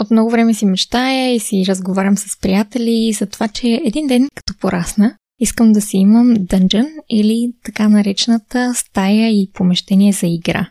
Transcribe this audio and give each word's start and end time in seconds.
от 0.00 0.10
много 0.10 0.30
време 0.30 0.54
си 0.54 0.66
мечтая 0.66 1.34
и 1.34 1.40
си 1.40 1.64
разговарям 1.68 2.16
с 2.16 2.40
приятели 2.40 3.12
за 3.12 3.26
това, 3.26 3.48
че 3.48 3.82
един 3.84 4.06
ден, 4.06 4.28
като 4.34 4.54
порасна, 4.60 5.16
искам 5.40 5.72
да 5.72 5.80
си 5.80 5.96
имам 5.96 6.34
дънжън 6.38 6.86
или 7.10 7.52
така 7.64 7.88
наречената 7.88 8.72
стая 8.74 9.28
и 9.28 9.50
помещение 9.54 10.12
за 10.12 10.26
игра. 10.26 10.70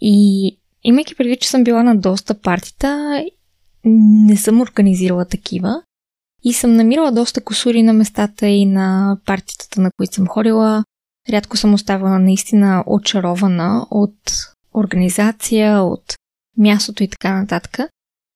И 0.00 0.50
имайки 0.84 1.14
предвид, 1.14 1.40
че 1.40 1.48
съм 1.48 1.64
била 1.64 1.82
на 1.82 1.96
доста 1.96 2.40
партита, 2.40 3.24
не 3.84 4.36
съм 4.36 4.60
организирала 4.60 5.24
такива 5.24 5.82
и 6.44 6.52
съм 6.52 6.74
намирала 6.76 7.12
доста 7.12 7.40
косури 7.40 7.82
на 7.82 7.92
местата 7.92 8.46
и 8.46 8.66
на 8.66 9.18
партитата, 9.26 9.80
на 9.80 9.90
които 9.96 10.14
съм 10.14 10.26
ходила. 10.26 10.84
Рядко 11.30 11.56
съм 11.56 11.74
оставала 11.74 12.18
наистина 12.18 12.84
очарована 12.86 13.86
от 13.90 14.18
организация, 14.74 15.82
от 15.82 16.14
мястото 16.58 17.02
и 17.02 17.08
така 17.08 17.40
нататък. 17.40 17.78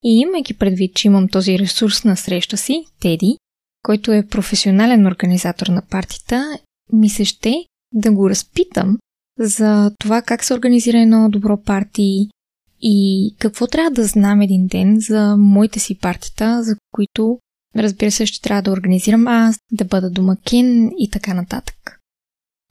И 0.04 0.20
имайки 0.20 0.54
предвид, 0.54 0.94
че 0.94 1.08
имам 1.08 1.28
този 1.28 1.58
ресурс 1.58 2.04
на 2.04 2.16
среща 2.16 2.56
си, 2.56 2.84
Теди, 3.00 3.36
който 3.82 4.12
е 4.12 4.26
професионален 4.26 5.06
организатор 5.06 5.66
на 5.66 5.82
партита, 5.82 6.58
ми 6.92 7.08
се 7.08 7.24
ще 7.24 7.64
да 7.94 8.12
го 8.12 8.30
разпитам 8.30 8.98
за 9.38 9.92
това 9.98 10.22
как 10.22 10.44
се 10.44 10.54
организира 10.54 10.98
едно 11.00 11.28
добро 11.30 11.62
парти 11.62 12.28
и 12.82 13.34
какво 13.38 13.66
трябва 13.66 13.90
да 13.90 14.04
знам 14.04 14.40
един 14.40 14.66
ден 14.66 15.00
за 15.00 15.36
моите 15.38 15.80
си 15.80 15.98
партита, 15.98 16.62
за 16.62 16.76
които, 16.94 17.38
разбира 17.76 18.10
се, 18.10 18.26
ще 18.26 18.42
трябва 18.42 18.62
да 18.62 18.72
организирам 18.72 19.28
аз, 19.28 19.56
да 19.72 19.84
бъда 19.84 20.10
домакин 20.10 20.90
и 20.98 21.10
така 21.10 21.34
нататък. 21.34 21.98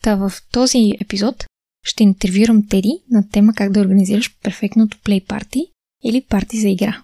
Та 0.04 0.16
в 0.16 0.32
този 0.52 0.94
епизод 1.02 1.46
ще 1.86 2.04
интервюрам 2.04 2.68
Теди 2.68 2.92
на 3.12 3.30
тема 3.30 3.54
как 3.54 3.72
да 3.72 3.80
организираш 3.80 4.38
перфектното 4.44 4.98
плей 5.04 5.22
парти 5.26 5.66
или 6.04 6.22
парти 6.22 6.58
за 6.58 6.70
игра. 6.70 7.04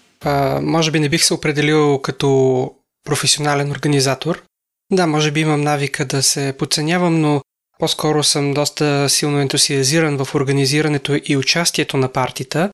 а, 0.25 0.61
може 0.61 0.91
би 0.91 0.99
не 0.99 1.09
бих 1.09 1.23
се 1.23 1.33
определил 1.33 1.99
като 1.99 2.71
професионален 3.05 3.71
организатор. 3.71 4.43
Да, 4.91 5.07
може 5.07 5.31
би 5.31 5.39
имам 5.39 5.61
навика 5.61 6.05
да 6.05 6.23
се 6.23 6.53
подценявам, 6.57 7.21
но 7.21 7.41
по-скоро 7.79 8.23
съм 8.23 8.53
доста 8.53 9.09
силно 9.09 9.39
ентусиазиран 9.39 10.25
в 10.25 10.35
организирането 10.35 11.19
и 11.25 11.37
участието 11.37 11.97
на 11.97 12.09
партита 12.09 12.69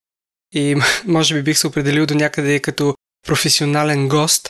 и 0.54 0.76
може 1.08 1.36
би 1.36 1.44
бих 1.44 1.58
се 1.58 1.68
определил 1.68 2.06
до 2.06 2.16
някъде 2.16 2.60
като 2.60 2.96
професионален 3.28 4.08
гост, 4.08 4.50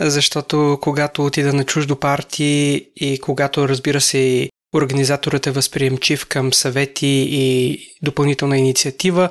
защото 0.00 0.78
когато 0.82 1.24
отида 1.24 1.52
на 1.52 1.64
чуждо 1.64 1.96
парти 1.96 2.86
и 2.96 3.18
когато 3.22 3.68
разбира 3.68 4.00
се 4.00 4.18
и 4.18 4.50
организаторът 4.74 5.46
е 5.46 5.50
възприемчив 5.50 6.26
към 6.26 6.52
съвети 6.52 7.28
и 7.30 7.78
допълнителна 8.02 8.58
инициатива, 8.58 9.30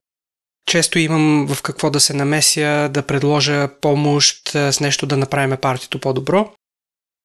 често 0.67 0.99
имам 0.99 1.47
в 1.47 1.61
какво 1.61 1.89
да 1.89 1.99
се 1.99 2.13
намеся, 2.13 2.89
да 2.93 3.01
предложа 3.01 3.69
помощ 3.81 4.49
с 4.49 4.79
нещо 4.81 5.05
да 5.05 5.17
направим 5.17 5.57
партито 5.57 5.99
по-добро, 5.99 6.53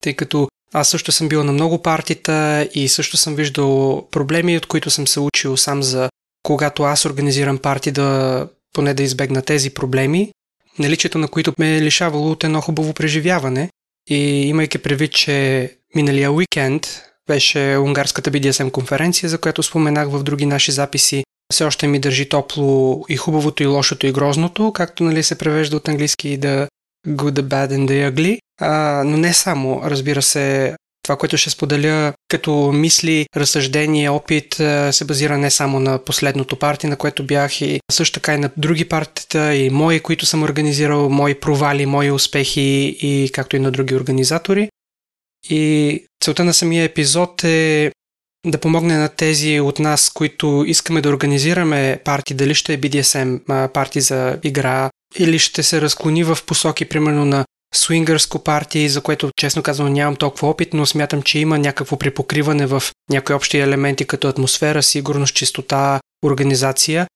тъй 0.00 0.14
като 0.14 0.48
аз 0.72 0.88
също 0.88 1.12
съм 1.12 1.28
бил 1.28 1.44
на 1.44 1.52
много 1.52 1.82
партита 1.82 2.68
и 2.74 2.88
също 2.88 3.16
съм 3.16 3.34
виждал 3.34 4.08
проблеми, 4.10 4.56
от 4.56 4.66
които 4.66 4.90
съм 4.90 5.06
се 5.06 5.20
учил 5.20 5.56
сам 5.56 5.82
за 5.82 6.08
когато 6.42 6.82
аз 6.82 7.04
организирам 7.04 7.58
парти 7.58 7.90
да 7.90 8.48
поне 8.74 8.94
да 8.94 9.02
избегна 9.02 9.42
тези 9.42 9.70
проблеми, 9.70 10.32
наличието 10.78 11.18
на 11.18 11.28
които 11.28 11.52
ме 11.58 11.76
е 11.76 11.82
лишавало 11.82 12.30
от 12.30 12.44
едно 12.44 12.60
хубаво 12.60 12.94
преживяване. 12.94 13.68
И 14.10 14.48
имайки 14.48 14.78
предвид, 14.78 15.12
че 15.12 15.70
миналия 15.94 16.32
уикенд 16.32 17.02
беше 17.26 17.76
унгарската 17.76 18.30
BDSM 18.30 18.70
конференция, 18.70 19.28
за 19.28 19.38
която 19.38 19.62
споменах 19.62 20.08
в 20.08 20.22
други 20.22 20.46
наши 20.46 20.72
записи, 20.72 21.24
все 21.52 21.64
още 21.64 21.86
ми 21.86 21.98
държи 21.98 22.28
топло 22.28 23.04
и 23.08 23.16
хубавото, 23.16 23.62
и 23.62 23.66
лошото, 23.66 24.06
и 24.06 24.12
грозното, 24.12 24.72
както 24.72 25.04
нали, 25.04 25.22
се 25.22 25.38
превежда 25.38 25.76
от 25.76 25.88
английски 25.88 26.36
да 26.36 26.68
good, 27.08 27.40
the 27.40 27.42
bad 27.42 27.72
and 27.72 27.88
the 27.88 28.10
ugly. 28.10 28.38
А, 28.60 29.02
но 29.06 29.16
не 29.16 29.34
само, 29.34 29.80
разбира 29.84 30.22
се, 30.22 30.76
това, 31.02 31.16
което 31.16 31.36
ще 31.36 31.50
споделя 31.50 32.12
като 32.28 32.72
мисли, 32.72 33.26
разсъждение, 33.36 34.10
опит, 34.10 34.54
се 34.90 35.04
базира 35.04 35.38
не 35.38 35.50
само 35.50 35.80
на 35.80 35.98
последното 35.98 36.56
парти, 36.56 36.86
на 36.86 36.96
което 36.96 37.26
бях 37.26 37.60
и 37.60 37.80
също 37.92 38.14
така 38.14 38.34
и 38.34 38.38
на 38.38 38.50
други 38.56 38.84
партита 38.84 39.54
и 39.54 39.70
мои, 39.70 40.00
които 40.00 40.26
съм 40.26 40.42
организирал, 40.42 41.08
мои 41.08 41.34
провали, 41.34 41.86
мои 41.86 42.10
успехи 42.10 42.96
и 43.02 43.30
както 43.32 43.56
и 43.56 43.60
на 43.60 43.70
други 43.70 43.94
организатори. 43.94 44.68
И 45.50 46.04
целта 46.24 46.44
на 46.44 46.54
самия 46.54 46.84
епизод 46.84 47.44
е 47.44 47.92
да 48.46 48.58
помогне 48.58 48.96
на 48.96 49.08
тези 49.08 49.60
от 49.60 49.78
нас, 49.78 50.10
които 50.10 50.64
искаме 50.66 51.00
да 51.00 51.08
организираме 51.08 52.00
парти, 52.04 52.34
дали 52.34 52.54
ще 52.54 52.74
е 52.74 52.78
BDSM, 52.78 53.68
парти 53.68 54.00
за 54.00 54.38
игра, 54.42 54.90
или 55.18 55.38
ще 55.38 55.62
се 55.62 55.80
разклони 55.80 56.24
в 56.24 56.38
посоки, 56.46 56.84
примерно 56.84 57.24
на 57.24 57.44
свингърско 57.74 58.38
парти, 58.38 58.88
за 58.88 59.00
което 59.00 59.30
честно 59.36 59.62
казвам 59.62 59.92
нямам 59.92 60.16
толкова 60.16 60.48
опит, 60.48 60.74
но 60.74 60.86
смятам, 60.86 61.22
че 61.22 61.38
има 61.38 61.58
някакво 61.58 61.96
припокриване 61.96 62.66
в 62.66 62.82
някои 63.10 63.34
общи 63.34 63.58
елементи 63.58 64.04
като 64.04 64.28
атмосфера, 64.28 64.82
сигурност, 64.82 65.34
чистота, 65.34 66.00
организация 66.24 67.06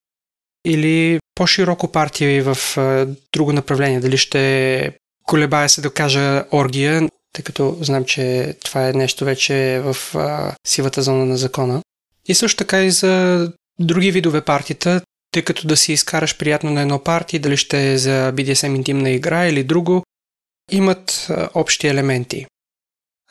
или 0.65 1.19
по-широко 1.35 1.91
партия 1.91 2.43
в 2.43 2.77
друго 3.33 3.53
направление. 3.53 3.99
Дали 3.99 4.17
ще 4.17 4.91
колебая 5.23 5.69
се 5.69 5.81
да 5.81 5.89
кажа 5.89 6.43
оргия, 6.51 7.09
тъй 7.33 7.43
като 7.43 7.77
знам, 7.81 8.05
че 8.05 8.55
това 8.63 8.89
е 8.89 8.93
нещо 8.93 9.25
вече 9.25 9.81
в 9.83 10.15
а, 10.15 10.55
сивата 10.67 11.01
зона 11.01 11.25
на 11.25 11.37
закона. 11.37 11.81
И 12.25 12.35
също 12.35 12.57
така 12.57 12.83
и 12.83 12.91
за 12.91 13.47
други 13.79 14.11
видове 14.11 14.41
партита, 14.41 15.01
тъй 15.31 15.41
като 15.41 15.67
да 15.67 15.77
си 15.77 15.93
изкараш 15.93 16.37
приятно 16.37 16.71
на 16.71 16.81
едно 16.81 16.99
парти, 16.99 17.39
дали 17.39 17.57
ще 17.57 17.91
е 17.91 17.97
за 17.97 18.33
BDSM 18.35 18.75
интимна 18.75 19.09
игра 19.09 19.47
или 19.47 19.63
друго, 19.63 20.03
имат 20.71 21.27
а, 21.29 21.49
общи 21.53 21.87
елементи. 21.87 22.45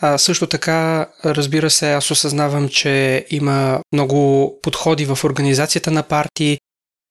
А 0.00 0.18
също 0.18 0.46
така, 0.46 1.10
разбира 1.24 1.70
се, 1.70 1.92
аз 1.92 2.10
осъзнавам, 2.10 2.68
че 2.68 3.26
има 3.30 3.80
много 3.92 4.52
подходи 4.62 5.04
в 5.04 5.18
организацията 5.24 5.90
на 5.90 6.02
парти, 6.02 6.58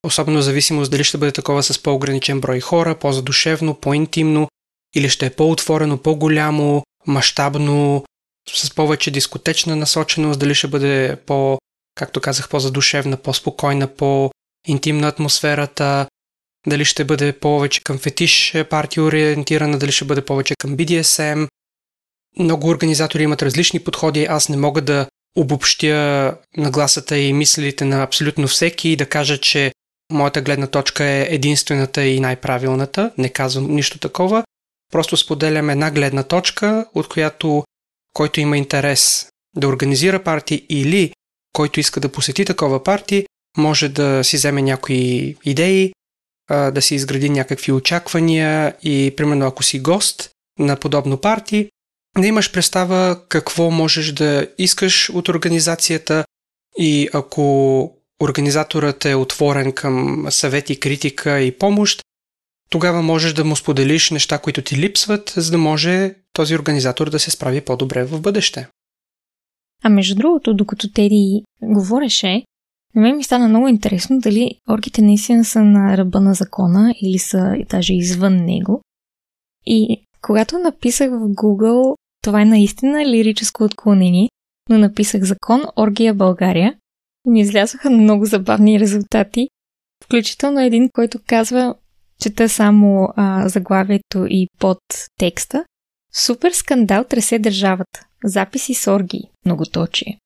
особено 0.06 0.42
зависимост 0.42 0.92
дали 0.92 1.04
ще 1.04 1.18
бъде 1.18 1.32
такова 1.32 1.64
с 1.64 1.84
по-ограничен 1.84 2.42
брой 2.42 2.60
хора, 2.60 2.96
по-задушевно, 2.96 3.74
по-интимно, 3.74 4.48
или 4.96 5.10
ще 5.10 5.26
е 5.26 5.30
по-отворено, 5.30 5.98
по-голямо, 5.98 6.84
мащабно, 7.08 8.04
с 8.50 8.76
повече 8.76 9.12
дискотечна 9.12 9.76
насоченост, 9.76 10.40
дали 10.40 10.56
ще 10.56 10.68
бъде 10.68 11.18
по, 11.26 11.58
както 11.96 12.22
казах, 12.22 12.50
по-задушевна, 12.50 13.18
по-спокойна, 13.18 13.88
по-интимна 13.88 15.08
атмосферата, 15.08 16.08
дали 16.68 16.86
ще 16.86 17.04
бъде 17.04 17.34
повече 17.34 17.84
към 17.84 17.98
фетиш 17.98 18.54
партия 18.70 19.04
ориентирана, 19.04 19.80
дали 19.80 19.92
ще 19.92 20.06
бъде 20.06 20.26
повече 20.26 20.56
към 20.56 20.78
BDSM. 20.78 21.48
Много 22.40 22.68
организатори 22.68 23.24
имат 23.24 23.42
различни 23.42 23.80
подходи, 23.80 24.26
аз 24.26 24.50
не 24.50 24.58
мога 24.58 24.82
да 24.82 25.08
обобщя 25.38 26.38
нагласата 26.58 27.18
и 27.18 27.34
мислите 27.34 27.86
на 27.86 28.04
абсолютно 28.04 28.48
всеки 28.48 28.90
и 28.90 28.96
да 28.96 29.06
кажа, 29.06 29.38
че 29.38 29.72
моята 30.12 30.42
гледна 30.42 30.68
точка 30.68 31.04
е 31.04 31.28
единствената 31.30 32.06
и 32.06 32.20
най-правилната. 32.20 33.12
Не 33.18 33.30
казвам 33.30 33.76
нищо 33.76 34.00
такова. 34.00 34.44
Просто 34.96 35.18
споделям 35.18 35.70
една 35.70 35.92
гледна 35.92 36.24
точка, 36.24 36.86
от 36.94 37.08
която 37.08 37.64
който 38.14 38.40
има 38.40 38.58
интерес 38.58 39.30
да 39.56 39.68
организира 39.68 40.24
парти 40.24 40.66
или 40.70 41.14
който 41.54 41.80
иска 41.80 42.00
да 42.00 42.12
посети 42.12 42.46
такова 42.46 42.84
парти, 42.84 43.26
може 43.58 43.90
да 43.90 44.24
си 44.24 44.38
вземе 44.38 44.62
някои 44.62 45.36
идеи, 45.46 45.94
да 46.50 46.82
си 46.82 46.96
изгради 46.96 47.30
някакви 47.30 47.72
очаквания 47.72 48.76
и 48.84 49.14
примерно 49.18 49.46
ако 49.46 49.64
си 49.64 49.80
гост 49.80 50.30
на 50.60 50.76
подобно 50.76 51.18
парти, 51.18 51.70
да 52.18 52.28
имаш 52.28 52.52
представа 52.52 53.22
какво 53.30 53.72
можеш 53.72 54.12
да 54.12 54.48
искаш 54.58 55.10
от 55.10 55.30
организацията 55.30 56.26
и 56.78 57.10
ако 57.14 57.92
организаторът 58.22 59.06
е 59.06 59.16
отворен 59.16 59.72
към 59.72 60.28
съвети, 60.30 60.80
критика 60.80 61.40
и 61.40 61.58
помощ, 61.58 62.06
тогава 62.70 63.02
можеш 63.02 63.34
да 63.34 63.46
му 63.46 63.56
споделиш 63.56 64.12
неща, 64.12 64.38
които 64.38 64.62
ти 64.62 64.78
липсват, 64.78 65.34
за 65.38 65.52
да 65.52 65.58
може 65.58 66.16
този 66.34 66.56
организатор 66.56 67.10
да 67.10 67.20
се 67.20 67.32
справи 67.32 67.62
по-добре 67.62 68.04
в 68.06 68.22
бъдеще. 68.22 68.68
А 69.84 69.90
между 69.90 70.16
другото, 70.16 70.54
докато 70.54 70.92
Теди 70.92 71.44
говореше, 71.62 72.44
На 72.96 73.02
мен 73.02 73.18
ми 73.18 73.24
стана 73.24 73.48
много 73.48 73.68
интересно 73.68 74.20
дали 74.20 74.52
оргите 74.70 75.02
наистина 75.02 75.46
са 75.46 75.62
на 75.62 75.98
ръба 75.98 76.22
на 76.22 76.34
закона 76.34 76.94
или 77.02 77.18
са 77.18 77.56
даже 77.70 77.94
извън 77.94 78.36
него. 78.36 78.82
И 79.66 80.06
когато 80.22 80.58
написах 80.58 81.10
в 81.10 81.20
Google, 81.20 81.96
това 82.22 82.42
е 82.42 82.46
наистина 82.46 83.06
лирическо 83.06 83.64
отклонение, 83.64 84.30
но 84.70 84.78
написах 84.78 85.24
закон 85.24 85.64
Оргия 85.78 86.14
България 86.14 86.76
и 87.28 87.30
ми 87.30 87.42
излязоха 87.42 87.90
много 87.90 88.26
забавни 88.26 88.80
резултати, 88.80 89.50
включително 90.04 90.60
един, 90.60 90.90
който 90.94 91.20
казва, 91.28 91.76
чета 92.22 92.50
само 92.50 93.10
а, 93.16 93.50
заглавието 93.50 94.26
и 94.30 94.48
под 94.60 94.80
текста. 95.20 95.66
Супер 96.14 96.52
скандал 96.52 97.04
тресе 97.04 97.40
държавата. 97.40 98.06
Записи 98.24 98.74
с 98.74 98.92
оргии. 98.92 99.30
Многоточие. 99.46 100.20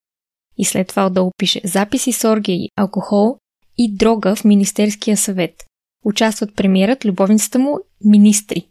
И 0.57 0.65
след 0.65 0.88
това 0.88 1.06
отдолу 1.06 1.31
пише 1.38 1.62
Записи 1.63 2.12
с 2.12 2.30
оргии, 2.30 2.69
алкохол 2.75 3.38
и 3.77 3.95
дрога 3.95 4.36
в 4.36 4.44
Министерския 4.44 5.18
съвет. 5.18 5.65
Участват 6.06 6.56
премиерът, 6.56 7.06
любовницата 7.06 7.59
му, 7.59 7.80
министри. 8.06 8.68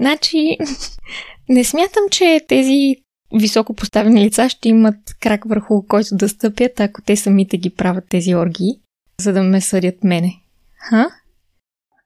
Значи, 0.00 0.56
не 1.48 1.64
смятам, 1.64 2.02
че 2.10 2.40
тези 2.48 2.96
високо 3.34 3.74
поставени 3.74 4.24
лица 4.24 4.48
ще 4.48 4.68
имат 4.68 5.14
крак 5.20 5.44
върху 5.44 5.86
който 5.86 6.16
да 6.16 6.28
стъпят, 6.28 6.80
ако 6.80 7.02
те 7.02 7.16
самите 7.16 7.56
ги 7.56 7.70
правят 7.70 8.04
тези 8.08 8.34
оргии, 8.34 8.80
за 9.20 9.32
да 9.32 9.42
ме 9.42 9.60
съдят 9.60 10.04
мене. 10.04 10.34
Ха? 10.76 11.10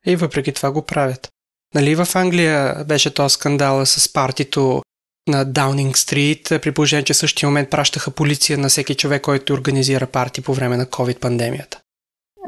И 0.06 0.16
въпреки 0.16 0.52
това 0.52 0.72
го 0.72 0.82
правят. 0.82 1.28
Нали 1.74 1.94
в 1.94 2.08
Англия 2.14 2.84
беше 2.84 3.14
този 3.14 3.32
скандал 3.32 3.86
с 3.86 4.12
партито 4.12 4.82
на 5.28 5.44
Даунинг 5.44 5.98
Стрит, 5.98 6.48
при 6.62 6.72
положение, 6.72 7.04
че 7.04 7.12
в 7.12 7.16
същия 7.16 7.48
момент 7.48 7.70
пращаха 7.70 8.10
полиция 8.10 8.58
на 8.58 8.68
всеки 8.68 8.94
човек, 8.94 9.22
който 9.22 9.52
организира 9.52 10.06
парти 10.06 10.40
по 10.40 10.54
време 10.54 10.76
на 10.76 10.86
COVID-пандемията. 10.86 11.78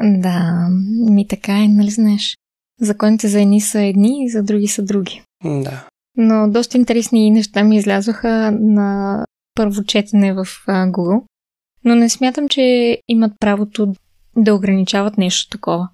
Да, 0.03 0.69
ми 1.11 1.29
така 1.29 1.53
е, 1.53 1.69
нали 1.69 1.91
знаеш. 1.91 2.37
Законите 2.81 3.29
за 3.29 3.41
едни 3.41 3.61
са 3.61 3.81
едни 3.81 4.25
и 4.25 4.31
за 4.31 4.43
други 4.43 4.69
са 4.69 4.83
други. 4.83 5.23
Да. 5.45 5.87
Но 6.17 6.51
доста 6.51 6.77
интересни 6.77 7.31
неща 7.31 7.65
ми 7.65 7.77
излязоха 7.77 8.51
на 8.61 9.25
първо 9.55 9.85
четене 9.85 10.33
в 10.33 10.45
Google. 10.69 11.23
Но 11.85 11.95
не 11.95 12.09
смятам, 12.09 12.49
че 12.49 12.99
имат 13.09 13.33
правото 13.41 13.95
да 14.37 14.55
ограничават 14.55 15.19
нещо 15.19 15.51
такова. 15.51 15.89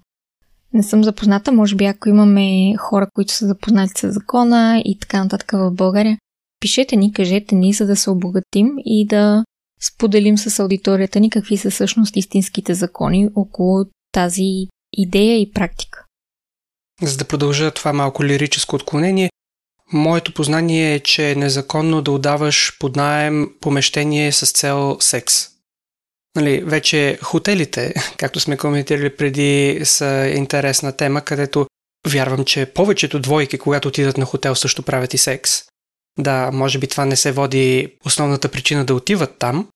Не 0.75 0.83
съм 0.83 1.03
запозната, 1.03 1.51
може 1.51 1.75
би 1.75 1.85
ако 1.85 2.09
имаме 2.09 2.75
хора, 2.77 3.07
които 3.13 3.33
са 3.33 3.47
запознати 3.47 3.93
с 4.01 4.11
закона 4.11 4.81
и 4.85 4.99
така 4.99 5.23
нататък 5.23 5.51
в 5.51 5.71
България, 5.71 6.17
пишете 6.59 6.95
ни, 6.95 7.13
кажете 7.13 7.55
ни, 7.55 7.73
за 7.73 7.85
да 7.85 7.95
се 7.95 8.09
обогатим 8.09 8.73
и 8.85 9.07
да 9.07 9.43
споделим 9.81 10.37
с 10.37 10.59
аудиторията 10.59 11.19
ни 11.19 11.29
какви 11.29 11.57
са 11.57 11.71
всъщност 11.71 12.17
истинските 12.17 12.73
закони 12.73 13.29
около 13.35 13.85
тази 14.11 14.67
идея 14.93 15.41
и 15.41 15.51
практика. 15.51 16.05
За 17.01 17.17
да 17.17 17.25
продължа 17.25 17.71
това 17.71 17.93
малко 17.93 18.23
лирическо 18.23 18.75
отклонение, 18.75 19.29
моето 19.93 20.33
познание 20.33 20.95
е, 20.95 20.99
че 20.99 21.31
е 21.31 21.35
незаконно 21.35 22.01
да 22.01 22.11
отдаваш 22.11 22.77
под 22.79 22.95
найем 22.95 23.47
помещение 23.61 24.31
с 24.31 24.51
цел 24.51 24.97
секс. 24.99 25.54
Нали, 26.35 26.63
вече 26.65 27.19
хотелите, 27.23 27.93
както 28.17 28.39
сме 28.39 28.57
коментирали 28.57 29.15
преди, 29.15 29.81
са 29.83 30.33
интересна 30.35 30.91
тема, 30.91 31.21
където 31.21 31.67
вярвам, 32.07 32.45
че 32.45 32.65
повечето 32.65 33.19
двойки, 33.19 33.57
когато 33.57 33.87
отидат 33.87 34.17
на 34.17 34.25
хотел, 34.25 34.55
също 34.55 34.83
правят 34.83 35.13
и 35.13 35.17
секс. 35.17 35.63
Да, 36.19 36.51
може 36.53 36.79
би 36.79 36.87
това 36.87 37.05
не 37.05 37.15
се 37.15 37.31
води 37.31 37.97
основната 38.05 38.49
причина 38.49 38.85
да 38.85 38.95
отиват 38.95 39.37
там, 39.39 39.67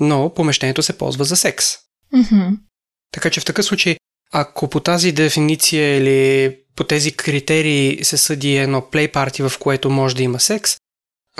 но 0.00 0.34
помещението 0.34 0.82
се 0.82 0.98
ползва 0.98 1.24
за 1.24 1.36
секс. 1.36 1.66
Mm-hmm. 2.14 2.58
Така 3.12 3.30
че 3.30 3.40
в 3.40 3.44
такъв 3.44 3.64
случай, 3.64 3.96
ако 4.32 4.70
по 4.70 4.80
тази 4.80 5.12
дефиниция 5.12 5.96
или 5.96 6.56
по 6.76 6.84
тези 6.84 7.12
критерии 7.12 8.04
се 8.04 8.16
съди 8.16 8.56
едно 8.56 8.90
плей 8.90 9.08
парти, 9.08 9.42
в 9.42 9.52
което 9.60 9.90
може 9.90 10.16
да 10.16 10.22
има 10.22 10.40
секс, 10.40 10.76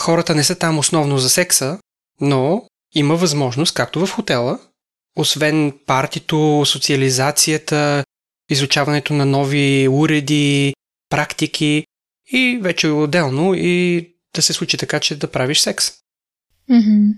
хората 0.00 0.34
не 0.34 0.44
са 0.44 0.54
там 0.54 0.78
основно 0.78 1.18
за 1.18 1.30
секса, 1.30 1.78
но 2.20 2.66
има 2.94 3.16
възможност, 3.16 3.74
както 3.74 4.06
в 4.06 4.12
хотела, 4.12 4.60
освен 5.16 5.78
партито, 5.86 6.62
социализацията, 6.66 8.04
изучаването 8.50 9.12
на 9.14 9.26
нови 9.26 9.88
уреди, 9.88 10.74
практики 11.08 11.84
и 12.32 12.58
вече 12.62 12.88
отделно 12.88 13.54
и 13.54 14.06
да 14.34 14.42
се 14.42 14.52
случи 14.52 14.76
така, 14.76 15.00
че 15.00 15.18
да 15.18 15.30
правиш 15.30 15.60
секс. 15.60 15.92
Mm-hmm. 16.70 17.14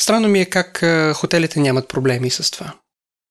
Странно 0.00 0.28
ми 0.28 0.40
е 0.40 0.50
как 0.50 0.84
хотелите 1.16 1.60
нямат 1.60 1.88
проблеми 1.88 2.30
с 2.30 2.50
това. 2.50 2.78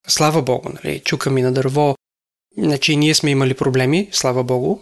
Слава 0.07 0.41
Богу, 0.41 0.69
нали, 0.69 0.99
чука 0.99 1.29
ми 1.29 1.41
на 1.41 1.53
дърво. 1.53 1.95
Значи 2.57 2.95
ние 2.95 3.15
сме 3.15 3.31
имали 3.31 3.53
проблеми, 3.53 4.09
слава 4.11 4.43
Богу. 4.43 4.79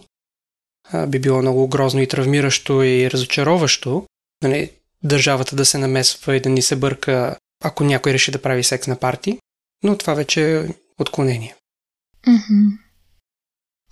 Би 1.08 1.20
било 1.20 1.42
много 1.42 1.68
грозно 1.68 2.02
и 2.02 2.08
травмиращо 2.08 2.84
и 2.84 3.12
разочароващо. 3.12 4.08
Нали, 4.44 4.72
държавата 5.04 5.56
да 5.56 5.66
се 5.66 5.78
намесва 5.78 6.36
и 6.36 6.40
да 6.40 6.50
ни 6.50 6.62
се 6.62 6.76
бърка, 6.76 7.38
ако 7.64 7.84
някой 7.84 8.14
реши 8.14 8.32
да 8.32 8.42
прави 8.42 8.64
секс 8.64 8.88
на 8.88 8.96
парти, 8.96 9.40
но 9.84 9.98
това 9.98 10.14
вече 10.14 10.58
е 10.58 10.68
отклонение. 11.00 11.56
Mm-hmm. 12.28 12.78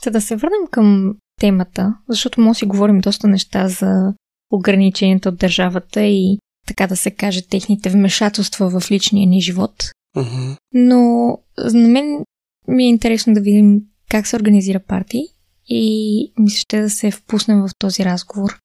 За 0.04 0.12
да 0.12 0.22
се 0.22 0.36
върнем 0.36 0.68
към 0.72 1.16
темата, 1.40 1.96
защото 2.10 2.42
може 2.42 2.50
да 2.50 2.56
си 2.56 2.66
говорим 2.66 3.00
доста 3.00 3.28
неща 3.28 3.68
за 3.68 4.14
ограниченията 4.52 5.30
от 5.30 5.38
държавата 5.38 6.02
и 6.02 6.40
така 6.68 6.88
да 6.88 6.98
се 6.98 7.12
каже 7.12 7.48
техните 7.48 7.90
вмешателства 7.90 8.80
в 8.80 8.92
личния 8.92 9.28
ни 9.28 9.42
живот. 9.42 9.92
Mm-hmm. 10.16 10.58
Но 10.74 11.38
на 11.74 11.88
мен 11.88 12.24
ми 12.68 12.84
е 12.84 12.90
интересно 12.90 13.34
да 13.34 13.42
видим 13.42 13.82
как 14.10 14.28
се 14.28 14.36
организира 14.36 14.80
партии 14.80 15.24
и 15.68 16.34
мисля, 16.40 16.58
ще 16.58 16.82
да 16.82 16.90
се 16.90 17.12
впуснем 17.12 17.62
в 17.62 17.70
този 17.80 18.06
разговор. 18.06 18.60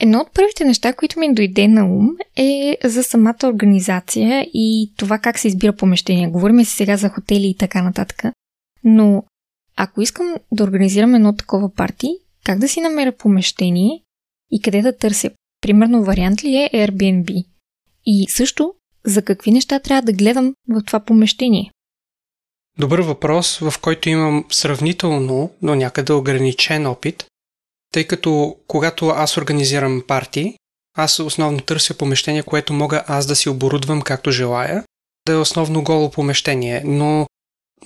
Едно 0.00 0.20
от 0.20 0.32
първите 0.34 0.64
неща, 0.64 0.92
които 0.92 1.20
ми 1.20 1.34
дойде 1.34 1.68
на 1.68 1.86
ум 1.86 2.10
е 2.36 2.76
за 2.84 3.02
самата 3.02 3.38
организация 3.44 4.46
и 4.54 4.92
това 4.96 5.18
как 5.18 5.38
се 5.38 5.48
избира 5.48 5.76
помещение. 5.76 6.28
Говорим 6.28 6.64
си 6.64 6.76
сега 6.76 6.96
за 6.96 7.08
хотели 7.08 7.46
и 7.46 7.56
така 7.56 7.82
нататък. 7.82 8.22
Но 8.84 9.24
ако 9.76 10.02
искам 10.02 10.34
да 10.52 10.64
организирам 10.64 11.14
едно 11.14 11.36
такова 11.36 11.74
парти, 11.74 12.16
как 12.44 12.58
да 12.58 12.68
си 12.68 12.80
намеря 12.80 13.12
помещение 13.12 14.02
и 14.50 14.62
къде 14.62 14.82
да 14.82 14.96
търся? 14.96 15.30
Примерно 15.60 16.04
вариант 16.04 16.44
ли 16.44 16.56
е 16.56 16.70
Airbnb? 16.74 17.44
И 18.06 18.26
също, 18.28 18.74
за 19.04 19.22
какви 19.22 19.50
неща 19.50 19.80
трябва 19.80 20.02
да 20.02 20.12
гледам 20.12 20.54
в 20.68 20.82
това 20.86 21.00
помещение? 21.00 21.70
Добър 22.78 23.00
въпрос, 23.00 23.58
в 23.58 23.74
който 23.80 24.08
имам 24.08 24.44
сравнително, 24.50 25.50
но 25.62 25.74
някъде 25.74 26.12
ограничен 26.12 26.86
опит, 26.86 27.26
тъй 27.94 28.04
като 28.04 28.56
когато 28.66 29.08
аз 29.08 29.36
организирам 29.36 30.04
парти, 30.06 30.54
аз 30.96 31.18
основно 31.18 31.60
търся 31.60 31.94
помещение, 31.94 32.42
което 32.42 32.72
мога 32.72 33.04
аз 33.06 33.26
да 33.26 33.36
си 33.36 33.48
оборудвам 33.48 34.02
както 34.02 34.30
желая, 34.30 34.84
да 35.26 35.32
е 35.32 35.36
основно 35.36 35.84
голо 35.84 36.10
помещение, 36.10 36.82
но, 36.84 37.26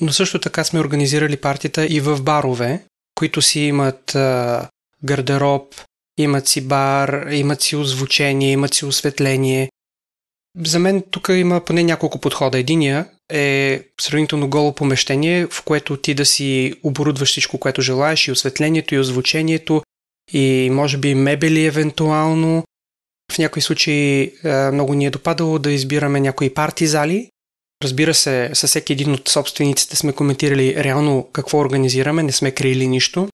но 0.00 0.12
също 0.12 0.40
така 0.40 0.64
сме 0.64 0.80
организирали 0.80 1.36
партията 1.36 1.86
и 1.86 2.00
в 2.00 2.22
барове, 2.22 2.84
които 3.14 3.42
си 3.42 3.60
имат 3.60 4.14
а, 4.14 4.68
гардероб, 5.04 5.74
имат 6.18 6.48
си 6.48 6.60
бар, 6.68 7.26
имат 7.30 7.62
си 7.62 7.76
озвучение, 7.76 8.52
имат 8.52 8.74
си 8.74 8.84
осветление. 8.84 9.70
За 10.64 10.78
мен 10.78 11.02
тук 11.10 11.28
има 11.28 11.60
поне 11.60 11.82
няколко 11.82 12.20
подхода. 12.20 12.58
Единия 12.58 13.06
е 13.32 13.82
сравнително 14.00 14.50
голо 14.50 14.74
помещение, 14.74 15.46
в 15.46 15.62
което 15.64 15.96
ти 15.96 16.14
да 16.14 16.26
си 16.26 16.74
оборудваш 16.82 17.28
всичко, 17.28 17.58
което 17.58 17.82
желаеш, 17.82 18.28
и 18.28 18.32
осветлението, 18.32 18.94
и 18.94 18.98
озвучението, 18.98 19.82
и 20.32 20.70
може 20.73 20.99
би 20.99 21.14
мебели 21.14 21.64
евентуално. 21.64 22.64
В 23.32 23.38
някои 23.38 23.62
случаи 23.62 24.32
много 24.73 24.94
ни 24.94 25.06
е 25.06 25.11
допадало 25.11 25.58
да 25.58 25.73
избираме 25.73 26.20
някои 26.20 26.54
парти 26.54 26.87
зали. 26.87 27.30
Разбира 27.82 28.14
се, 28.14 28.50
със 28.54 28.70
всеки 28.70 28.92
един 28.92 29.12
от 29.12 29.28
собствениците 29.28 29.97
сме 29.97 30.12
коментирали 30.12 30.85
реално 30.85 31.28
какво 31.32 31.58
организираме, 31.58 32.23
не 32.23 32.32
сме 32.32 32.50
крили 32.50 32.87
нищо. 32.87 33.28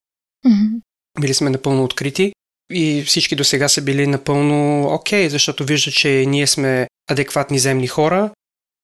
Mm-hmm. 0.46 0.80
Били 1.20 1.34
сме 1.34 1.50
напълно 1.50 1.84
открити 1.84 2.32
и 2.72 3.04
всички 3.06 3.36
до 3.36 3.44
сега 3.44 3.68
са 3.68 3.82
били 3.82 4.06
напълно 4.06 4.86
окей, 4.94 5.26
okay, 5.26 5.30
защото 5.30 5.64
виждат, 5.64 5.94
че 5.94 6.24
ние 6.28 6.46
сме 6.46 6.86
адекватни 7.10 7.58
земни 7.58 7.86
хора, 7.86 8.30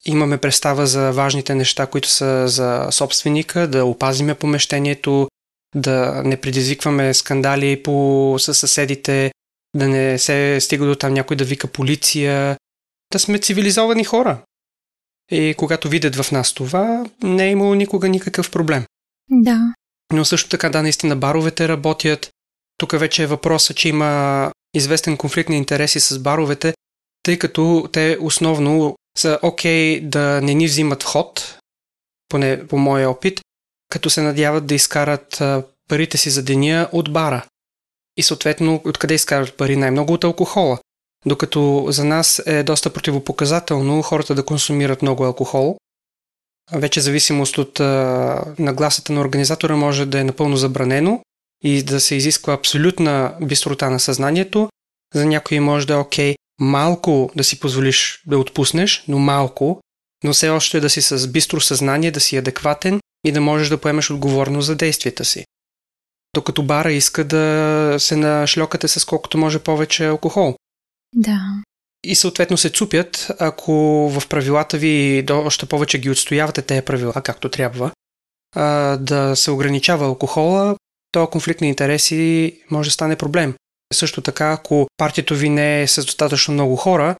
имаме 0.04 0.38
представа 0.38 0.86
за 0.86 1.12
важните 1.12 1.54
неща, 1.54 1.86
които 1.86 2.08
са 2.08 2.48
за 2.48 2.88
собственика, 2.90 3.68
да 3.68 3.84
опазиме 3.84 4.34
помещението, 4.34 5.28
да 5.74 6.22
не 6.24 6.40
предизвикваме 6.40 7.14
скандали 7.14 7.82
по 7.82 8.36
със 8.38 8.58
съседите, 8.58 9.32
да 9.76 9.88
не 9.88 10.18
се 10.18 10.60
стига 10.60 10.86
до 10.86 10.94
там 10.94 11.14
някой 11.14 11.36
да 11.36 11.44
вика 11.44 11.66
полиция, 11.66 12.56
да 13.12 13.18
сме 13.18 13.38
цивилизовани 13.38 14.04
хора. 14.04 14.42
И 15.30 15.54
когато 15.58 15.88
видят 15.88 16.16
в 16.16 16.32
нас 16.32 16.52
това, 16.52 17.06
не 17.22 17.46
е 17.46 17.50
имало 17.50 17.74
никога 17.74 18.08
никакъв 18.08 18.50
проблем. 18.50 18.84
Да. 19.30 19.74
Но 20.12 20.24
също 20.24 20.48
така, 20.48 20.70
да, 20.70 20.82
наистина 20.82 21.16
баровете 21.16 21.68
работят. 21.68 22.30
Тук 22.76 22.98
вече 22.98 23.22
е 23.22 23.26
въпроса, 23.26 23.74
че 23.74 23.88
има 23.88 24.52
известен 24.74 25.16
конфликт 25.16 25.48
на 25.48 25.56
интереси 25.56 26.00
с 26.00 26.18
баровете, 26.18 26.74
тъй 27.22 27.38
като 27.38 27.88
те 27.92 28.18
основно 28.20 28.96
са 29.18 29.38
окей 29.42 30.00
okay 30.00 30.08
да 30.08 30.40
не 30.40 30.54
ни 30.54 30.66
взимат 30.66 31.02
вход, 31.02 31.58
поне 32.28 32.66
по 32.66 32.78
моя 32.78 33.10
опит, 33.10 33.40
като 33.90 34.10
се 34.10 34.22
надяват 34.22 34.66
да 34.66 34.74
изкарат 34.74 35.42
парите 35.88 36.18
си 36.18 36.30
за 36.30 36.42
деня 36.42 36.88
от 36.92 37.12
бара. 37.12 37.46
И 38.16 38.22
съответно, 38.22 38.82
откъде 38.84 39.14
изкарат 39.14 39.56
пари? 39.56 39.76
Най-много 39.76 40.12
от 40.12 40.24
алкохола. 40.24 40.78
Докато 41.26 41.86
за 41.88 42.04
нас 42.04 42.42
е 42.46 42.62
доста 42.62 42.92
противопоказателно 42.92 44.02
хората 44.02 44.34
да 44.34 44.44
консумират 44.44 45.02
много 45.02 45.24
алкохол. 45.24 45.76
Вече 46.72 47.00
зависимост 47.00 47.58
от 47.58 47.78
нагласата 48.58 49.12
на 49.12 49.20
организатора 49.20 49.76
може 49.76 50.06
да 50.06 50.20
е 50.20 50.24
напълно 50.24 50.56
забранено 50.56 51.22
и 51.64 51.82
да 51.82 52.00
се 52.00 52.14
изисква 52.14 52.52
абсолютна 52.52 53.34
бистрота 53.42 53.90
на 53.90 54.00
съзнанието. 54.00 54.68
За 55.14 55.26
някои 55.26 55.60
може 55.60 55.86
да 55.86 55.92
е 55.92 55.96
окей 55.96 56.34
малко 56.60 57.30
да 57.36 57.44
си 57.44 57.60
позволиш 57.60 58.22
да 58.26 58.38
отпуснеш, 58.38 59.04
но 59.08 59.18
малко, 59.18 59.80
но 60.24 60.32
все 60.32 60.48
още 60.48 60.80
да 60.80 60.90
си 60.90 61.02
с 61.02 61.28
бистро 61.28 61.60
съзнание, 61.60 62.10
да 62.10 62.20
си 62.20 62.36
адекватен 62.36 63.00
и 63.24 63.32
да 63.32 63.40
можеш 63.40 63.68
да 63.68 63.80
поемеш 63.80 64.10
отговорност 64.10 64.66
за 64.66 64.76
действията 64.76 65.24
си. 65.24 65.44
Докато 66.34 66.62
бара 66.62 66.92
иска 66.92 67.24
да 67.24 67.96
се 67.98 68.16
нашлокате 68.16 68.88
с 68.88 69.04
колкото 69.04 69.38
може 69.38 69.58
повече 69.58 70.06
алкохол. 70.06 70.54
Да. 71.14 71.40
И 72.04 72.14
съответно 72.14 72.56
се 72.56 72.70
цупят, 72.70 73.30
ако 73.38 73.72
в 74.08 74.28
правилата 74.28 74.78
ви 74.78 75.22
до 75.22 75.38
още 75.38 75.66
повече 75.66 75.98
ги 75.98 76.10
отстоявате 76.10 76.62
тези 76.62 76.82
правила, 76.82 77.12
както 77.12 77.48
трябва, 77.48 77.92
да 78.98 79.32
се 79.36 79.50
ограничава 79.50 80.06
алкохола, 80.06 80.76
то 81.12 81.26
конфликт 81.26 81.60
на 81.60 81.66
интереси 81.66 82.56
може 82.70 82.88
да 82.88 82.92
стане 82.92 83.16
проблем. 83.16 83.54
Също 83.92 84.20
така, 84.20 84.52
ако 84.52 84.86
партито 84.96 85.34
ви 85.34 85.48
не 85.48 85.82
е 85.82 85.86
с 85.86 86.04
достатъчно 86.04 86.54
много 86.54 86.76
хора 86.76 87.16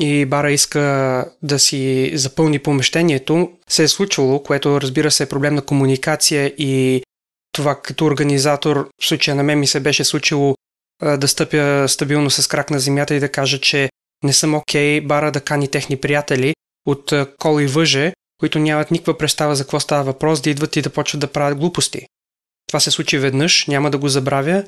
и 0.00 0.24
бара 0.24 0.52
иска 0.52 1.24
да 1.42 1.58
си 1.58 2.12
запълни 2.14 2.58
помещението, 2.58 3.52
се 3.68 3.82
е 3.82 3.88
случвало, 3.88 4.42
което 4.42 4.80
разбира 4.80 5.10
се 5.10 5.22
е 5.22 5.28
проблем 5.28 5.54
на 5.54 5.62
комуникация 5.62 6.46
и 6.58 7.02
това 7.52 7.80
като 7.82 8.06
организатор, 8.06 8.88
в 9.02 9.06
случая 9.06 9.34
на 9.34 9.42
мен 9.42 9.58
ми 9.58 9.66
се 9.66 9.80
беше 9.80 10.04
случило 10.04 10.54
да 11.18 11.28
стъпя 11.28 11.84
стабилно 11.88 12.30
с 12.30 12.48
крак 12.48 12.70
на 12.70 12.78
земята 12.78 13.14
и 13.14 13.20
да 13.20 13.28
кажа, 13.28 13.60
че 13.60 13.88
не 14.24 14.32
съм 14.32 14.54
окей 14.54 15.00
okay, 15.00 15.06
бара 15.06 15.32
да 15.32 15.40
кани 15.40 15.68
техни 15.68 15.96
приятели 15.96 16.54
от 16.86 17.12
кол 17.38 17.60
и 17.60 17.66
въже, 17.66 18.12
които 18.40 18.58
нямат 18.58 18.90
никаква 18.90 19.18
представа 19.18 19.56
за 19.56 19.64
какво 19.64 19.80
става 19.80 20.04
въпрос, 20.04 20.40
да 20.40 20.50
идват 20.50 20.76
и 20.76 20.82
да 20.82 20.90
почват 20.90 21.20
да 21.20 21.26
правят 21.26 21.58
глупости. 21.58 22.06
Това 22.68 22.80
се 22.80 22.90
случи 22.90 23.18
веднъж, 23.18 23.66
няма 23.66 23.90
да 23.90 23.98
го 23.98 24.08
забравя 24.08 24.64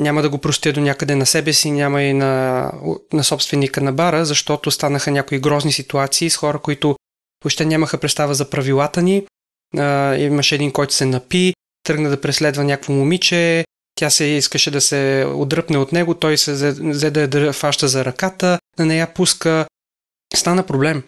няма 0.00 0.22
да 0.22 0.30
го 0.30 0.38
простя 0.38 0.72
до 0.72 0.80
някъде 0.80 1.14
на 1.14 1.26
себе 1.26 1.52
си, 1.52 1.70
няма 1.70 2.02
и 2.02 2.12
на, 2.12 2.72
на 3.12 3.24
собственика 3.24 3.80
на 3.80 3.92
бара, 3.92 4.24
защото 4.24 4.70
станаха 4.70 5.10
някои 5.10 5.38
грозни 5.38 5.72
ситуации 5.72 6.30
с 6.30 6.36
хора, 6.36 6.58
които 6.58 6.96
въобще 7.44 7.64
нямаха 7.64 7.98
представа 7.98 8.34
за 8.34 8.50
правилата 8.50 9.02
ни. 9.02 9.26
А, 9.78 10.16
имаше 10.16 10.54
един, 10.54 10.72
който 10.72 10.94
се 10.94 11.06
напи, 11.06 11.54
тръгна 11.82 12.10
да 12.10 12.20
преследва 12.20 12.64
някакво 12.64 12.92
момиче, 12.92 13.64
тя 13.94 14.10
се 14.10 14.24
искаше 14.24 14.70
да 14.70 14.80
се 14.80 15.26
отдръпне 15.34 15.78
от 15.78 15.92
него, 15.92 16.14
той 16.14 16.38
се 16.38 16.52
взе 16.72 17.10
да 17.10 17.40
я 17.40 17.52
фаща 17.52 17.88
за 17.88 18.04
ръката, 18.04 18.58
да 18.76 18.86
не 18.86 18.96
я 18.96 19.14
пуска. 19.14 19.66
Стана 20.34 20.66
проблем. 20.66 21.02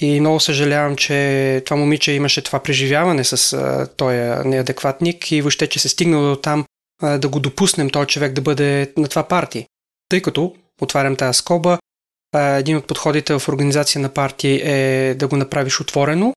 И 0.00 0.20
много 0.20 0.40
съжалявам, 0.40 0.96
че 0.96 1.62
това 1.64 1.76
момиче 1.76 2.12
имаше 2.12 2.42
това 2.42 2.58
преживяване 2.58 3.24
с 3.24 3.88
този 3.96 4.16
неадекватник 4.48 5.32
и 5.32 5.42
въобще, 5.42 5.66
че 5.66 5.78
се 5.78 5.88
стигнало 5.88 6.28
до 6.28 6.36
там 6.36 6.64
да 7.02 7.28
го 7.28 7.40
допуснем 7.40 7.90
този 7.90 8.06
човек 8.06 8.32
да 8.32 8.40
бъде 8.40 8.92
на 8.96 9.08
това 9.08 9.28
парти. 9.28 9.66
Тъй 10.08 10.22
като, 10.22 10.54
отварям 10.80 11.16
тази 11.16 11.38
скоба, 11.38 11.78
един 12.34 12.76
от 12.76 12.86
подходите 12.86 13.38
в 13.38 13.48
организация 13.48 14.00
на 14.00 14.08
парти 14.08 14.60
е 14.64 15.14
да 15.18 15.28
го 15.28 15.36
направиш 15.36 15.80
отворено, 15.80 16.34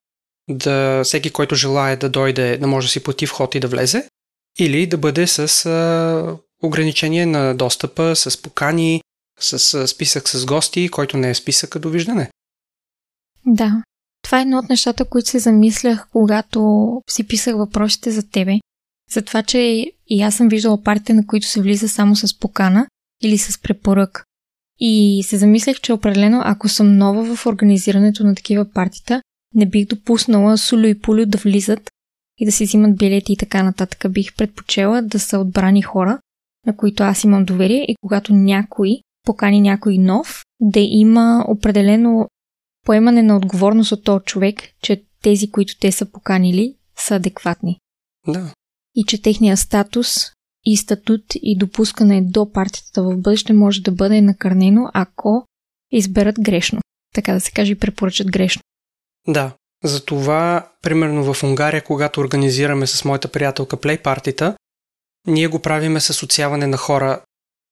да 0.50 1.04
всеки, 1.04 1.30
който 1.30 1.54
желая 1.54 1.96
да 1.96 2.08
дойде, 2.08 2.58
да 2.58 2.66
може 2.66 2.86
да 2.86 2.90
си 2.90 3.02
плати 3.02 3.26
вход 3.26 3.54
и 3.54 3.60
да 3.60 3.68
влезе, 3.68 4.08
или 4.58 4.86
да 4.86 4.98
бъде 4.98 5.26
с 5.26 5.66
а, 5.66 6.36
ограничение 6.62 7.26
на 7.26 7.54
достъпа, 7.54 8.16
с 8.16 8.42
покани, 8.42 9.02
с 9.40 9.74
а, 9.74 9.88
списък 9.88 10.28
с 10.28 10.46
гости, 10.46 10.88
който 10.88 11.16
не 11.16 11.30
е 11.30 11.34
списък, 11.34 11.76
а 11.76 11.78
довиждане. 11.78 12.30
Да. 13.46 13.82
Това 14.22 14.38
е 14.38 14.42
едно 14.42 14.58
от 14.58 14.68
нещата, 14.68 15.04
които 15.04 15.28
се 15.28 15.38
замислях, 15.38 16.08
когато 16.12 17.02
си 17.10 17.26
писах 17.26 17.56
въпросите 17.56 18.10
за 18.10 18.30
тебе. 18.30 18.58
За 19.10 19.22
това, 19.22 19.42
че 19.42 19.58
и 20.06 20.22
аз 20.22 20.34
съм 20.34 20.48
виждала 20.48 20.82
партите, 20.82 21.12
на 21.12 21.26
които 21.26 21.46
се 21.46 21.60
влиза 21.60 21.88
само 21.88 22.16
с 22.16 22.38
покана 22.38 22.86
или 23.22 23.38
с 23.38 23.62
препорък. 23.62 24.24
И 24.78 25.22
се 25.26 25.36
замислях, 25.36 25.80
че 25.80 25.92
определено, 25.92 26.42
ако 26.44 26.68
съм 26.68 26.96
нова 26.96 27.36
в 27.36 27.46
организирането 27.46 28.24
на 28.24 28.34
такива 28.34 28.72
партита, 28.72 29.22
не 29.54 29.66
бих 29.66 29.86
допуснала 29.86 30.58
Сулю 30.58 30.86
и 30.86 31.00
Пулю 31.00 31.26
да 31.26 31.38
влизат 31.38 31.90
и 32.38 32.44
да 32.44 32.52
си 32.52 32.64
взимат 32.64 32.96
билети 32.96 33.32
и 33.32 33.36
така 33.36 33.62
нататък. 33.62 34.12
Бих 34.12 34.36
предпочела 34.36 35.02
да 35.02 35.20
са 35.20 35.38
отбрани 35.38 35.82
хора, 35.82 36.18
на 36.66 36.76
които 36.76 37.02
аз 37.02 37.24
имам 37.24 37.44
доверие 37.44 37.84
и 37.88 37.96
когато 38.00 38.34
някой 38.34 39.00
покани 39.24 39.60
някой 39.60 39.98
нов, 39.98 40.44
да 40.60 40.80
има 40.80 41.44
определено 41.48 42.28
поемане 42.86 43.22
на 43.22 43.36
отговорност 43.36 43.92
от 43.92 44.04
този 44.04 44.24
човек, 44.24 44.62
че 44.82 45.02
тези, 45.22 45.50
които 45.50 45.78
те 45.78 45.92
са 45.92 46.06
поканили, 46.06 46.74
са 46.96 47.14
адекватни. 47.14 47.78
Да 48.28 48.52
и 48.96 49.04
че 49.08 49.22
техния 49.22 49.56
статус 49.56 50.16
и 50.64 50.76
статут 50.76 51.22
и 51.34 51.58
допускане 51.58 52.22
до 52.22 52.52
партията 52.52 53.02
в 53.02 53.16
бъдеще 53.16 53.52
може 53.52 53.82
да 53.82 53.92
бъде 53.92 54.20
накърнено, 54.20 54.90
ако 54.94 55.46
изберат 55.92 56.40
грешно. 56.40 56.80
Така 57.14 57.32
да 57.32 57.40
се 57.40 57.52
каже 57.52 57.72
и 57.72 57.78
препоръчат 57.78 58.30
грешно. 58.30 58.62
Да. 59.28 59.52
Затова, 59.84 60.68
примерно 60.82 61.34
в 61.34 61.42
Унгария, 61.42 61.84
когато 61.84 62.20
организираме 62.20 62.86
с 62.86 63.04
моята 63.04 63.28
приятелка 63.28 63.76
плей 63.76 63.98
партита, 63.98 64.56
ние 65.26 65.46
го 65.46 65.58
правиме 65.58 66.00
с 66.00 66.22
отсяване 66.22 66.66
на 66.66 66.76
хора. 66.76 67.20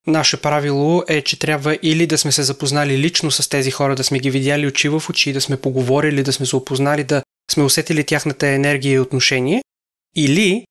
Наше 0.06 0.42
правило 0.42 1.02
е, 1.08 1.22
че 1.22 1.38
трябва 1.38 1.78
или 1.82 2.06
да 2.06 2.18
сме 2.18 2.32
се 2.32 2.42
запознали 2.42 2.98
лично 2.98 3.30
с 3.30 3.48
тези 3.48 3.70
хора, 3.70 3.96
да 3.96 4.04
сме 4.04 4.18
ги 4.18 4.30
видяли 4.30 4.66
очи 4.66 4.88
в 4.88 5.02
очи, 5.10 5.32
да 5.32 5.40
сме 5.40 5.56
поговорили, 5.56 6.22
да 6.22 6.32
сме 6.32 6.46
се 6.46 6.56
опознали, 6.56 7.04
да 7.04 7.22
сме 7.50 7.64
усетили 7.64 8.04
тяхната 8.04 8.48
енергия 8.48 8.94
и 8.94 8.98
отношение, 8.98 9.62
или 10.16 10.66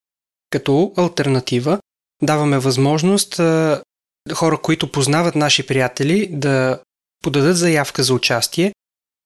като 0.54 0.94
альтернатива 0.98 1.80
даваме 2.22 2.60
възможност 2.60 3.40
а, 3.40 3.82
хора, 4.34 4.58
които 4.58 4.92
познават 4.92 5.36
наши 5.36 5.68
приятели, 5.68 6.28
да 6.32 6.80
подадат 7.24 7.58
заявка 7.58 8.04
за 8.04 8.14
участие 8.14 8.74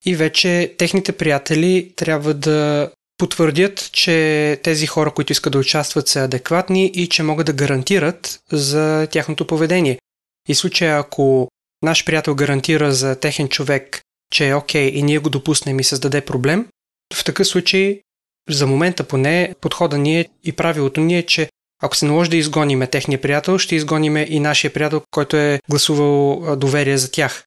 и 0.05 0.15
вече 0.15 0.75
техните 0.77 1.11
приятели 1.11 1.93
трябва 1.95 2.33
да 2.33 2.89
потвърдят, 3.17 3.89
че 3.91 4.59
тези 4.63 4.87
хора, 4.87 5.11
които 5.11 5.31
искат 5.31 5.53
да 5.53 5.59
участват, 5.59 6.07
са 6.07 6.23
адекватни 6.23 6.85
и 6.85 7.09
че 7.09 7.23
могат 7.23 7.45
да 7.45 7.53
гарантират 7.53 8.39
за 8.51 9.07
тяхното 9.11 9.47
поведение. 9.47 9.99
И 10.47 10.55
случая, 10.55 10.99
ако 10.99 11.47
наш 11.81 12.05
приятел 12.05 12.35
гарантира 12.35 12.91
за 12.93 13.19
техен 13.19 13.49
човек, 13.49 14.01
че 14.33 14.49
е 14.49 14.55
окей 14.55 14.91
okay, 14.91 14.93
и 14.93 15.03
ние 15.03 15.19
го 15.19 15.29
допуснем 15.29 15.79
и 15.79 15.83
създаде 15.83 16.21
проблем, 16.21 16.67
в 17.13 17.23
такъв 17.23 17.47
случай 17.47 18.01
за 18.49 18.67
момента 18.67 19.03
поне 19.03 19.55
подхода 19.61 19.97
ни 19.97 20.19
е 20.19 20.25
и 20.43 20.51
правилото 20.51 21.01
ни 21.01 21.17
е, 21.17 21.23
че 21.23 21.49
ако 21.81 21.95
се 21.95 22.05
наложи 22.05 22.29
да 22.29 22.37
изгониме 22.37 22.87
техния 22.87 23.21
приятел, 23.21 23.57
ще 23.57 23.75
изгониме 23.75 24.27
и 24.29 24.39
нашия 24.39 24.73
приятел, 24.73 25.01
който 25.11 25.37
е 25.37 25.59
гласувал 25.69 26.55
доверие 26.55 26.97
за 26.97 27.11
тях. 27.11 27.43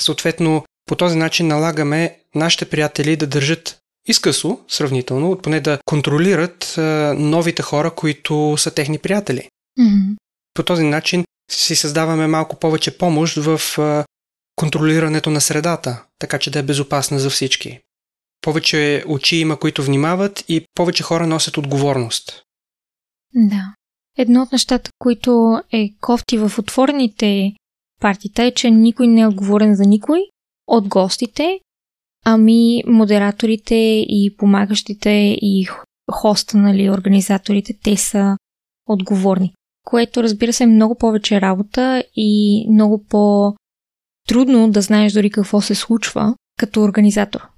Съответно, 0.00 0.64
по 0.86 0.96
този 0.96 1.18
начин 1.18 1.46
налагаме 1.46 2.16
нашите 2.34 2.64
приятели 2.64 3.16
да 3.16 3.26
държат 3.26 3.78
изкъсо, 4.08 4.60
сравнително, 4.68 5.38
поне 5.38 5.60
да 5.60 5.78
контролират 5.84 6.74
новите 7.16 7.62
хора, 7.62 7.90
които 7.90 8.54
са 8.58 8.70
техни 8.70 8.98
приятели. 8.98 9.48
Mm-hmm. 9.80 10.16
По 10.54 10.62
този 10.62 10.84
начин 10.84 11.24
си 11.50 11.76
създаваме 11.76 12.26
малко 12.26 12.56
повече 12.56 12.98
помощ 12.98 13.36
в 13.36 13.60
контролирането 14.56 15.30
на 15.30 15.40
средата, 15.40 16.02
така 16.18 16.38
че 16.38 16.50
да 16.50 16.58
е 16.58 16.62
безопасна 16.62 17.18
за 17.18 17.30
всички 17.30 17.80
повече 18.40 19.04
очи 19.08 19.36
има, 19.36 19.58
които 19.58 19.82
внимават 19.82 20.44
и 20.48 20.66
повече 20.74 21.02
хора 21.02 21.26
носят 21.26 21.56
отговорност. 21.56 22.42
Да. 23.34 23.74
Едно 24.18 24.42
от 24.42 24.52
нещата, 24.52 24.90
които 24.98 25.60
е 25.72 25.90
кофти 26.00 26.38
в 26.38 26.52
отворените 26.58 27.52
партита 28.00 28.44
е, 28.44 28.54
че 28.54 28.70
никой 28.70 29.06
не 29.06 29.20
е 29.20 29.26
отговорен 29.26 29.74
за 29.74 29.84
никой 29.84 30.20
от 30.66 30.88
гостите, 30.88 31.60
ами 32.24 32.82
модераторите 32.86 33.74
и 34.08 34.34
помагащите 34.38 35.10
и 35.42 35.68
хоста, 36.10 36.58
нали, 36.58 36.90
организаторите, 36.90 37.74
те 37.84 37.96
са 37.96 38.36
отговорни. 38.86 39.54
Което 39.84 40.22
разбира 40.22 40.52
се 40.52 40.64
е 40.64 40.66
много 40.66 40.94
повече 40.94 41.40
работа 41.40 42.04
и 42.16 42.66
много 42.70 43.04
по-трудно 43.04 44.70
да 44.70 44.80
знаеш 44.80 45.12
дори 45.12 45.30
какво 45.30 45.60
се 45.60 45.74
случва 45.74 46.34
като 46.58 46.82
организатор. 46.82 47.48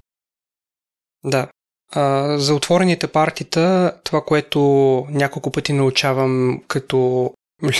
Да. 1.23 1.47
А, 1.91 2.37
за 2.37 2.55
отворените 2.55 3.07
партита, 3.07 3.93
това, 4.03 4.21
което 4.21 4.59
няколко 5.09 5.51
пъти 5.51 5.73
научавам 5.73 6.61
като 6.67 7.31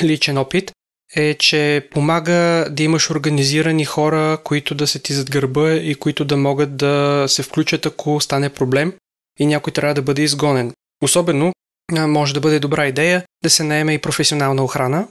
личен 0.04 0.38
опит, 0.38 0.72
е, 1.16 1.34
че 1.34 1.88
помага 1.92 2.68
да 2.70 2.84
имаш 2.84 3.10
организирани 3.10 3.86
хора, 3.86 4.38
които 4.44 4.76
да 4.76 4.88
се 4.88 5.00
ти 5.00 5.14
зад 5.14 5.32
гърба 5.32 5.74
и 5.74 5.96
които 5.96 6.26
да 6.26 6.38
могат 6.38 6.78
да 6.78 7.26
се 7.28 7.44
включат, 7.44 7.86
ако 7.86 8.22
стане 8.22 8.50
проблем 8.50 8.94
и 9.40 9.46
някой 9.46 9.74
трябва 9.74 9.94
да 9.94 10.02
бъде 10.02 10.22
изгонен. 10.22 10.74
Особено 11.04 11.54
може 11.92 12.34
да 12.34 12.40
бъде 12.40 12.60
добра 12.60 12.88
идея 12.88 13.24
да 13.44 13.50
се 13.50 13.64
наеме 13.64 13.94
и 13.94 14.02
професионална 14.02 14.64
охрана. 14.64 15.08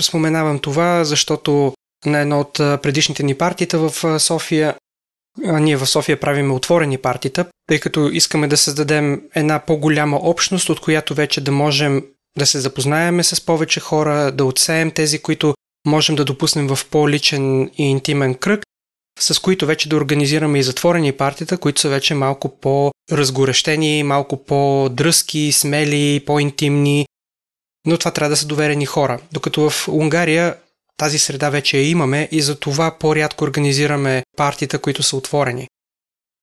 Споменавам 0.00 0.58
това, 0.58 1.04
защото 1.04 1.74
на 2.06 2.18
едно 2.18 2.40
от 2.40 2.52
предишните 2.52 3.22
ни 3.22 3.34
партита 3.34 3.78
в 3.78 4.20
София 4.20 4.74
ние 5.38 5.76
в 5.76 5.86
София 5.86 6.20
правиме 6.20 6.52
отворени 6.52 6.98
партита, 6.98 7.46
тъй 7.66 7.80
като 7.80 8.08
искаме 8.08 8.48
да 8.48 8.56
създадем 8.56 9.22
една 9.34 9.58
по-голяма 9.58 10.16
общност, 10.16 10.68
от 10.68 10.80
която 10.80 11.14
вече 11.14 11.40
да 11.40 11.52
можем 11.52 12.04
да 12.38 12.46
се 12.46 12.60
запознаеме 12.60 13.24
с 13.24 13.40
повече 13.40 13.80
хора, 13.80 14.32
да 14.32 14.44
отсеем 14.44 14.90
тези, 14.90 15.18
които 15.18 15.54
можем 15.86 16.16
да 16.16 16.24
допуснем 16.24 16.68
в 16.68 16.78
по-личен 16.90 17.70
и 17.78 17.90
интимен 17.90 18.34
кръг, 18.34 18.62
с 19.20 19.38
които 19.38 19.66
вече 19.66 19.88
да 19.88 19.96
организираме 19.96 20.58
и 20.58 20.62
затворени 20.62 21.12
партита, 21.12 21.58
които 21.58 21.80
са 21.80 21.88
вече 21.88 22.14
малко 22.14 22.60
по-разгорещени, 22.60 24.02
малко 24.02 24.44
по-дръзки, 24.44 25.52
смели, 25.52 26.22
по-интимни. 26.26 27.06
Но 27.86 27.98
това 27.98 28.10
трябва 28.10 28.30
да 28.30 28.36
са 28.36 28.46
доверени 28.46 28.86
хора. 28.86 29.20
Докато 29.32 29.70
в 29.70 29.88
Унгария 29.88 30.56
тази 30.96 31.18
среда 31.18 31.50
вече 31.50 31.78
я 31.78 31.88
имаме 31.88 32.28
и 32.32 32.42
за 32.42 32.60
това 32.60 32.98
по-рядко 32.98 33.44
организираме 33.44 34.22
партита, 34.36 34.78
които 34.78 35.02
са 35.02 35.16
отворени. 35.16 35.68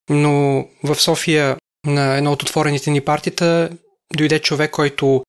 Но 0.09 0.65
в 0.83 0.95
София 0.95 1.57
на 1.85 2.17
едно 2.17 2.31
от 2.31 2.43
отворените 2.43 2.91
ни 2.91 3.01
партита 3.01 3.69
дойде 4.17 4.39
човек, 4.39 4.71
който 4.71 5.23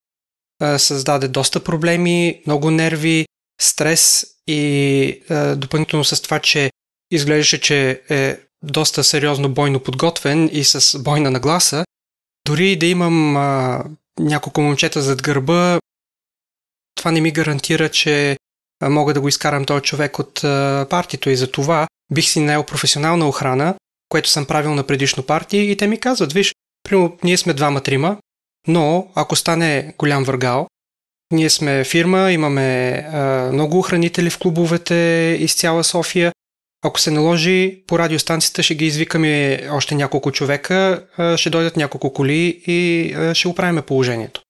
създаде 0.77 1.29
доста 1.29 1.65
проблеми, 1.65 2.43
много 2.47 2.71
нерви, 2.71 3.27
стрес 3.61 4.27
и 4.47 5.23
допълнително 5.57 6.05
с 6.05 6.23
това, 6.23 6.39
че 6.39 6.71
изглеждаше, 7.11 7.61
че 7.61 8.03
е 8.11 8.39
доста 8.63 9.05
сериозно 9.05 9.49
бойно 9.49 9.81
подготвен 9.81 10.51
и 10.53 10.65
с 10.65 10.99
бойна 10.99 11.31
нагласа, 11.31 11.85
дори 12.47 12.77
да 12.77 12.87
имам 12.87 13.37
а, 13.37 13.85
няколко 14.19 14.61
момчета 14.61 15.03
зад 15.03 15.23
гърба, 15.23 15.79
това 16.95 17.11
не 17.11 17.21
ми 17.21 17.31
гарантира, 17.31 17.89
че 17.89 18.37
мога 18.83 19.15
да 19.15 19.21
го 19.21 19.29
изкарам 19.29 19.65
този 19.65 19.83
човек 19.83 20.19
от 20.19 20.41
партито 20.91 21.31
и 21.31 21.37
за 21.37 21.51
това 21.51 21.87
бих 22.13 22.29
си 22.29 22.41
наел 22.41 22.63
професионална 22.63 23.29
охрана, 23.29 23.75
което 24.09 24.29
съм 24.29 24.47
правил 24.47 24.75
на 24.75 24.83
предишно 24.83 25.23
партия 25.23 25.71
и 25.71 25.77
те 25.77 25.87
ми 25.87 26.01
казват, 26.01 26.33
виж, 26.33 26.55
примерно, 26.83 27.17
ние 27.25 27.37
сме 27.37 27.55
двама-трима, 27.55 28.17
но 28.69 29.09
ако 29.15 29.37
стане 29.37 29.95
голям 29.99 30.25
въргал, 30.25 30.67
ние 31.33 31.51
сме 31.51 31.85
фирма, 31.85 32.33
имаме 32.33 32.91
а, 33.13 33.19
много 33.53 33.79
охранители 33.79 34.31
в 34.31 34.39
клубовете 34.39 34.95
из 35.41 35.55
цяла 35.55 35.85
София. 35.85 36.33
Ако 36.85 37.01
се 37.01 37.11
наложи, 37.11 37.83
по 37.87 37.99
радиостанцията 37.99 38.63
ще 38.63 38.75
ги 38.75 38.87
извикаме 38.87 39.61
още 39.71 39.95
няколко 39.95 40.33
човека, 40.33 41.07
а, 41.17 41.37
ще 41.37 41.51
дойдат 41.51 41.77
няколко 41.77 42.13
коли 42.13 42.63
и 42.67 43.13
а, 43.15 43.35
ще 43.35 43.49
оправим 43.49 43.83
положението. 43.83 44.41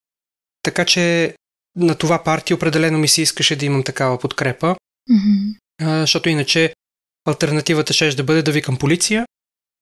Така 0.63 0.85
че 0.85 1.35
на 1.77 1.95
това 1.95 2.23
партия 2.23 2.55
определено 2.55 2.99
ми 2.99 3.09
се 3.09 3.23
искаше 3.23 3.57
да 3.57 3.67
имам 3.67 3.83
такава 3.83 4.19
подкрепа, 4.19 4.77
Mm-hmm. 5.11 5.57
а, 5.83 6.01
защото 6.01 6.29
иначе 6.29 6.75
альтернативата 7.29 7.93
ще 7.93 8.11
да 8.11 8.25
бъде 8.25 8.43
да 8.43 8.53
викам 8.53 8.77
полиция, 8.77 9.27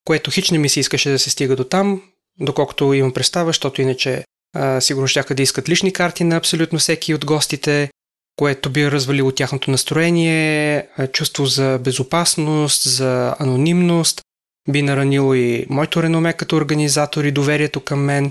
което 0.04 0.30
хич 0.30 0.50
не 0.50 0.58
ми 0.58 0.68
се 0.68 0.80
искаше 0.80 1.10
да 1.10 1.18
се 1.18 1.30
стига 1.30 1.56
до 1.56 1.64
там, 1.64 2.02
доколкото 2.40 2.92
имам 2.92 3.12
представа, 3.12 3.48
защото 3.48 3.82
иначе 3.82 4.24
а, 4.54 4.80
сигурно 4.80 5.08
ще 5.08 5.34
да 5.34 5.42
искат 5.42 5.68
лични 5.68 5.92
карти 5.92 6.24
на 6.24 6.36
абсолютно 6.36 6.78
всеки 6.78 7.14
от 7.14 7.24
гостите, 7.24 7.90
което 8.36 8.70
би 8.70 8.90
развалило 8.90 9.32
тяхното 9.32 9.70
настроение, 9.70 10.88
чувство 11.12 11.46
за 11.46 11.80
безопасност, 11.84 12.88
за 12.88 13.36
анонимност, 13.38 14.20
би 14.68 14.82
наранило 14.82 15.34
и 15.34 15.66
моето 15.70 16.02
реноме 16.02 16.32
като 16.32 16.56
организатор 16.56 17.24
и 17.24 17.32
доверието 17.32 17.80
към 17.80 18.00
мен. 18.04 18.30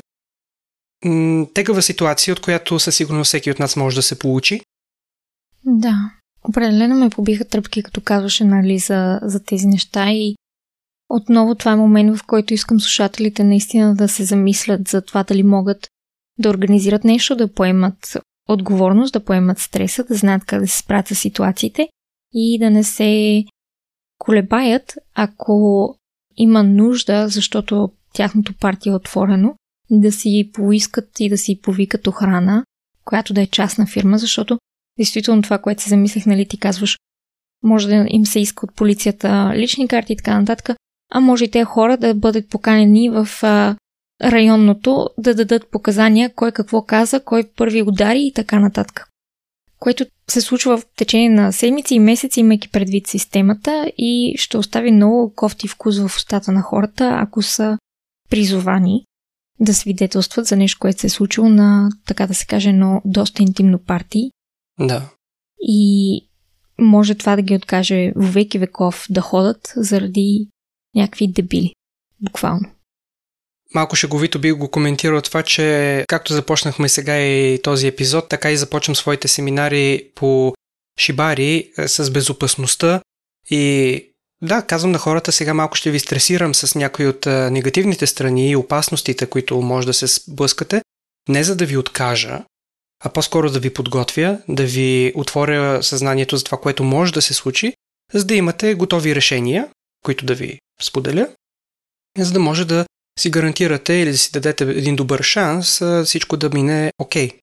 Тегава 1.54 1.82
ситуация, 1.82 2.32
от 2.32 2.40
която 2.40 2.80
със 2.80 2.96
сигурност 2.96 3.28
всеки 3.28 3.52
от 3.52 3.60
нас 3.60 3.76
може 3.76 3.96
да 3.96 4.02
се 4.02 4.20
получи. 4.20 4.62
Да, 5.66 6.12
определено 6.50 6.96
ме 6.96 7.10
побиха 7.10 7.46
тръпки, 7.46 7.84
като 7.84 8.02
казваше 8.02 8.44
нали, 8.44 8.80
за, 8.80 9.20
за 9.24 9.44
тези 9.44 9.68
неща 9.68 10.12
и 10.12 10.36
отново 11.10 11.56
това 11.56 11.72
е 11.72 11.76
момент, 11.76 12.18
в 12.18 12.26
който 12.26 12.54
искам 12.54 12.80
слушателите 12.80 13.44
наистина 13.44 13.96
да 13.96 14.08
се 14.08 14.24
замислят 14.24 14.88
за 14.88 15.02
това 15.02 15.24
дали 15.24 15.44
могат 15.44 15.88
да 16.40 16.50
организират 16.50 17.04
нещо, 17.04 17.36
да 17.36 17.54
поемат 17.54 18.18
отговорност, 18.48 19.14
да 19.14 19.26
поемат 19.26 19.60
стреса, 19.60 20.04
да 20.04 20.16
знаят 20.16 20.46
как 20.46 20.62
да 20.62 20.68
се 20.68 20.78
справят 20.78 21.08
с 21.08 21.16
ситуациите 21.16 21.88
и 22.34 22.60
да 22.60 22.70
не 22.70 22.84
се 22.84 23.44
колебаят, 24.18 24.98
ако 25.14 25.96
има 26.38 26.64
нужда, 26.64 27.28
защото 27.28 27.92
тяхното 28.14 28.54
партия 28.54 28.92
е 28.92 28.96
отворено, 28.96 29.56
да 29.92 30.12
си 30.12 30.50
поискат 30.54 31.20
и 31.20 31.30
да 31.30 31.38
си 31.38 31.62
повикат 31.62 32.08
охрана, 32.08 32.64
която 33.06 33.34
да 33.34 33.42
е 33.42 33.48
частна 33.48 33.86
фирма, 33.86 34.18
защото 34.18 34.60
действително 34.98 35.42
това, 35.42 35.58
което 35.58 35.84
се 35.84 35.90
замислих, 35.90 36.26
нали 36.26 36.48
ти 36.48 36.60
казваш, 36.60 36.98
може 37.64 37.88
да 37.88 38.06
им 38.10 38.26
се 38.26 38.40
иска 38.40 38.66
от 38.66 38.76
полицията 38.76 39.52
лични 39.56 39.88
карти 39.88 40.14
и 40.14 40.18
така 40.18 40.40
нататък, 40.40 40.78
а 41.12 41.20
може 41.20 41.44
и 41.44 41.52
те 41.52 41.64
хора 41.64 41.98
да 41.98 42.14
бъдат 42.14 42.50
поканени 42.50 43.10
в 43.10 43.28
а, 43.44 43.76
районното 44.24 45.10
да 45.18 45.36
дадат 45.36 45.72
показания 45.72 46.34
кой 46.36 46.52
какво 46.52 46.82
каза, 46.82 47.24
кой 47.24 47.44
първи 47.56 47.82
удари 47.82 48.22
и 48.22 48.34
така 48.34 48.60
нататък. 48.60 49.06
Което 49.80 50.06
се 50.30 50.42
случва 50.42 50.78
в 50.78 50.86
течение 50.96 51.30
на 51.30 51.54
седмици 51.54 51.96
и 51.96 52.00
месеци, 52.00 52.40
имайки 52.40 52.72
предвид 52.72 53.08
системата 53.08 53.92
и 53.98 54.36
ще 54.38 54.58
остави 54.58 54.92
много 54.92 55.34
кофти 55.36 55.68
вкус 55.68 56.00
в 56.00 56.06
устата 56.06 56.52
на 56.52 56.62
хората, 56.62 57.18
ако 57.22 57.42
са 57.42 57.78
призовани 58.30 59.06
да 59.60 59.74
свидетелстват 59.74 60.46
за 60.46 60.56
нещо, 60.56 60.80
което 60.80 61.02
се 61.02 61.08
е 61.08 61.10
случило 61.10 61.50
на, 61.50 61.90
така 62.06 62.28
да 62.28 62.34
се 62.34 62.46
каже, 62.46 62.70
едно 62.70 63.02
доста 63.06 63.44
интимно 63.44 63.80
парти. 63.80 64.32
Да. 64.80 65.10
И 65.62 66.22
може 66.80 67.16
това 67.16 67.36
да 67.36 67.42
ги 67.42 67.56
откаже 67.56 68.12
в 68.16 68.34
веки 68.34 68.60
веков 68.60 69.06
да 69.10 69.22
ходят 69.22 69.74
заради 69.76 70.48
някакви 70.96 71.28
дебили. 71.28 71.74
Буквално. 72.22 72.72
Малко 73.76 73.96
шеговито 73.96 74.40
бих 74.40 74.56
го 74.56 74.72
коментирал 74.72 75.22
това, 75.22 75.44
че 75.44 76.06
както 76.08 76.34
започнахме 76.34 76.90
сега 76.90 77.20
и 77.20 77.62
този 77.62 77.88
епизод, 77.88 78.30
така 78.30 78.52
и 78.52 78.58
започвам 78.58 78.96
своите 78.96 79.28
семинари 79.28 80.10
по 80.16 80.54
шибари 81.00 81.72
е, 81.78 81.88
с 81.88 82.12
безопасността 82.12 83.02
и 83.50 84.06
да, 84.42 84.62
казвам 84.62 84.92
на 84.92 84.98
хората, 84.98 85.32
сега 85.32 85.54
малко 85.54 85.78
ще 85.78 85.92
ви 85.92 86.00
стресирам 86.00 86.56
с 86.56 86.76
някои 86.76 87.08
от 87.08 87.26
негативните 87.26 88.08
страни 88.08 88.50
и 88.50 88.56
опасностите, 88.56 89.26
които 89.26 89.62
може 89.62 89.88
да 89.88 89.94
се 89.94 90.08
сблъскате, 90.08 90.82
не 91.30 91.44
за 91.44 91.56
да 91.56 91.66
ви 91.66 91.78
откажа, 91.78 92.44
а 93.04 93.10
по-скоро 93.10 93.50
да 93.50 93.60
ви 93.60 93.74
подготвя, 93.74 94.38
да 94.48 94.66
ви 94.66 95.14
отворя 95.16 95.84
съзнанието 95.84 96.38
за 96.38 96.44
това, 96.44 96.58
което 96.58 96.84
може 96.84 97.14
да 97.14 97.22
се 97.22 97.34
случи, 97.34 97.74
за 98.14 98.26
да 98.26 98.36
имате 98.36 98.74
готови 98.74 99.16
решения, 99.16 99.68
които 100.06 100.26
да 100.26 100.36
ви 100.36 100.60
споделя, 100.82 101.28
за 102.18 102.32
да 102.32 102.40
може 102.40 102.66
да 102.66 102.86
си 103.20 103.30
гарантирате 103.30 103.94
или 103.94 104.12
да 104.12 104.18
си 104.18 104.32
дадете 104.32 104.64
един 104.64 104.96
добър 104.96 105.22
шанс 105.22 105.82
всичко 106.06 106.38
да 106.38 106.50
мине 106.50 106.92
окей. 107.00 107.30
Okay. 107.30 107.40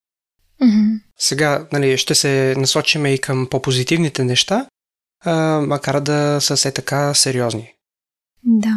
Mm-hmm. 0.63 1.01
Сега 1.19 1.67
нали, 1.73 1.99
ще 1.99 2.15
се 2.15 2.55
насочиме 2.57 3.15
и 3.15 3.19
към 3.19 3.47
по-позитивните 3.51 4.25
неща, 4.25 4.67
а, 5.25 5.61
макар 5.61 6.01
да 6.01 6.39
са 6.41 6.57
все 6.57 6.73
така 6.73 7.15
сериозни. 7.15 7.73
Да. 8.45 8.77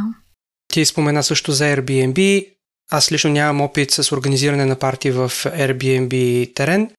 Ти 0.73 0.86
спомена 0.86 1.23
също 1.23 1.52
за 1.52 1.63
Airbnb. 1.63 2.47
Аз 2.91 3.12
лично 3.12 3.30
нямам 3.30 3.62
опит 3.62 3.91
с 3.91 4.12
организиране 4.12 4.65
на 4.65 4.75
парти 4.75 5.12
в 5.12 5.30
Airbnb 5.45 6.54
терен. 6.54 6.91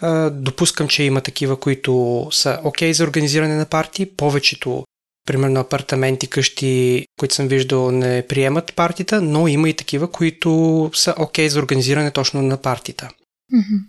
А, 0.00 0.30
допускам, 0.30 0.88
че 0.88 1.02
има 1.02 1.20
такива, 1.20 1.60
които 1.60 2.28
са 2.32 2.60
окей 2.64 2.90
okay 2.90 2.92
за 2.92 3.04
организиране 3.04 3.56
на 3.56 3.66
парти. 3.66 4.16
Повечето 4.16 4.84
примерно 5.26 5.60
апартаменти, 5.60 6.26
къщи, 6.26 7.06
които 7.18 7.34
съм 7.34 7.48
виждал, 7.48 7.90
не 7.90 8.26
приемат 8.26 8.74
партита, 8.74 9.22
но 9.22 9.48
има 9.48 9.68
и 9.68 9.74
такива, 9.74 10.10
които 10.10 10.90
са 10.94 11.14
окей 11.18 11.46
okay 11.46 11.48
за 11.48 11.58
организиране 11.58 12.10
точно 12.10 12.42
на 12.42 12.56
партита. 12.56 13.10
Mm-hmm. 13.54 13.80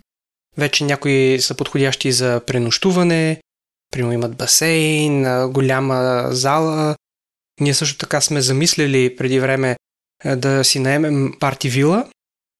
Вече 0.56 0.84
някои 0.84 1.38
са 1.40 1.54
подходящи 1.54 2.12
за 2.12 2.40
пренощуване, 2.46 3.40
примерно 3.90 4.12
имат 4.12 4.36
басейн, 4.36 5.50
голяма 5.52 6.26
зала. 6.30 6.96
Ние 7.60 7.74
също 7.74 7.98
така 7.98 8.20
сме 8.20 8.40
замислили 8.40 9.16
преди 9.16 9.40
време 9.40 9.76
да 10.36 10.64
си 10.64 10.78
наемем 10.78 11.32
парти 11.40 11.68
вила, 11.68 12.08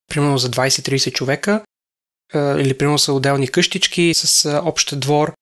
примерно 0.09 0.39
за 0.39 0.51
20-30 0.51 1.13
човека, 1.13 1.63
или 2.35 2.79
примерно 2.79 2.99
са 2.99 3.13
отделни 3.13 3.49
къщички 3.49 4.13
с 4.15 4.61
общ 4.65 5.01
двор 5.01 5.33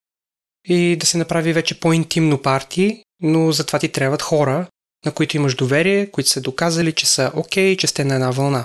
и 0.68 0.96
да 0.96 1.06
се 1.06 1.18
направи 1.18 1.52
вече 1.52 1.80
по-интимно 1.80 2.42
парти, 2.42 3.02
но 3.20 3.52
за 3.52 3.66
това 3.66 3.78
ти 3.78 3.88
трябват 3.88 4.22
хора, 4.22 4.66
на 5.04 5.12
които 5.12 5.36
имаш 5.36 5.54
доверие, 5.54 6.10
които 6.10 6.30
са 6.30 6.40
доказали, 6.40 6.92
че 6.92 7.06
са 7.06 7.32
окей, 7.34 7.74
okay, 7.74 7.78
че 7.78 7.86
сте 7.86 8.04
на 8.04 8.14
една 8.14 8.30
вълна. 8.30 8.64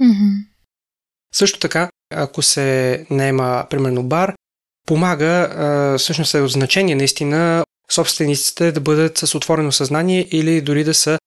Mm-hmm. 0.00 0.46
Също 1.34 1.58
така, 1.58 1.90
ако 2.14 2.42
се 2.42 3.06
наема, 3.10 3.66
примерно, 3.70 4.02
бар, 4.02 4.34
помага, 4.86 5.96
всъщност 5.98 6.34
е 6.34 6.40
от 6.40 6.50
значение 6.50 6.94
наистина 6.94 7.64
собствениците 7.90 8.72
да 8.72 8.80
бъдат 8.80 9.18
с 9.18 9.34
отворено 9.34 9.72
съзнание 9.72 10.28
или 10.30 10.60
дори 10.60 10.84
да 10.84 10.94
са 10.94 11.18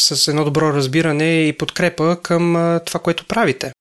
с 0.00 0.28
едно 0.28 0.44
добро 0.44 0.72
разбиране 0.72 1.42
и 1.42 1.58
подкрепа 1.58 2.16
към 2.22 2.78
това, 2.86 3.00
което 3.00 3.26
правите. 3.26 3.72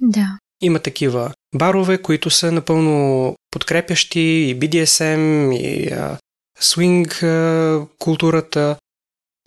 Да. 0.00 0.38
Има 0.62 0.78
такива 0.78 1.32
барове, 1.54 2.02
които 2.02 2.30
са 2.30 2.52
напълно 2.52 3.36
подкрепящи 3.50 4.20
и 4.20 4.60
BDSM, 4.60 5.54
и 5.56 5.92
а, 5.92 6.18
свинг 6.60 7.22
а, 7.22 7.86
културата. 7.98 8.76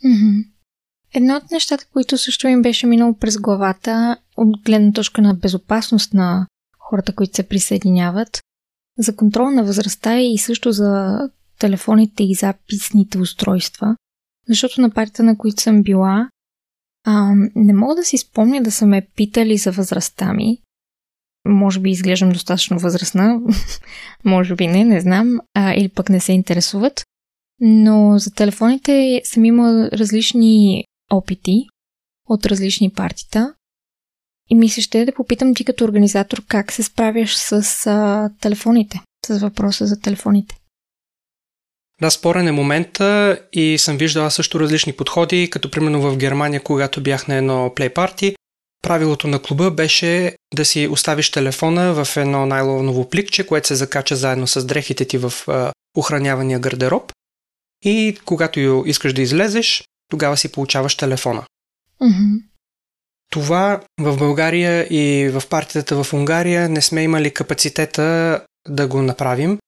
Mm-hmm. 0.06 0.46
Едно 1.14 1.36
от 1.36 1.52
нещата, 1.52 1.86
които 1.94 2.18
също 2.18 2.48
им 2.48 2.62
беше 2.62 2.88
минало 2.88 3.18
през 3.20 3.38
главата, 3.38 4.18
от 4.38 4.64
гледна 4.66 4.92
точка 4.92 5.22
на 5.22 5.34
безопасност 5.34 6.14
на 6.14 6.48
хората, 6.80 7.16
които 7.16 7.36
се 7.36 7.48
присъединяват, 7.48 8.42
за 8.98 9.16
контрол 9.16 9.52
на 9.52 9.64
възрастта 9.64 10.20
и 10.20 10.38
също 10.38 10.72
за 10.72 11.20
телефоните 11.60 12.24
и 12.24 12.34
записните 12.34 13.18
устройства. 13.18 13.96
Защото 14.50 14.82
на 14.82 14.90
партията, 14.90 15.24
на 15.24 15.38
които 15.38 15.62
съм 15.62 15.84
била, 15.84 16.30
а, 17.06 17.34
не 17.56 17.74
мога 17.74 17.96
да 17.96 18.04
си 18.04 18.18
спомня 18.18 18.64
да 18.64 18.72
са 18.72 18.86
ме 18.86 19.08
питали 19.16 19.58
за 19.58 19.72
възрастта 19.72 20.34
ми. 20.34 20.62
Може 21.48 21.80
би 21.80 21.90
изглеждам 21.90 22.30
достатъчно 22.30 22.80
възрастна, 22.80 23.40
може 24.26 24.56
би 24.56 24.68
не, 24.68 24.84
не 24.84 25.02
знам, 25.02 25.40
а, 25.54 25.74
или 25.74 25.90
пък 25.90 26.10
не 26.10 26.20
се 26.20 26.34
интересуват. 26.34 27.04
Но 27.60 28.18
за 28.18 28.32
телефоните 28.32 29.22
съм 29.24 29.46
имала 29.46 29.90
различни 29.92 30.84
опити 31.12 31.66
от 32.30 32.46
различни 32.46 32.92
партита. 32.92 33.54
И 34.50 34.56
ми 34.56 34.70
се 34.70 34.82
ще 34.82 35.06
да 35.06 35.14
попитам 35.14 35.56
ти 35.56 35.66
като 35.66 35.84
организатор 35.84 36.42
как 36.48 36.72
се 36.72 36.84
справяш 36.84 37.36
с 37.36 37.52
а, 37.88 38.30
телефоните, 38.42 39.02
с 39.26 39.40
въпроса 39.40 39.88
за 39.88 40.00
телефоните. 40.00 40.56
Да, 42.02 42.12
спорен 42.12 42.48
е 42.48 42.52
момента 42.52 43.40
и 43.54 43.78
съм 43.78 43.98
виждала 43.98 44.32
също 44.32 44.60
различни 44.60 44.94
подходи, 44.94 45.50
като 45.50 45.72
примерно 45.72 46.02
в 46.02 46.18
Германия, 46.18 46.64
когато 46.64 47.04
бях 47.04 47.28
на 47.28 47.36
едно 47.36 47.74
плей 47.76 47.90
парти, 47.90 48.36
правилото 48.82 49.28
на 49.28 49.42
клуба 49.42 49.72
беше 49.72 50.36
да 50.56 50.66
си 50.66 50.88
оставиш 50.88 51.32
телефона 51.32 52.06
в 52.06 52.18
едно 52.18 52.46
найлоново 52.46 53.10
пликче, 53.10 53.48
което 53.48 53.68
се 53.68 53.76
закача 53.76 54.16
заедно 54.16 54.48
с 54.48 54.66
дрехите 54.66 55.06
ти 55.06 55.18
в 55.18 55.34
охранявания 55.98 56.60
гардероб 56.60 57.12
и 57.84 58.18
когато 58.26 58.84
искаш 58.86 59.14
да 59.14 59.22
излезеш, 59.22 59.84
тогава 60.10 60.38
си 60.38 60.52
получаваш 60.52 60.96
телефона. 60.96 61.44
Mm-hmm. 62.02 62.42
Това 63.30 63.82
в 64.00 64.18
България 64.18 64.88
и 64.90 65.30
в 65.30 65.44
партията 65.50 66.04
в 66.04 66.14
Унгария 66.14 66.70
не 66.70 66.82
сме 66.82 67.04
имали 67.04 67.34
капацитета 67.34 68.42
да 68.68 68.88
го 68.88 69.02
направим. 69.02 69.60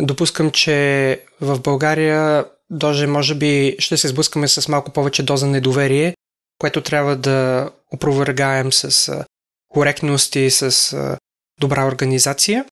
Допускам, 0.00 0.50
че 0.50 1.20
в 1.40 1.60
България 1.60 2.44
даже 2.70 3.06
може 3.06 3.34
би 3.34 3.76
ще 3.78 3.96
се 3.96 4.08
сблъскаме 4.08 4.48
с 4.48 4.68
малко 4.68 4.90
повече 4.90 5.22
доза 5.22 5.46
недоверие, 5.46 6.14
което 6.58 6.82
трябва 6.82 7.16
да 7.16 7.70
опровергаем 7.92 8.72
с 8.72 9.12
коректност 9.68 10.36
и 10.36 10.50
с 10.50 10.96
добра 11.60 11.86
организация. 11.86 12.64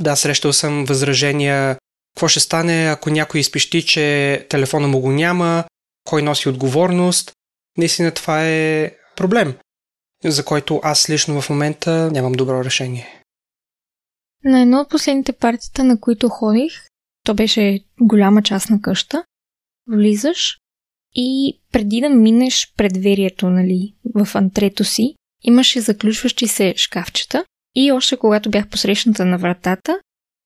Да, 0.00 0.16
срещал 0.16 0.52
съм 0.52 0.84
възражения 0.84 1.76
какво 2.14 2.28
ще 2.28 2.40
стане, 2.40 2.86
ако 2.86 3.10
някой 3.10 3.40
изпищи, 3.40 3.86
че 3.86 4.46
телефона 4.50 4.88
му 4.88 5.00
го 5.00 5.12
няма, 5.12 5.64
кой 6.04 6.22
носи 6.22 6.48
отговорност. 6.48 7.32
Наистина 7.78 8.10
това 8.10 8.46
е 8.46 8.92
проблем, 9.16 9.54
за 10.24 10.44
който 10.44 10.80
аз 10.82 11.10
лично 11.10 11.40
в 11.40 11.50
момента 11.50 12.10
нямам 12.12 12.32
добро 12.32 12.64
решение. 12.64 13.22
На 14.44 14.60
едно 14.60 14.80
от 14.80 14.90
последните 14.90 15.32
партията, 15.32 15.84
на 15.84 16.00
които 16.00 16.28
ходих, 16.28 16.72
то 17.24 17.34
беше 17.34 17.84
голяма 18.00 18.42
част 18.42 18.70
на 18.70 18.80
къща, 18.80 19.24
влизаш 19.90 20.58
и 21.14 21.60
преди 21.72 22.00
да 22.00 22.08
минеш 22.08 22.72
предверието, 22.76 23.50
нали, 23.50 23.94
в 24.14 24.34
антрето 24.34 24.84
си, 24.84 25.14
имаше 25.42 25.80
заключващи 25.80 26.48
се 26.48 26.74
шкафчета 26.76 27.44
и 27.74 27.92
още 27.92 28.16
когато 28.16 28.50
бях 28.50 28.68
посрещната 28.68 29.24
на 29.24 29.38
вратата, 29.38 29.98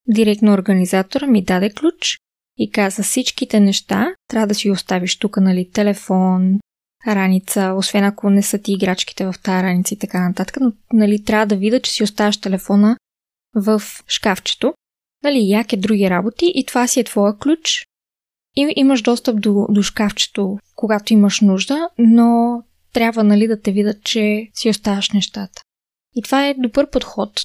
директно 0.08 0.52
организатора 0.52 1.26
ми 1.26 1.44
даде 1.44 1.70
ключ 1.70 2.18
и 2.58 2.70
каза 2.70 3.02
всичките 3.02 3.60
неща 3.60 4.14
трябва 4.28 4.46
да 4.46 4.54
си 4.54 4.70
оставиш 4.70 5.18
тук, 5.18 5.36
нали, 5.36 5.70
телефон, 5.70 6.59
раница, 7.06 7.74
освен 7.76 8.04
ако 8.04 8.30
не 8.30 8.42
са 8.42 8.58
ти 8.58 8.72
играчките 8.72 9.26
в 9.26 9.34
тази 9.42 9.62
раница 9.62 9.94
и 9.94 9.98
така 9.98 10.28
нататък, 10.28 10.56
но 10.60 10.72
нали, 10.92 11.24
трябва 11.24 11.46
да 11.46 11.56
видя, 11.56 11.80
че 11.80 11.90
си 11.90 12.02
оставяш 12.02 12.40
телефона 12.40 12.96
в 13.54 13.82
шкафчето, 14.08 14.74
нали, 15.24 15.48
яке 15.48 15.76
други 15.76 16.10
работи 16.10 16.52
и 16.54 16.66
това 16.66 16.86
си 16.86 17.00
е 17.00 17.04
твоя 17.04 17.38
ключ 17.38 17.86
и 18.56 18.72
имаш 18.76 19.02
достъп 19.02 19.40
до, 19.40 19.66
до 19.70 19.82
шкафчето, 19.82 20.58
когато 20.76 21.12
имаш 21.12 21.40
нужда, 21.40 21.88
но 21.98 22.62
трябва 22.92 23.24
нали, 23.24 23.46
да 23.46 23.60
те 23.60 23.72
видят, 23.72 24.04
че 24.04 24.48
си 24.54 24.68
оставаш 24.68 25.10
нещата. 25.10 25.62
И 26.14 26.22
това 26.22 26.48
е 26.48 26.54
добър 26.54 26.90
подход. 26.90 27.42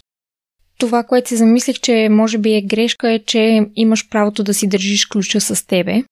Това, 0.77 1.03
което 1.03 1.29
си 1.29 1.35
замислих, 1.35 1.79
че 1.79 2.07
може 2.11 2.37
би 2.37 2.53
е 2.53 2.61
грешка, 2.61 3.11
е, 3.11 3.19
че 3.19 3.69
имаш 3.75 4.09
правото 4.09 4.43
да 4.43 4.53
си 4.53 4.67
държиш 4.67 5.05
ключа 5.05 5.41
с 5.41 5.67
тебе 5.67 6.03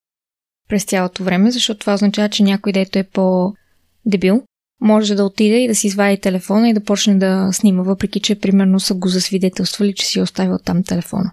през 0.69 0.86
цялото 0.86 1.23
време, 1.23 1.52
защото 1.52 1.80
това 1.80 1.93
означава, 1.93 2.30
че 2.30 2.43
някой 2.43 2.71
дето 2.71 2.99
е 2.99 3.04
по-дебил, 3.04 4.43
може 4.82 5.15
да 5.15 5.26
отиде 5.26 5.58
и 5.58 5.67
да 5.67 5.76
си 5.76 5.88
извади 5.88 6.21
телефона 6.21 6.69
и 6.69 6.73
да 6.73 6.84
почне 6.84 7.15
да 7.15 7.49
снима, 7.52 7.84
въпреки 7.84 8.19
че 8.19 8.39
примерно 8.39 8.80
са 8.80 8.93
го 8.93 9.08
засвидетелствали, 9.08 9.93
че 9.93 10.06
си 10.06 10.19
е 10.19 10.21
оставил 10.21 10.58
там 10.65 10.84
телефона. 10.84 11.32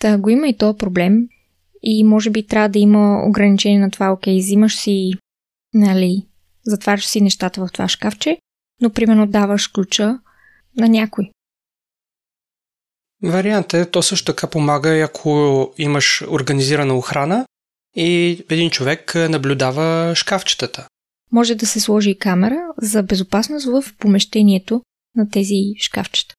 Та 0.00 0.18
го 0.18 0.30
има 0.30 0.48
и 0.48 0.56
то 0.56 0.76
проблем 0.76 1.28
и 1.82 2.04
може 2.04 2.30
би 2.30 2.46
трябва 2.46 2.68
да 2.68 2.78
има 2.78 3.22
ограничение 3.28 3.78
на 3.78 3.90
това, 3.90 4.12
окей, 4.12 4.38
взимаш 4.38 4.76
си, 4.76 5.10
нали, 5.74 6.26
затваряш 6.66 7.06
си 7.06 7.20
нещата 7.20 7.66
в 7.66 7.72
това 7.72 7.88
шкафче, 7.88 8.38
но 8.80 8.90
примерно 8.90 9.26
даваш 9.26 9.68
ключа 9.68 10.18
на 10.76 10.88
някой. 10.88 11.30
Вариант 13.22 13.74
е, 13.74 13.90
то 13.90 14.02
също 14.02 14.24
така 14.24 14.46
помага, 14.46 14.90
ако 14.90 15.72
имаш 15.78 16.24
организирана 16.30 16.94
охрана 16.94 17.46
и 17.96 18.44
един 18.50 18.70
човек 18.70 19.14
наблюдава 19.14 20.14
шкафчетата. 20.14 20.86
Може 21.32 21.54
да 21.54 21.66
се 21.66 21.80
сложи 21.80 22.10
и 22.10 22.18
камера 22.18 22.60
за 22.82 23.02
безопасност 23.02 23.66
в 23.66 23.84
помещението 23.98 24.82
на 25.16 25.30
тези 25.30 25.54
шкафчета. 25.80 26.34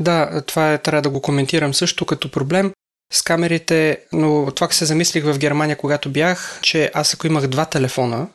Да, 0.00 0.42
това 0.46 0.72
е, 0.72 0.78
трябва 0.78 1.02
да 1.02 1.10
го 1.10 1.22
коментирам 1.22 1.74
също 1.74 2.06
като 2.06 2.30
проблем 2.30 2.72
с 3.12 3.22
камерите, 3.22 3.98
но 4.12 4.52
това 4.54 4.70
се 4.70 4.84
замислих 4.84 5.24
в 5.24 5.38
Германия, 5.38 5.76
когато 5.76 6.10
бях, 6.10 6.60
че 6.62 6.90
аз 6.94 7.14
ако 7.14 7.26
имах 7.26 7.46
два 7.46 7.64
телефона, 7.64 8.28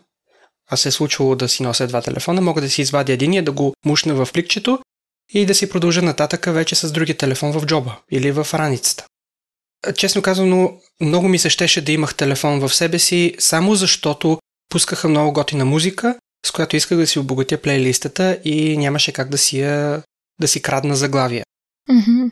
а 0.71 0.77
се 0.77 0.89
е 0.89 0.91
случвало 0.91 1.35
да 1.35 1.49
си 1.49 1.63
нося 1.63 1.87
два 1.87 2.01
телефона, 2.01 2.41
мога 2.41 2.61
да 2.61 2.69
си 2.69 2.81
извадя 2.81 3.13
единия, 3.13 3.43
да 3.43 3.51
го 3.51 3.73
мушна 3.85 4.13
в 4.13 4.33
пликчето 4.33 4.79
и 5.33 5.45
да 5.45 5.55
си 5.55 5.69
продължа 5.69 6.01
нататъка 6.01 6.51
вече 6.51 6.75
с 6.75 6.91
други 6.91 7.17
телефон 7.17 7.51
в 7.51 7.65
джоба 7.65 7.97
или 8.11 8.31
в 8.31 8.47
раницата. 8.53 9.05
Честно 9.95 10.21
казано, 10.21 10.79
много 11.01 11.27
ми 11.27 11.39
се 11.39 11.49
щеше 11.49 11.81
да 11.81 11.91
имах 11.91 12.15
телефон 12.15 12.59
в 12.59 12.73
себе 12.73 12.99
си, 12.99 13.35
само 13.39 13.75
защото 13.75 14.39
пускаха 14.69 15.09
много 15.09 15.33
готина 15.33 15.65
музика, 15.65 16.15
с 16.45 16.51
която 16.51 16.75
исках 16.75 16.97
да 16.97 17.07
си 17.07 17.19
обогатя 17.19 17.61
плейлистата 17.61 18.39
и 18.45 18.77
нямаше 18.77 19.11
как 19.11 19.29
да 19.29 19.37
си 19.37 19.59
я, 19.59 20.03
да 20.41 20.47
си 20.47 20.61
крадна 20.61 20.95
заглавия. 20.95 21.43
Mm-hmm. 21.89 22.31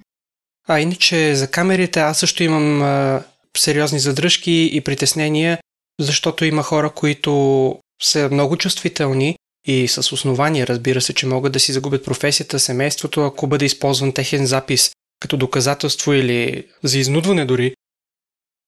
А 0.67 0.79
иначе 0.79 1.36
за 1.36 1.47
камерите 1.47 1.99
аз 1.99 2.19
също 2.19 2.43
имам 2.43 2.81
а, 2.81 3.23
сериозни 3.58 3.99
задръжки 3.99 4.69
и 4.73 4.81
притеснения, 4.81 5.60
защото 5.99 6.45
има 6.45 6.63
хора, 6.63 6.89
които 6.89 7.75
са 8.03 8.29
много 8.31 8.58
чувствителни 8.58 9.38
и 9.67 9.88
с 9.88 9.97
основание, 10.13 10.67
разбира 10.67 11.01
се, 11.01 11.13
че 11.13 11.25
могат 11.25 11.53
да 11.53 11.60
си 11.60 11.73
загубят 11.73 12.05
професията, 12.05 12.60
семейството, 12.60 13.25
ако 13.25 13.47
бъде 13.47 13.65
използван 13.65 14.13
техен 14.13 14.45
запис 14.45 14.91
като 15.19 15.38
доказателство 15.38 16.13
или 16.13 16.67
за 16.84 16.99
изнудване 16.99 17.45
дори. 17.45 17.73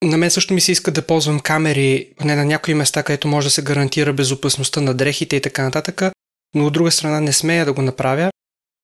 На 0.04 0.16
мен 0.16 0.30
също 0.30 0.54
ми 0.54 0.60
се 0.60 0.72
иска 0.72 0.90
да 0.90 1.06
ползвам 1.06 1.40
камери, 1.40 2.12
не 2.24 2.36
на 2.36 2.44
някои 2.44 2.74
места, 2.74 3.02
където 3.02 3.28
може 3.28 3.46
да 3.46 3.50
се 3.50 3.62
гарантира 3.62 4.12
безопасността 4.12 4.80
на 4.80 4.94
дрехите 4.94 5.36
и 5.36 5.40
така 5.40 5.62
нататък, 5.62 6.02
но 6.54 6.66
от 6.66 6.72
друга 6.72 6.90
страна 6.90 7.20
не 7.20 7.32
смея 7.32 7.64
да 7.64 7.72
го 7.72 7.82
направя, 7.82 8.30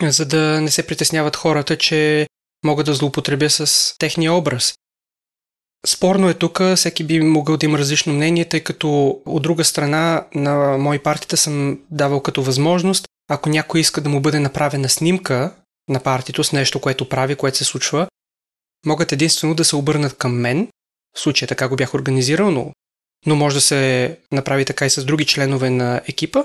за 0.02 0.26
да 0.26 0.60
не 0.60 0.70
се 0.70 0.86
притесняват 0.86 1.36
хората, 1.36 1.78
че 1.78 2.26
мога 2.64 2.84
да 2.84 2.94
злоупотребя 2.94 3.50
с 3.50 3.94
техния 3.98 4.32
образ. 4.32 4.74
Спорно 5.86 6.28
е 6.28 6.34
тук, 6.34 6.62
всеки 6.76 7.04
би 7.04 7.20
могъл 7.20 7.56
да 7.56 7.66
има 7.66 7.78
различно 7.78 8.12
мнение, 8.12 8.44
тъй 8.44 8.60
като 8.60 9.20
от 9.26 9.42
друга 9.42 9.64
страна 9.64 10.26
на 10.34 10.78
мои 10.78 10.98
партията 10.98 11.36
съм 11.36 11.80
давал 11.90 12.20
като 12.20 12.42
възможност, 12.42 13.06
ако 13.28 13.48
някой 13.48 13.80
иска 13.80 14.00
да 14.00 14.08
му 14.08 14.20
бъде 14.20 14.40
направена 14.40 14.88
снимка 14.88 15.54
на 15.88 16.00
партито 16.00 16.44
с 16.44 16.52
нещо, 16.52 16.80
което 16.80 17.08
прави, 17.08 17.36
което 17.36 17.58
се 17.58 17.64
случва, 17.64 18.06
могат 18.86 19.12
единствено 19.12 19.54
да 19.54 19.64
се 19.64 19.76
обърнат 19.76 20.16
към 20.16 20.32
мен, 20.32 20.68
в 21.16 21.20
случая 21.20 21.48
така 21.48 21.68
го 21.68 21.76
бях 21.76 21.94
организирал, 21.94 22.50
но, 22.50 22.72
но 23.26 23.36
може 23.36 23.54
да 23.54 23.60
се 23.60 24.16
направи 24.32 24.64
така 24.64 24.86
и 24.86 24.90
с 24.90 25.04
други 25.04 25.26
членове 25.26 25.70
на 25.70 26.00
екипа. 26.08 26.44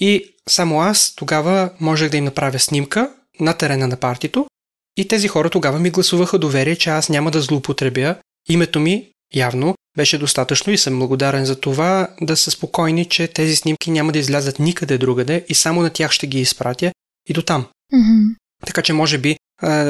И 0.00 0.34
само 0.48 0.80
аз 0.80 1.14
тогава 1.14 1.70
можех 1.80 2.10
да 2.10 2.16
им 2.16 2.24
направя 2.24 2.58
снимка 2.58 3.14
на 3.40 3.54
терена 3.54 3.88
на 3.88 3.96
партито 3.96 4.46
И 4.96 5.08
тези 5.08 5.28
хора 5.28 5.50
тогава 5.50 5.78
ми 5.78 5.90
гласуваха 5.90 6.38
доверие, 6.38 6.76
че 6.76 6.90
аз 6.90 7.08
няма 7.08 7.30
да 7.30 7.40
злоупотребя. 7.40 8.16
Името 8.48 8.80
ми, 8.80 9.08
явно, 9.34 9.74
беше 9.96 10.18
достатъчно 10.18 10.72
и 10.72 10.78
съм 10.78 10.98
благодарен 10.98 11.44
за 11.44 11.60
това 11.60 12.08
да 12.20 12.36
са 12.36 12.50
спокойни, 12.50 13.04
че 13.04 13.28
тези 13.28 13.56
снимки 13.56 13.90
няма 13.90 14.12
да 14.12 14.18
излязат 14.18 14.58
никъде 14.58 14.98
другаде 14.98 15.44
и 15.48 15.54
само 15.54 15.82
на 15.82 15.90
тях 15.90 16.12
ще 16.12 16.26
ги 16.26 16.40
изпратя 16.40 16.92
и 17.28 17.32
до 17.32 17.42
там. 17.42 17.66
Mm-hmm. 17.94 18.34
Така 18.66 18.82
че 18.82 18.92
може 18.92 19.18
би 19.18 19.36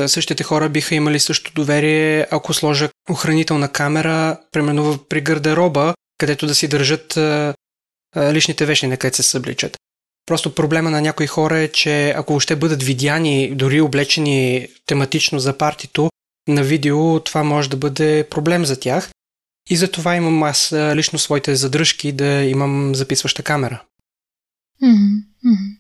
същите 0.07 0.45
хора 0.45 0.69
биха 0.69 0.95
имали 0.95 1.21
също 1.21 1.53
доверие, 1.55 2.27
ако 2.31 2.55
сложа 2.55 2.89
охранителна 3.11 3.73
камера, 3.73 4.41
примерно 4.53 4.99
при 5.09 5.21
гардероба, 5.21 5.95
където 6.19 6.47
да 6.47 6.55
си 6.55 6.69
държат 6.69 7.19
личните 8.17 8.67
вещи, 8.67 8.87
на 8.87 8.97
където 8.97 9.17
се 9.17 9.23
събличат. 9.23 9.77
Просто 10.27 10.55
проблема 10.55 10.91
на 10.91 11.01
някои 11.01 11.27
хора 11.27 11.59
е, 11.59 11.69
че 11.69 12.11
ако 12.11 12.41
ще 12.41 12.57
бъдат 12.57 12.83
видяни, 12.83 13.55
дори 13.55 13.81
облечени 13.81 14.69
тематично 14.87 15.39
за 15.39 15.59
партито, 15.59 16.11
на 16.49 16.63
видео 16.63 17.21
това 17.21 17.43
може 17.43 17.71
да 17.71 17.77
бъде 17.77 18.29
проблем 18.31 18.65
за 18.65 18.81
тях. 18.81 19.11
И 19.71 19.77
за 19.77 19.91
това 19.91 20.17
имам 20.17 20.43
аз 20.43 20.73
лично 20.73 21.19
своите 21.19 21.57
задръжки 21.57 22.13
да 22.13 22.45
имам 22.45 22.95
записваща 22.95 23.43
камера. 23.43 23.83
Mm-hmm. 24.83 25.79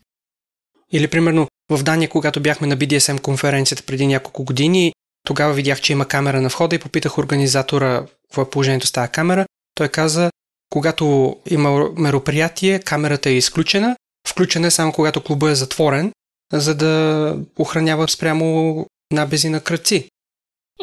Или 0.92 1.08
примерно 1.08 1.48
в 1.70 1.82
Дания, 1.82 2.08
когато 2.08 2.40
бяхме 2.40 2.66
на 2.66 2.76
BDSM 2.76 3.20
конференцията 3.20 3.82
преди 3.82 4.06
няколко 4.06 4.44
години, 4.44 4.92
тогава 5.26 5.52
видях, 5.52 5.80
че 5.80 5.92
има 5.92 6.08
камера 6.08 6.40
на 6.40 6.48
входа 6.48 6.76
и 6.76 6.78
попитах 6.78 7.18
организатора 7.18 8.06
какво 8.28 8.42
е 8.42 8.50
положението 8.50 8.86
с 8.86 8.92
тази 8.92 9.12
камера. 9.12 9.46
Той 9.74 9.88
каза, 9.88 10.30
когато 10.70 11.36
има 11.50 11.90
мероприятие, 11.96 12.78
камерата 12.78 13.30
е 13.30 13.36
изключена, 13.36 13.96
включена 14.28 14.66
е 14.66 14.70
само 14.70 14.92
когато 14.92 15.24
клуба 15.24 15.50
е 15.50 15.54
затворен, 15.54 16.12
за 16.52 16.74
да 16.74 17.36
охранява 17.56 18.08
спрямо 18.08 18.86
набези 19.12 19.48
на 19.48 19.60
кръци. 19.60 20.08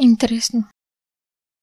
Интересно. 0.01 0.63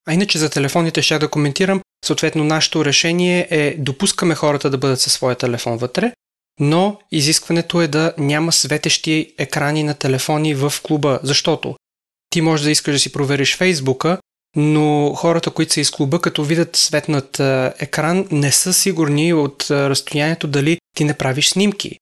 А 0.08 0.14
иначе 0.14 0.38
за 0.38 0.50
телефоните 0.50 1.02
ще 1.02 1.18
да 1.18 1.28
коментирам. 1.28 1.80
Съответно, 2.04 2.44
нашето 2.44 2.84
решение 2.84 3.48
е 3.50 3.76
допускаме 3.78 4.34
хората 4.34 4.70
да 4.70 4.78
бъдат 4.78 5.00
със 5.00 5.12
своя 5.12 5.36
телефон 5.36 5.76
вътре, 5.78 6.12
но 6.60 6.98
изискването 7.12 7.82
е 7.82 7.88
да 7.88 8.14
няма 8.18 8.52
светещи 8.52 9.34
екрани 9.38 9.82
на 9.82 9.94
телефони 9.94 10.54
в 10.54 10.72
клуба, 10.82 11.20
защото 11.22 11.76
ти 12.30 12.40
можеш 12.40 12.64
да 12.64 12.70
искаш 12.70 12.94
да 12.94 12.98
си 12.98 13.12
провериш 13.12 13.56
Фейсбука, 13.56 14.18
но 14.56 15.14
хората, 15.14 15.50
които 15.50 15.72
са 15.72 15.80
из 15.80 15.90
клуба, 15.90 16.20
като 16.20 16.44
видят 16.44 16.76
светнат 16.76 17.40
екран, 17.80 18.28
не 18.30 18.52
са 18.52 18.72
сигурни 18.72 19.32
от 19.32 19.66
разстоянието 19.70 20.48
дали 20.48 20.78
ти 20.96 21.04
не 21.04 21.14
правиш 21.14 21.48
снимки. 21.48 21.98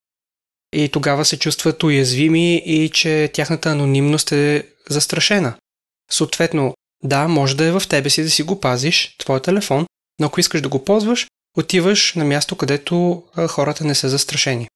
И 0.72 0.88
тогава 0.88 1.24
се 1.24 1.38
чувстват 1.38 1.82
уязвими 1.82 2.56
и 2.56 2.90
че 2.90 3.30
тяхната 3.32 3.68
анонимност 3.70 4.32
е 4.32 4.68
застрашена. 4.90 5.54
Съответно, 6.10 6.74
да, 7.04 7.28
може 7.28 7.56
да 7.56 7.64
е 7.64 7.72
в 7.72 7.82
тебе 7.88 8.10
си 8.10 8.22
да 8.22 8.30
си 8.30 8.42
го 8.42 8.60
пазиш, 8.60 9.14
твой 9.18 9.42
телефон, 9.42 9.86
но 10.20 10.26
ако 10.26 10.40
искаш 10.40 10.60
да 10.60 10.68
го 10.68 10.84
ползваш, 10.84 11.26
отиваш 11.56 12.14
на 12.14 12.24
място, 12.24 12.56
където 12.56 13.24
хората 13.48 13.84
не 13.84 13.94
са 13.94 14.08
застрашени. 14.08 14.68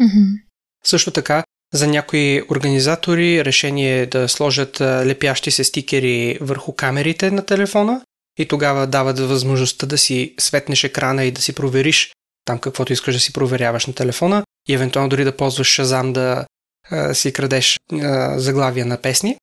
Mm-hmm. 0.00 0.42
Също 0.84 1.10
така, 1.10 1.44
за 1.72 1.86
някои 1.86 2.42
организатори 2.50 3.44
решение 3.44 4.00
е 4.00 4.06
да 4.06 4.28
сложат 4.28 4.80
лепящи 4.80 5.50
се 5.50 5.64
стикери 5.64 6.38
върху 6.40 6.72
камерите 6.72 7.30
на 7.30 7.46
телефона 7.46 8.02
и 8.38 8.48
тогава 8.48 8.86
дават 8.86 9.18
възможността 9.18 9.86
да 9.86 9.98
си 9.98 10.34
светнеш 10.38 10.84
екрана 10.84 11.24
и 11.24 11.30
да 11.30 11.42
си 11.42 11.52
провериш 11.52 12.12
там 12.44 12.58
каквото 12.58 12.92
искаш 12.92 13.14
да 13.14 13.20
си 13.20 13.32
проверяваш 13.32 13.86
на 13.86 13.94
телефона 13.94 14.44
и 14.68 14.74
евентуално 14.74 15.08
дори 15.08 15.24
да 15.24 15.36
ползваш 15.36 15.66
Шазам 15.66 16.12
да 16.12 16.46
а, 16.90 17.14
си 17.14 17.32
крадеш 17.32 17.78
а, 17.92 18.38
заглавия 18.38 18.86
на 18.86 18.96
песни. 18.96 19.36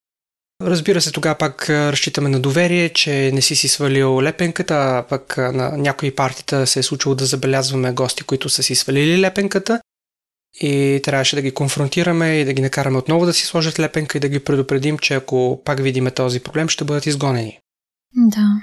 Разбира 0.64 1.02
се, 1.02 1.12
тогава 1.12 1.36
пак 1.36 1.70
разчитаме 1.70 2.30
на 2.30 2.40
доверие, 2.40 2.90
че 2.90 3.32
не 3.34 3.42
си 3.42 3.56
си 3.56 3.68
свалил 3.68 4.22
лепенката, 4.22 4.74
а 4.74 5.04
пък 5.10 5.38
на 5.38 5.78
някои 5.78 6.16
партита 6.16 6.68
се 6.68 6.80
е 6.80 6.84
случило 6.84 7.16
да 7.16 7.26
забелязваме 7.26 7.94
гости, 7.94 8.24
които 8.24 8.50
са 8.50 8.64
си 8.64 8.76
свалили 8.76 9.22
лепенката 9.22 9.82
и 10.62 11.02
трябваше 11.04 11.36
да 11.36 11.42
ги 11.42 11.52
конфронтираме 11.52 12.40
и 12.40 12.46
да 12.46 12.54
ги 12.54 12.62
накараме 12.62 12.98
отново 12.98 13.26
да 13.26 13.34
си 13.34 13.46
сложат 13.46 13.80
лепенка 13.80 14.18
и 14.18 14.22
да 14.22 14.30
ги 14.30 14.40
предупредим, 14.40 14.98
че 14.98 15.14
ако 15.14 15.62
пак 15.66 15.84
видиме 15.84 16.12
този 16.12 16.40
проблем, 16.40 16.70
ще 16.70 16.84
бъдат 16.84 17.06
изгонени. 17.06 17.60
Да. 18.16 18.62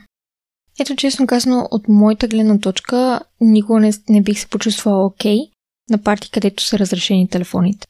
Ето, 0.80 0.96
честно 0.96 1.26
казано, 1.26 1.68
от 1.70 1.88
моята 1.88 2.28
гледна 2.28 2.58
точка, 2.58 3.20
никога 3.40 3.80
не, 3.80 3.92
не 4.08 4.22
бих 4.22 4.40
се 4.40 4.46
почувствала 4.46 5.06
окей 5.06 5.36
okay 5.36 5.50
на 5.90 6.02
парти, 6.02 6.30
където 6.30 6.62
са 6.62 6.78
разрешени 6.78 7.28
телефоните. 7.28 7.86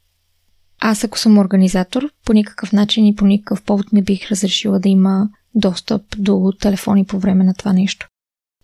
Аз, 0.81 1.05
ако 1.05 1.19
съм 1.19 1.39
организатор, 1.39 2.11
по 2.25 2.33
никакъв 2.33 2.73
начин 2.73 3.07
и 3.07 3.15
по 3.15 3.27
никакъв 3.27 3.63
повод 3.63 3.93
не 3.93 4.03
бих 4.03 4.31
разрешила 4.31 4.81
да 4.81 4.89
има 4.89 5.29
достъп 5.55 6.03
до 6.19 6.53
телефони 6.61 7.05
по 7.05 7.19
време 7.19 7.45
на 7.45 7.55
това 7.55 7.73
нещо. 7.73 8.09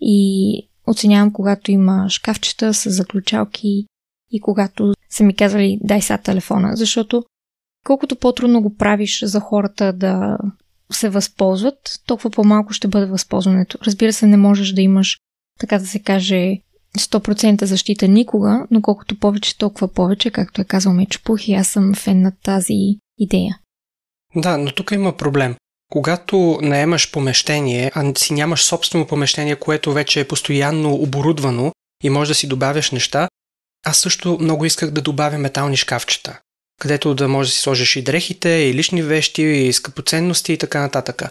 И 0.01 0.69
оценявам, 0.87 1.33
когато 1.33 1.71
има 1.71 2.07
шкафчета 2.09 2.75
с 2.75 2.91
заключалки 2.91 3.87
и 4.31 4.41
когато 4.41 4.95
са 5.11 5.25
ми 5.25 5.37
казвали 5.37 5.79
дай 5.83 6.03
сега 6.03 6.19
телефона, 6.19 6.77
защото 6.77 7.25
колкото 7.87 8.17
по-трудно 8.17 8.63
го 8.63 8.75
правиш 8.75 9.25
за 9.25 9.41
хората 9.41 9.93
да 9.93 10.39
се 10.93 11.09
възползват, 11.09 12.01
толкова 12.07 12.31
по-малко 12.31 12.73
ще 12.73 12.89
бъде 12.89 13.07
възползването. 13.07 13.79
Разбира 13.83 14.13
се, 14.13 14.27
не 14.27 14.37
можеш 14.37 14.73
да 14.73 14.83
имаш, 14.83 15.19
така 15.61 15.79
да 15.79 15.87
се 15.87 15.99
каже, 15.99 16.57
100% 16.99 17.65
защита 17.65 18.09
никога, 18.09 18.67
но 18.71 18.83
колкото 18.83 19.19
повече, 19.19 19.59
толкова 19.59 19.89
повече, 19.89 20.31
както 20.31 20.61
е 20.61 20.65
казал 20.65 20.93
Мечопух 20.93 21.49
и 21.49 21.55
аз 21.55 21.69
съм 21.69 21.95
фен 21.95 22.23
на 22.23 22.33
тази 22.43 22.75
идея. 23.19 23.59
Да, 24.37 24.59
но 24.59 24.73
тук 24.73 24.91
има 24.91 25.17
проблем. 25.17 25.57
Когато 25.93 26.59
наемаш 26.63 27.11
помещение, 27.11 27.93
а 27.95 28.13
си 28.17 28.33
нямаш 28.33 28.65
собствено 28.65 29.07
помещение, 29.07 29.57
което 29.57 29.93
вече 29.93 30.21
е 30.21 30.29
постоянно 30.29 30.95
оборудвано 30.95 31.73
и 32.03 32.11
може 32.11 32.31
да 32.31 32.35
си 32.35 32.47
добавяш 32.47 32.91
неща, 32.91 33.29
аз 33.87 33.99
също 33.99 34.39
много 34.41 34.65
исках 34.65 34.91
да 34.91 35.01
добавя 35.01 35.39
метални 35.39 35.77
шкафчета, 35.77 36.39
където 36.81 37.15
да 37.15 37.29
можеш 37.29 37.53
да 37.53 37.55
си 37.55 37.61
сложиш 37.61 37.97
и 37.97 38.03
дрехите, 38.03 38.49
и 38.49 38.75
лични 38.75 39.03
вещи, 39.03 39.43
и 39.43 39.73
скъпоценности 39.73 40.53
и 40.53 40.59
така 40.59 40.81
нататък. 40.81 41.23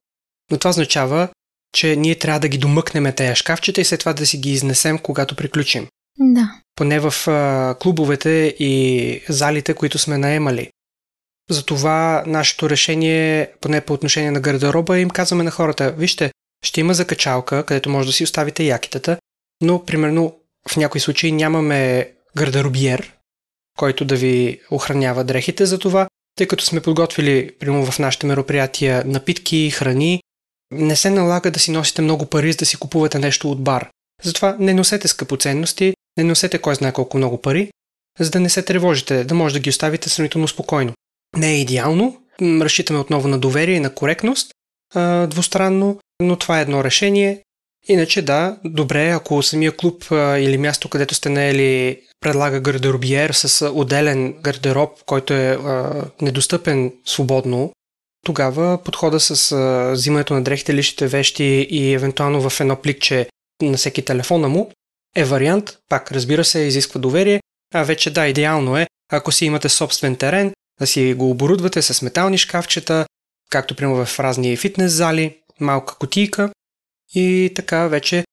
Но 0.51 0.57
това 0.57 0.69
означава, 0.69 1.29
че 1.73 1.95
ние 1.95 2.15
трябва 2.15 2.39
да 2.39 2.47
ги 2.47 2.57
домъкнем 2.57 3.13
тези 3.13 3.35
шкафчета 3.35 3.81
и 3.81 3.85
след 3.85 3.99
това 3.99 4.13
да 4.13 4.25
си 4.25 4.37
ги 4.37 4.51
изнесем, 4.51 4.99
когато 4.99 5.35
приключим. 5.35 5.87
Да. 6.19 6.51
Поне 6.75 6.99
в 6.99 7.27
а, 7.27 7.75
клубовете 7.79 8.55
и 8.59 9.21
залите, 9.29 9.73
които 9.73 9.97
сме 9.97 10.17
наемали. 10.17 10.69
Затова 11.49 12.23
нашето 12.27 12.69
решение, 12.69 13.51
поне 13.61 13.81
по 13.81 13.93
отношение 13.93 14.31
на 14.31 14.39
гардероба, 14.39 14.99
им 14.99 15.09
казваме 15.09 15.43
на 15.43 15.51
хората, 15.51 15.91
вижте, 15.91 16.31
ще 16.65 16.81
има 16.81 16.93
закачалка, 16.93 17.65
където 17.65 17.89
може 17.89 18.07
да 18.07 18.13
си 18.13 18.23
оставите 18.23 18.63
якитата, 18.63 19.17
но 19.61 19.85
примерно 19.85 20.35
в 20.69 20.77
някои 20.77 21.01
случаи 21.01 21.31
нямаме 21.31 22.11
гардеробиер, 22.37 23.13
който 23.77 24.05
да 24.05 24.15
ви 24.15 24.59
охранява 24.71 25.23
дрехите 25.23 25.65
за 25.65 25.79
това, 25.79 26.07
тъй 26.35 26.47
като 26.47 26.65
сме 26.65 26.81
подготвили, 26.81 27.51
примерно 27.59 27.91
в 27.91 27.99
нашите 27.99 28.27
мероприятия, 28.27 29.03
напитки, 29.05 29.71
храни, 29.71 30.22
не 30.73 30.95
се 30.95 31.09
налага 31.09 31.51
да 31.51 31.59
си 31.59 31.71
носите 31.71 32.01
много 32.01 32.25
пари, 32.25 32.51
за 32.51 32.57
да 32.57 32.65
си 32.65 32.77
купувате 32.77 33.19
нещо 33.19 33.51
от 33.51 33.63
бар. 33.63 33.89
Затова 34.23 34.55
не 34.59 34.73
носете 34.73 35.07
скъпоценности, 35.07 35.93
не 36.17 36.23
носете 36.23 36.57
кой 36.57 36.75
знае 36.75 36.91
колко 36.91 37.17
много 37.17 37.41
пари, 37.41 37.71
за 38.19 38.29
да 38.29 38.39
не 38.39 38.49
се 38.49 38.61
тревожите, 38.61 39.23
да 39.23 39.35
може 39.35 39.53
да 39.53 39.59
ги 39.59 39.69
оставите 39.69 40.09
сравнително 40.09 40.47
спокойно. 40.47 40.93
Не 41.37 41.51
е 41.51 41.61
идеално, 41.61 42.17
разчитаме 42.41 42.99
отново 42.99 43.27
на 43.27 43.39
доверие 43.39 43.75
и 43.75 43.79
на 43.79 43.93
коректност, 43.93 44.51
двустранно, 45.27 45.99
но 46.21 46.35
това 46.35 46.59
е 46.59 46.61
едно 46.61 46.83
решение. 46.83 47.41
Иначе 47.87 48.21
да, 48.21 48.57
добре, 48.65 49.09
ако 49.09 49.43
самия 49.43 49.71
клуб 49.71 50.05
или 50.11 50.57
място, 50.57 50.89
където 50.89 51.15
сте 51.15 51.29
наели, 51.29 52.01
предлага 52.19 52.59
гардеробиер 52.59 53.29
с 53.29 53.69
отделен 53.69 54.33
гардероб, 54.33 55.03
който 55.05 55.33
е 55.33 55.57
недостъпен 56.21 56.93
свободно 57.05 57.71
тогава 58.23 58.83
подхода 58.83 59.19
с 59.19 59.51
а, 59.51 59.91
взимането 59.91 60.33
на 60.33 60.43
дрехите, 60.43 60.73
личните 60.73 61.07
вещи 61.07 61.67
и 61.69 61.93
евентуално 61.93 62.49
в 62.49 62.59
едно 62.59 62.75
пликче 62.75 63.27
на 63.61 63.77
всеки 63.77 64.05
телефона 64.05 64.49
му 64.49 64.71
е 65.15 65.23
вариант. 65.23 65.77
Пак, 65.89 66.11
разбира 66.11 66.45
се, 66.45 66.59
изисква 66.59 67.01
доверие. 67.01 67.41
А 67.73 67.83
вече 67.83 68.11
да, 68.11 68.27
идеално 68.27 68.77
е, 68.77 68.87
ако 69.11 69.31
си 69.31 69.45
имате 69.45 69.69
собствен 69.69 70.15
терен, 70.15 70.53
да 70.79 70.87
си 70.87 71.13
го 71.13 71.29
оборудвате 71.29 71.81
с 71.81 72.01
метални 72.01 72.37
шкафчета, 72.37 73.05
както 73.49 73.75
примерно 73.75 74.05
в 74.05 74.19
разни 74.19 74.57
фитнес 74.57 74.91
зали, 74.91 75.37
малка 75.59 75.95
котийка 75.95 76.49
и 77.15 77.51
така 77.55 77.87
вече 77.87 78.25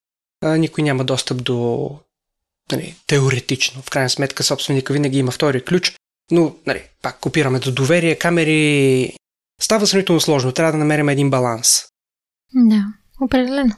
а, 0.44 0.57
никой 0.57 0.85
няма 0.85 1.05
достъп 1.05 1.42
до 1.42 1.90
нали, 2.72 2.94
теоретично. 3.07 3.83
В 3.83 3.90
крайна 3.90 4.11
сметка 4.11 4.42
собственика 4.42 4.92
винаги 4.92 5.18
има 5.18 5.31
втори 5.31 5.64
ключ, 5.64 5.96
но 6.31 6.55
нали, 6.66 6.83
пак 7.03 7.20
копираме 7.20 7.59
до 7.59 7.72
доверие, 7.72 8.14
камери, 8.14 9.12
става 9.60 9.86
сравнително 9.86 10.20
сложно. 10.20 10.52
Трябва 10.52 10.72
да 10.72 10.78
намерим 10.78 11.08
един 11.08 11.30
баланс. 11.30 11.82
Да, 12.54 12.84
определено. 13.20 13.74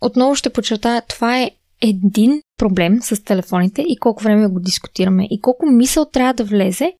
Отново 0.00 0.34
ще 0.34 0.52
подчертая, 0.52 1.02
това 1.02 1.40
е 1.40 1.50
един 1.80 2.42
проблем 2.58 3.02
с 3.02 3.24
телефоните 3.24 3.82
и 3.82 3.96
колко 3.96 4.22
време 4.22 4.48
го 4.48 4.60
дискутираме 4.60 5.26
и 5.30 5.40
колко 5.40 5.66
мисъл 5.66 6.04
трябва 6.04 6.34
да 6.34 6.44
влезе 6.44 6.92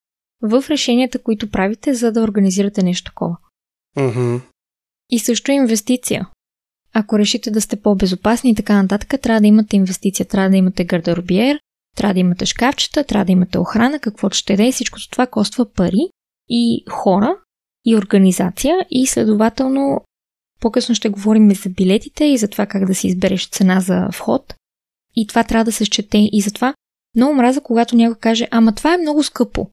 в 0.42 0.64
решенията, 0.70 1.22
които 1.22 1.50
правите, 1.50 1.94
за 1.94 2.12
да 2.12 2.22
организирате 2.22 2.82
нещо 2.82 3.10
такова. 3.10 3.36
Mm-hmm. 3.96 4.40
И 5.10 5.18
също 5.18 5.50
инвестиция. 5.50 6.28
Ако 6.94 7.18
решите 7.18 7.50
да 7.50 7.60
сте 7.60 7.82
по-безопасни 7.82 8.50
и 8.50 8.54
така 8.54 8.82
нататък, 8.82 9.20
трябва 9.22 9.40
да 9.40 9.46
имате 9.46 9.76
инвестиция, 9.76 10.26
трябва 10.26 10.50
да 10.50 10.56
имате 10.56 10.84
гардеробиер, 10.84 11.60
трябва 11.96 12.14
да 12.14 12.20
имате 12.20 12.46
шкафчета, 12.46 13.04
трябва 13.04 13.24
да 13.24 13.32
имате 13.32 13.58
охрана, 13.58 13.98
каквото 13.98 14.36
ще 14.36 14.56
да 14.56 14.66
е. 14.66 14.72
Всичко 14.72 14.98
това 15.10 15.26
коства 15.26 15.72
пари 15.72 16.10
и 16.48 16.84
хора, 16.90 17.36
и 17.84 17.96
организация, 17.96 18.86
и 18.90 19.06
следователно 19.06 20.00
по-късно 20.60 20.94
ще 20.94 21.08
говорим 21.08 21.54
за 21.54 21.68
билетите 21.68 22.24
и 22.24 22.38
за 22.38 22.48
това 22.48 22.66
как 22.66 22.86
да 22.86 22.94
си 22.94 23.06
избереш 23.06 23.48
цена 23.48 23.80
за 23.80 24.08
вход. 24.12 24.54
И 25.16 25.26
това 25.26 25.44
трябва 25.44 25.64
да 25.64 25.72
се 25.72 25.84
счете. 25.84 26.18
И 26.32 26.40
затова 26.40 26.74
много 27.16 27.34
мраза, 27.34 27.60
когато 27.60 27.96
някой 27.96 28.18
каже, 28.18 28.48
ама 28.50 28.74
това 28.74 28.94
е 28.94 28.98
много 28.98 29.22
скъпо. 29.22 29.70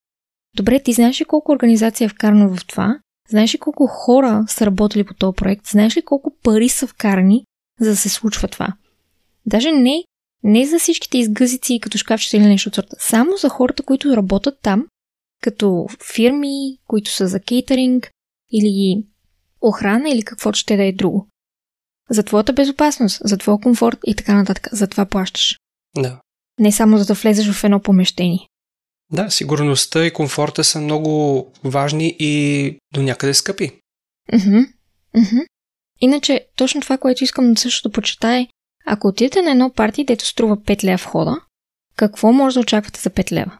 Добре, 0.56 0.80
ти 0.80 0.94
знаеш 0.94 1.22
ли 1.22 1.26
колко 1.26 1.52
организация 1.52 2.06
е 2.06 2.10
вкарана 2.10 2.56
в 2.56 2.66
това? 2.66 3.00
Знаеш 3.30 3.54
ли 3.54 3.60
колко 3.60 3.88
хора 3.88 4.46
са 4.48 4.66
работили 4.66 5.04
по 5.04 5.14
този 5.14 5.36
проект? 5.36 5.68
Знаеш 5.68 5.98
ли 5.98 6.02
колко 6.02 6.34
пари 6.44 6.70
са 6.70 6.88
вкарани, 6.88 7.46
за 7.80 7.90
да 7.90 7.96
се 7.96 8.10
случва 8.10 8.48
това? 8.48 8.68
Даже 9.46 9.72
не, 9.72 10.04
не 10.44 10.66
за 10.66 10.80
всичките 10.80 11.18
изгъзици 11.18 11.80
като 11.82 11.98
шкафчета 11.98 12.38
или 12.38 12.46
нещо 12.46 12.70
от 12.70 12.76
сорта. 12.76 12.96
Само 13.00 13.38
за 13.38 13.50
хората, 13.50 13.84
които 13.84 14.18
работят 14.18 14.60
там, 14.62 14.88
като 15.42 15.88
фирми, 16.14 16.78
които 16.88 17.12
са 17.12 17.28
за 17.28 17.40
кейтеринг 17.40 18.12
или 18.52 19.04
охрана 19.62 20.10
или 20.10 20.24
каквото 20.24 20.60
ще 20.60 20.78
да 20.78 20.84
е 20.84 20.92
друго. 20.92 21.28
За 22.10 22.24
твоята 22.24 22.54
безопасност, 22.54 23.22
за 23.24 23.38
твоя 23.38 23.58
комфорт 23.60 24.00
и 24.06 24.16
така 24.16 24.34
нататък. 24.34 24.68
За 24.72 24.88
това 24.88 25.06
плащаш. 25.06 25.60
Да. 25.98 26.20
Не 26.60 26.72
само 26.72 26.98
за 26.98 27.06
да 27.06 27.14
влезеш 27.14 27.52
в 27.52 27.64
едно 27.64 27.82
помещение. 27.82 28.48
Да, 29.12 29.30
сигурността 29.30 30.06
и 30.06 30.14
комфорта 30.14 30.64
са 30.64 30.82
много 30.82 31.46
важни 31.64 32.16
и 32.20 32.76
до 32.94 33.02
някъде 33.02 33.34
скъпи. 33.34 33.72
Мхм. 34.34 34.60
Мхм. 35.18 35.38
Иначе, 36.02 36.48
точно 36.56 36.82
това, 36.82 36.98
което 36.98 37.24
искам 37.24 37.58
също 37.58 37.90
да 37.90 37.94
почитая, 37.94 38.48
ако 38.86 39.08
отидете 39.08 39.42
на 39.42 39.52
едно 39.52 39.74
парти, 39.74 40.04
дето 40.04 40.26
струва 40.26 40.58
5 40.58 40.84
лева 40.84 40.98
входа, 40.98 41.42
какво 41.96 42.32
може 42.32 42.54
да 42.54 42.60
очаквате 42.60 43.00
за 43.00 43.10
5 43.10 43.32
лева? 43.32 43.58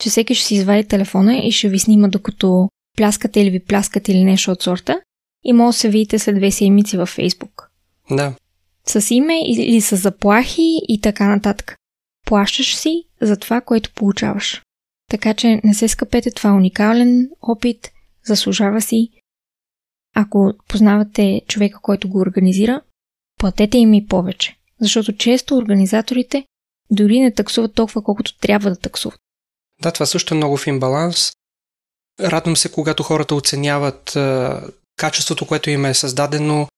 Че 0.00 0.10
всеки 0.10 0.34
ще 0.34 0.46
си 0.46 0.54
извади 0.54 0.88
телефона 0.88 1.36
и 1.36 1.52
ще 1.52 1.68
ви 1.68 1.78
снима 1.78 2.08
докато 2.08 2.68
пляскате 2.96 3.40
или 3.40 3.50
ви 3.50 3.60
пляскате 3.60 4.12
или 4.12 4.24
нещо 4.24 4.50
от 4.50 4.62
сорта 4.62 5.00
и 5.44 5.52
може 5.52 5.76
да 5.76 5.78
се 5.78 5.88
видите 5.88 6.18
след 6.18 6.36
две 6.36 6.50
седмици 6.50 6.96
във 6.96 7.08
Фейсбук. 7.08 7.70
Да. 8.10 8.34
С 8.86 9.14
име 9.14 9.40
или 9.46 9.80
с 9.80 9.96
заплахи 9.96 10.80
и 10.88 11.00
така 11.00 11.28
нататък. 11.28 11.76
Плащаш 12.26 12.76
си 12.76 13.04
за 13.20 13.36
това, 13.36 13.60
което 13.60 13.94
получаваш. 13.94 14.62
Така 15.10 15.34
че 15.34 15.60
не 15.64 15.74
се 15.74 15.88
скъпете, 15.88 16.30
това 16.30 16.50
е 16.50 16.52
уникален 16.52 17.30
опит, 17.42 17.90
заслужава 18.24 18.80
си. 18.80 19.08
Ако 20.16 20.52
познавате 20.68 21.42
човека, 21.48 21.78
който 21.82 22.08
го 22.08 22.18
организира, 22.18 22.80
платете 23.38 23.78
им 23.78 23.94
и 23.94 24.06
повече. 24.06 24.56
Защото 24.80 25.12
често 25.12 25.56
организаторите 25.56 26.44
дори 26.90 27.20
не 27.20 27.34
таксуват 27.34 27.74
толкова, 27.74 28.02
колкото 28.02 28.38
трябва 28.38 28.70
да 28.70 28.76
таксуват. 28.76 29.20
Да, 29.82 29.90
това 29.90 30.06
също 30.06 30.34
е 30.34 30.36
много 30.36 30.56
фин 30.56 30.80
баланс. 30.80 31.32
Радвам 32.20 32.56
се, 32.56 32.72
когато 32.72 33.02
хората 33.02 33.34
оценяват 33.34 34.18
качеството, 34.96 35.46
което 35.46 35.70
им 35.70 35.84
е 35.84 35.94
създадено 35.94 36.68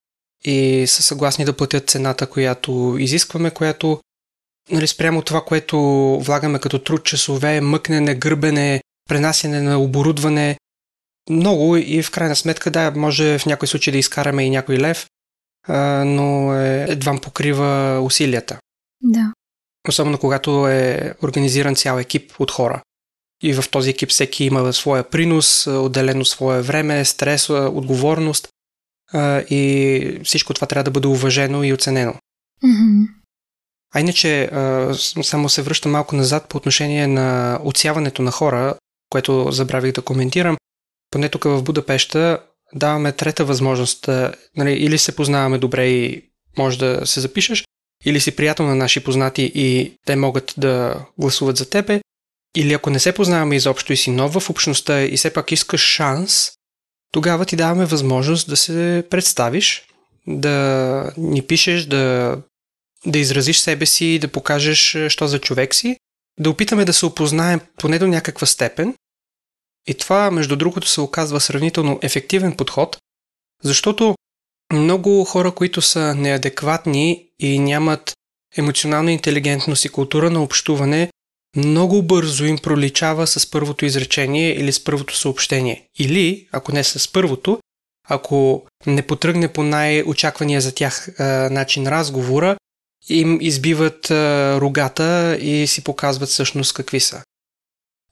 и 0.44 0.84
са 0.86 1.02
съгласни 1.02 1.44
да 1.44 1.56
платят 1.56 1.90
цената, 1.90 2.26
която 2.26 2.96
изискваме, 2.98 3.50
която 3.50 4.00
нали, 4.70 4.88
спрямо 4.88 5.22
това, 5.22 5.44
което 5.44 5.78
влагаме 6.20 6.58
като 6.58 6.78
труд, 6.78 7.04
часове, 7.04 7.60
мъкнене, 7.60 8.14
гърбене, 8.14 8.82
пренасене 9.08 9.62
на 9.62 9.78
оборудване, 9.78 10.58
много 11.30 11.76
и 11.76 12.02
в 12.02 12.10
крайна 12.10 12.36
сметка, 12.36 12.70
да, 12.70 12.92
може 12.96 13.38
в 13.38 13.46
някой 13.46 13.68
случай 13.68 13.92
да 13.92 13.98
изкараме 13.98 14.44
и 14.44 14.50
някой 14.50 14.78
лев, 14.78 15.06
но 16.06 16.54
е, 16.54 16.86
едва 16.88 17.20
покрива 17.20 18.00
усилията. 18.02 18.58
Да. 19.00 19.32
Особено 19.88 20.18
когато 20.18 20.68
е 20.68 21.14
организиран 21.22 21.76
цял 21.76 21.98
екип 21.98 22.32
от 22.38 22.50
хора. 22.50 22.82
И 23.42 23.52
в 23.52 23.64
този 23.70 23.90
екип 23.90 24.10
всеки 24.10 24.44
има 24.44 24.72
своя 24.72 25.10
принос, 25.10 25.66
отделено 25.66 26.24
свое 26.24 26.62
време, 26.62 27.04
стрес, 27.04 27.50
отговорност. 27.50 28.48
И 29.50 30.20
всичко 30.24 30.54
това 30.54 30.66
трябва 30.66 30.84
да 30.84 30.90
бъде 30.90 31.08
уважено 31.08 31.64
и 31.64 31.72
оценено. 31.72 32.14
Mm-hmm. 32.64 33.08
А 33.94 34.00
иначе, 34.00 34.50
само 35.22 35.48
се 35.48 35.62
връщам 35.62 35.92
малко 35.92 36.16
назад 36.16 36.48
по 36.48 36.56
отношение 36.56 37.06
на 37.06 37.58
отсяването 37.64 38.22
на 38.22 38.30
хора, 38.30 38.74
което 39.10 39.52
забравих 39.52 39.92
да 39.92 40.02
коментирам. 40.02 40.56
Поне 41.10 41.28
тук 41.28 41.44
в 41.44 41.62
Будапешта 41.62 42.38
даваме 42.74 43.12
трета 43.12 43.44
възможност. 43.44 44.08
Нали, 44.56 44.72
или 44.72 44.98
се 44.98 45.16
познаваме 45.16 45.58
добре 45.58 45.86
и 45.86 46.22
може 46.58 46.78
да 46.78 47.06
се 47.06 47.20
запишеш, 47.20 47.64
или 48.04 48.20
си 48.20 48.36
приятел 48.36 48.66
на 48.66 48.74
наши 48.74 49.04
познати 49.04 49.52
и 49.54 49.96
те 50.06 50.16
могат 50.16 50.54
да 50.56 51.04
гласуват 51.18 51.56
за 51.56 51.70
тебе, 51.70 52.00
или 52.56 52.72
ако 52.72 52.90
не 52.90 52.98
се 52.98 53.14
познаваме 53.14 53.56
изобщо 53.56 53.92
и 53.92 53.96
си 53.96 54.10
нов 54.10 54.32
в 54.34 54.50
общността 54.50 55.02
и 55.02 55.16
все 55.16 55.32
пак 55.32 55.52
искаш 55.52 55.80
шанс, 55.80 56.50
тогава 57.12 57.44
ти 57.44 57.56
даваме 57.56 57.86
възможност 57.86 58.48
да 58.48 58.56
се 58.56 59.04
представиш, 59.10 59.86
да 60.26 61.12
ни 61.16 61.42
пишеш, 61.42 61.84
да 61.84 62.36
да 63.06 63.18
изразиш 63.18 63.58
себе 63.58 63.86
си, 63.86 64.18
да 64.18 64.28
покажеш 64.28 64.94
е, 64.94 65.08
що 65.08 65.26
за 65.26 65.38
човек 65.38 65.74
си, 65.74 65.96
да 66.40 66.50
опитаме 66.50 66.84
да 66.84 66.92
се 66.92 67.06
опознаем 67.06 67.60
поне 67.78 67.98
до 67.98 68.06
някаква 68.06 68.46
степен. 68.46 68.94
И 69.86 69.94
това, 69.94 70.30
между 70.30 70.56
другото, 70.56 70.88
се 70.88 71.00
оказва 71.00 71.40
сравнително 71.40 71.98
ефективен 72.02 72.56
подход, 72.56 72.98
защото 73.62 74.14
много 74.72 75.24
хора, 75.24 75.52
които 75.52 75.82
са 75.82 76.14
неадекватни 76.14 77.26
и 77.38 77.58
нямат 77.58 78.12
емоционална 78.56 79.12
интелигентност 79.12 79.84
и 79.84 79.88
култура 79.88 80.30
на 80.30 80.42
общуване, 80.42 81.10
много 81.56 82.02
бързо 82.02 82.44
им 82.44 82.58
проличава 82.58 83.26
с 83.26 83.50
първото 83.50 83.84
изречение 83.84 84.54
или 84.54 84.72
с 84.72 84.84
първото 84.84 85.16
съобщение. 85.16 85.88
Или, 85.98 86.48
ако 86.52 86.72
не 86.72 86.84
с 86.84 87.12
първото, 87.12 87.58
ако 88.08 88.66
не 88.86 89.02
потръгне 89.02 89.48
по 89.48 89.62
най-очаквания 89.62 90.60
за 90.60 90.74
тях 90.74 91.20
а, 91.20 91.24
начин 91.50 91.86
разговора, 91.86 92.56
им 93.08 93.38
избиват 93.40 94.10
а, 94.10 94.60
рогата 94.60 95.38
и 95.40 95.66
си 95.66 95.84
показват 95.84 96.28
всъщност 96.28 96.74
какви 96.74 97.00
са. 97.00 97.22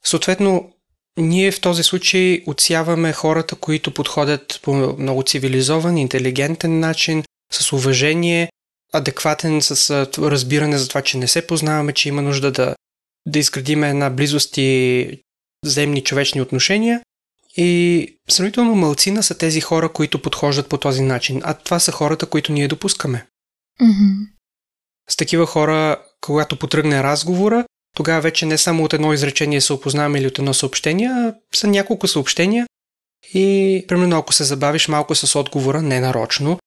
Съответно, 0.05 0.73
ние 1.17 1.53
в 1.53 1.61
този 1.61 1.83
случай 1.83 2.43
отсяваме 2.47 3.13
хората, 3.13 3.55
които 3.55 3.95
подходят 3.95 4.61
по 4.63 4.75
много 4.75 5.23
цивилизован, 5.23 5.99
интелигентен 5.99 6.81
начин, 6.81 7.25
с 7.53 7.73
уважение, 7.73 8.51
адекватен 8.93 9.63
с 9.63 9.91
разбиране 10.19 10.79
за 10.79 10.89
това, 10.89 11.03
че 11.03 11.19
не 11.19 11.29
се 11.29 11.47
познаваме, 11.47 11.93
че 11.93 12.09
има 12.09 12.23
нужда 12.23 12.53
да, 12.53 12.75
да 13.27 13.39
изградиме 13.39 13.91
една 13.91 14.11
близост 14.11 14.57
и 14.57 15.23
взаимни 15.65 16.05
човечни 16.05 16.41
отношения. 16.41 17.01
И 17.57 18.09
сравнително 18.29 18.75
малцина 18.75 19.23
са 19.23 19.39
тези 19.39 19.61
хора, 19.61 19.89
които 19.89 20.23
подхождат 20.23 20.69
по 20.69 20.79
този 20.79 21.03
начин, 21.03 21.41
а 21.45 21.55
това 21.55 21.79
са 21.79 21.93
хората, 21.93 22.27
които 22.27 22.53
ние 22.53 22.69
допускаме. 22.69 23.27
Mm-hmm. 23.81 24.29
С 25.11 25.17
такива 25.17 25.47
хора, 25.47 26.03
когато 26.21 26.57
потръгне 26.57 27.03
разговора, 27.03 27.65
тогава 27.97 28.21
вече 28.21 28.47
не 28.47 28.59
само 28.59 28.85
от 28.85 28.93
едно 28.93 29.13
изречение 29.13 29.61
се 29.61 29.73
опознаваме 29.73 30.19
или 30.19 30.27
от 30.27 30.39
едно 30.39 30.55
съобщение, 30.55 31.09
а 31.09 31.35
са 31.55 31.67
няколко 31.67 32.09
съобщения 32.09 32.67
и, 33.35 33.85
примерно, 33.89 34.19
ако 34.19 34.33
се 34.33 34.45
забавиш 34.45 34.89
малко 34.89 35.15
с 35.15 35.39
отговора, 35.39 35.83
не 35.83 36.01
нарочно, 36.01 36.59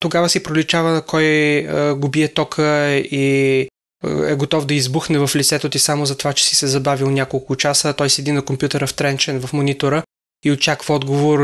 тогава 0.00 0.28
си 0.28 0.42
проличава 0.42 1.02
кой 1.02 1.24
е, 1.24 1.92
го 1.92 2.08
бие 2.08 2.34
тока 2.34 2.94
и 2.96 3.68
е 4.04 4.34
готов 4.34 4.66
да 4.66 4.74
избухне 4.74 5.18
в 5.18 5.30
лицето 5.36 5.68
ти 5.68 5.78
само 5.78 6.06
за 6.06 6.18
това, 6.18 6.32
че 6.32 6.44
си 6.44 6.56
се 6.56 6.66
забавил 6.66 7.10
няколко 7.10 7.56
часа, 7.56 7.94
той 7.94 8.10
седи 8.10 8.32
на 8.32 8.44
компютъра 8.44 8.86
втренчен 8.86 9.40
в 9.40 9.52
монитора 9.52 10.02
и 10.44 10.50
очаква 10.50 10.94
отговор 10.94 11.38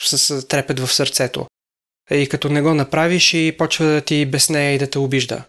с 0.00 0.46
трепет 0.48 0.80
в 0.80 0.92
сърцето. 0.92 1.46
И 2.10 2.28
като 2.28 2.48
не 2.48 2.62
го 2.62 2.74
направиш 2.74 3.34
и 3.34 3.54
почва 3.58 3.86
да 3.86 4.00
ти 4.00 4.26
безнея 4.26 4.74
и 4.74 4.78
да 4.78 4.90
те 4.90 4.98
обижда. 4.98 5.44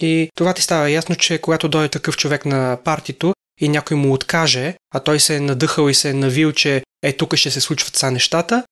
И 0.00 0.30
това 0.34 0.54
ти 0.54 0.62
става 0.62 0.90
ясно, 0.90 1.16
че 1.16 1.38
когато 1.38 1.68
дойде 1.68 1.88
такъв 1.88 2.16
човек 2.16 2.46
на 2.46 2.78
партито 2.84 3.34
и 3.60 3.68
някой 3.68 3.96
му 3.96 4.12
откаже, 4.12 4.74
а 4.94 5.00
той 5.00 5.20
се 5.20 5.36
е 5.36 5.40
надъхал 5.40 5.88
и 5.88 5.94
се 5.94 6.10
е 6.10 6.14
навил, 6.14 6.52
че 6.52 6.82
е 7.02 7.12
тук 7.12 7.36
ще 7.36 7.50
се 7.50 7.60
случват 7.60 7.96
са 7.96 8.10
нещата, 8.10 8.64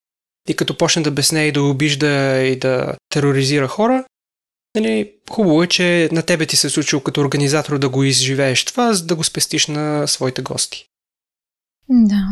и 0.49 0.57
като 0.57 0.79
почне 0.79 1.03
да 1.03 1.11
безне 1.11 1.47
и 1.47 1.53
да 1.53 1.63
обижда 1.63 2.41
и 2.43 2.57
да 2.57 2.95
тероризира 3.09 3.69
хора, 3.69 4.05
нали, 4.75 5.13
хубаво 5.31 5.63
е, 5.63 5.67
че 5.67 6.09
на 6.13 6.23
тебе 6.23 6.47
ти 6.47 6.57
се 6.57 6.67
е 6.67 6.71
случило 6.71 7.03
като 7.03 7.21
организатор 7.21 7.79
да 7.79 7.89
го 7.89 8.05
изживееш 8.05 8.65
това, 8.65 8.93
за 8.93 9.07
да 9.07 9.17
го 9.17 9.25
спестиш 9.25 9.67
на 9.67 10.07
своите 10.07 10.43
гости. 10.43 10.87
Да. 11.89 12.29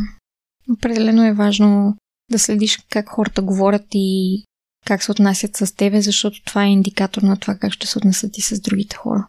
Определено 0.70 1.26
е 1.26 1.32
важно 1.32 1.96
да 2.30 2.38
следиш 2.38 2.78
как 2.90 3.08
хората 3.08 3.42
говорят 3.42 3.86
и 3.94 4.44
как 4.86 5.02
се 5.02 5.10
отнасят 5.10 5.56
с 5.56 5.76
тебе, 5.76 6.00
защото 6.00 6.44
това 6.44 6.64
е 6.64 6.70
индикатор 6.70 7.22
на 7.22 7.36
това 7.36 7.54
как 7.54 7.72
ще 7.72 7.86
се 7.86 7.98
отнесат 7.98 8.38
и 8.38 8.42
с 8.42 8.60
другите 8.60 8.96
хора. 8.96 9.28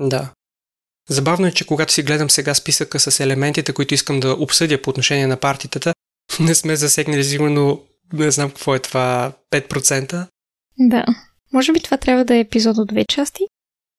Да. 0.00 0.32
Забавно 1.08 1.46
е, 1.46 1.52
че 1.52 1.66
когато 1.66 1.92
си 1.92 2.02
гледам 2.02 2.30
сега 2.30 2.54
списъка 2.54 3.00
с 3.00 3.20
елементите, 3.20 3.72
които 3.72 3.94
искам 3.94 4.20
да 4.20 4.34
обсъдя 4.34 4.82
по 4.82 4.90
отношение 4.90 5.26
на 5.26 5.36
партитата, 5.36 5.94
не 6.40 6.54
сме 6.54 6.76
засегнали 6.76 7.24
сигурно 7.24 7.82
Не 8.12 8.30
знам 8.30 8.50
какво 8.50 8.74
е 8.74 8.78
това 8.78 9.32
5%. 9.52 10.26
Да. 10.78 11.04
Може 11.52 11.72
би 11.72 11.80
това 11.80 11.96
трябва 11.96 12.24
да 12.24 12.36
е 12.36 12.40
епизод 12.40 12.78
от 12.78 12.88
две 12.88 13.04
части? 13.04 13.42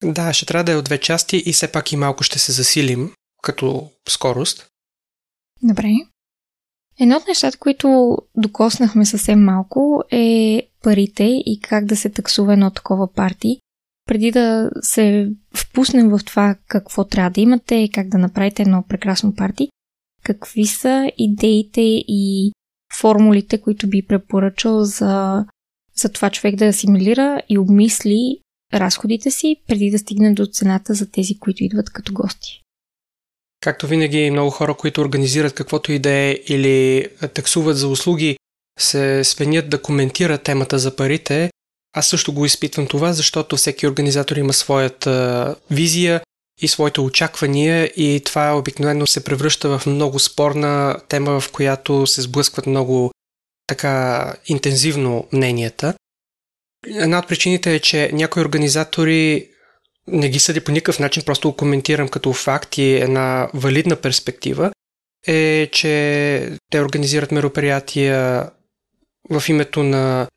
Да, 0.03 0.33
ще 0.33 0.45
трябва 0.45 0.63
да 0.63 0.71
е 0.71 0.75
от 0.75 0.85
две 0.85 0.97
части 0.97 1.43
и 1.45 1.53
все 1.53 1.71
пак 1.71 1.91
и 1.91 1.97
малко 1.97 2.23
ще 2.23 2.39
се 2.39 2.51
засилим 2.51 3.13
като 3.43 3.89
скорост. 4.09 4.67
Добре. 5.63 5.87
Едно 6.99 7.17
от 7.17 7.27
нещата, 7.27 7.57
които 7.57 8.17
докоснахме 8.37 9.05
съвсем 9.05 9.43
малко 9.43 10.03
е 10.11 10.61
парите 10.83 11.23
и 11.23 11.59
как 11.63 11.85
да 11.85 11.95
се 11.95 12.09
таксува 12.09 12.53
едно 12.53 12.71
такова 12.71 13.13
парти. 13.13 13.57
Преди 14.05 14.31
да 14.31 14.71
се 14.81 15.29
впуснем 15.55 16.09
в 16.09 16.19
това 16.25 16.55
какво 16.67 17.03
трябва 17.03 17.31
да 17.31 17.41
имате 17.41 17.75
и 17.75 17.89
как 17.89 18.07
да 18.07 18.17
направите 18.17 18.61
едно 18.61 18.83
прекрасно 18.89 19.35
парти, 19.35 19.69
какви 20.23 20.65
са 20.65 21.11
идеите 21.17 21.81
и 22.07 22.51
формулите, 22.99 23.61
които 23.61 23.89
би 23.89 24.05
препоръчал 24.07 24.83
за, 24.83 25.45
за 25.95 26.09
това 26.09 26.29
човек 26.29 26.55
да 26.55 26.65
асимилира 26.65 27.41
и 27.49 27.57
обмисли 27.57 28.37
разходите 28.73 29.31
си, 29.31 29.55
преди 29.67 29.91
да 29.91 29.99
стигне 29.99 30.33
до 30.33 30.45
цената 30.45 30.93
за 30.93 31.11
тези, 31.11 31.39
които 31.39 31.63
идват 31.63 31.89
като 31.89 32.13
гости. 32.13 32.61
Както 33.61 33.87
винаги, 33.87 34.31
много 34.31 34.49
хора, 34.49 34.73
които 34.73 35.01
организират 35.01 35.53
каквото 35.53 35.91
и 35.91 35.99
да 35.99 36.09
е 36.09 36.31
или 36.47 37.07
таксуват 37.33 37.77
за 37.77 37.87
услуги, 37.87 38.37
се 38.79 39.23
свенят 39.23 39.69
да 39.69 39.81
коментират 39.81 40.43
темата 40.43 40.79
за 40.79 40.95
парите. 40.95 41.51
Аз 41.93 42.07
също 42.07 42.33
го 42.33 42.45
изпитвам 42.45 42.87
това, 42.87 43.13
защото 43.13 43.57
всеки 43.57 43.87
организатор 43.87 44.35
има 44.35 44.53
своята 44.53 45.55
визия 45.71 46.21
и 46.61 46.67
своите 46.67 47.01
очаквания 47.01 47.85
и 47.85 48.21
това 48.25 48.57
обикновено 48.57 49.07
се 49.07 49.23
превръща 49.23 49.79
в 49.79 49.85
много 49.85 50.19
спорна 50.19 51.01
тема, 51.07 51.39
в 51.39 51.51
която 51.51 52.07
се 52.07 52.21
сблъскват 52.21 52.67
много 52.67 53.11
така 53.67 54.33
интензивно 54.45 55.27
мненията. 55.33 55.93
Една 56.87 57.19
от 57.19 57.27
причините 57.27 57.75
е, 57.75 57.79
че 57.79 58.09
някои 58.13 58.41
организатори 58.41 59.49
не 60.07 60.29
ги 60.29 60.39
съди 60.39 60.59
по 60.59 60.71
никакъв 60.71 60.99
начин, 60.99 61.23
просто 61.25 61.49
го 61.49 61.57
коментирам 61.57 62.09
като 62.09 62.33
факт 62.33 62.77
и 62.77 62.93
една 62.93 63.49
валидна 63.53 63.95
перспектива, 63.95 64.71
е, 65.27 65.69
че 65.71 66.57
те 66.71 66.81
организират 66.81 67.31
мероприятия 67.31 68.49
в 69.29 69.43
името 69.49 69.83
на 69.83 70.27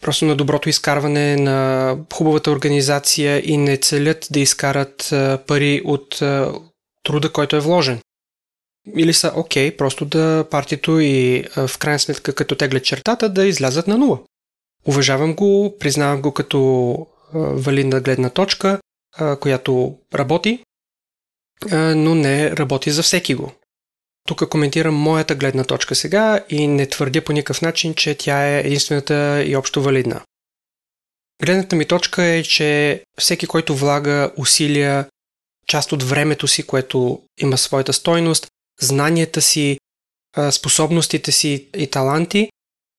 просто 0.00 0.24
на 0.24 0.36
доброто 0.36 0.68
изкарване, 0.68 1.36
на 1.36 1.98
хубавата 2.12 2.50
организация 2.50 3.42
и 3.44 3.56
не 3.56 3.76
целят 3.76 4.28
да 4.30 4.40
изкарат 4.40 5.08
пари 5.46 5.82
от 5.84 6.22
труда, 7.02 7.32
който 7.32 7.56
е 7.56 7.60
вложен. 7.60 8.00
Или 8.96 9.12
са 9.12 9.32
окей, 9.36 9.70
okay, 9.70 9.76
просто 9.76 10.04
да 10.04 10.46
партито 10.50 11.00
и 11.00 11.44
в 11.56 11.78
крайна 11.78 11.98
сметка 11.98 12.34
като 12.34 12.54
теглят 12.54 12.84
чертата 12.84 13.28
да 13.28 13.46
излязат 13.46 13.86
на 13.86 13.98
нула. 13.98 14.18
Уважавам 14.84 15.34
го, 15.34 15.76
признавам 15.80 16.22
го 16.22 16.32
като 16.32 17.06
валидна 17.34 18.00
гледна 18.00 18.30
точка, 18.30 18.78
която 19.40 19.98
работи, 20.14 20.64
но 21.72 22.14
не 22.14 22.56
работи 22.56 22.90
за 22.90 23.02
всеки 23.02 23.34
го. 23.34 23.52
Тук 24.28 24.48
коментирам 24.48 24.94
моята 24.94 25.34
гледна 25.34 25.64
точка 25.64 25.94
сега 25.94 26.44
и 26.48 26.66
не 26.66 26.86
твърдя 26.86 27.24
по 27.24 27.32
никакъв 27.32 27.62
начин, 27.62 27.94
че 27.94 28.14
тя 28.14 28.48
е 28.48 28.60
единствената 28.60 29.44
и 29.46 29.56
общо 29.56 29.82
валидна. 29.82 30.20
Гледната 31.42 31.76
ми 31.76 31.84
точка 31.84 32.24
е, 32.24 32.42
че 32.42 33.02
всеки, 33.20 33.46
който 33.46 33.76
влага 33.76 34.32
усилия, 34.36 35.08
част 35.66 35.92
от 35.92 36.02
времето 36.02 36.48
си, 36.48 36.62
което 36.62 37.22
има 37.40 37.58
своята 37.58 37.92
стойност, 37.92 38.46
знанията 38.80 39.42
си, 39.42 39.78
способностите 40.50 41.32
си 41.32 41.68
и 41.76 41.86
таланти, 41.86 42.50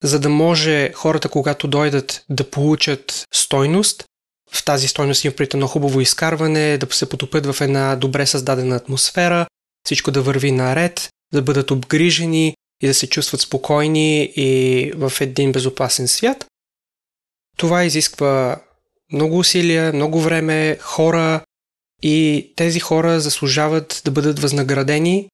за 0.04 0.20
да 0.20 0.30
може 0.30 0.94
хората, 0.94 1.30
когато 1.30 1.68
дойдат 1.68 2.24
да 2.30 2.50
получат 2.50 3.26
стойност, 3.34 4.04
в 4.52 4.66
тази 4.66 4.88
стойност 4.88 5.26
им 5.26 5.34
прит 5.34 5.54
едно 5.54 5.68
хубаво 5.68 6.02
изкарване, 6.02 6.78
да 6.78 6.96
се 6.96 7.10
потопят 7.10 7.46
в 7.46 7.62
една 7.62 7.96
добре 7.96 8.26
създадена 8.26 8.76
атмосфера, 8.76 9.48
всичко 9.86 10.12
да 10.12 10.22
върви 10.22 10.52
наред, 10.52 11.10
да 11.34 11.42
бъдат 11.42 11.72
обгрижени 11.72 12.56
и 12.82 12.88
да 12.88 12.94
се 12.94 13.10
чувстват 13.10 13.42
спокойни 13.42 14.24
и 14.36 14.92
в 14.96 15.14
един 15.22 15.52
безопасен 15.52 16.08
свят. 16.08 16.46
Това 17.58 17.84
изисква 17.84 18.62
много 19.14 19.40
усилия, 19.40 19.94
много 19.94 20.22
време, 20.22 20.78
хора 20.82 21.42
и 22.02 22.52
тези 22.56 22.80
хора 22.80 23.20
заслужават 23.20 24.02
да 24.06 24.12
бъдат 24.12 24.40
възнаградени. 24.40 25.30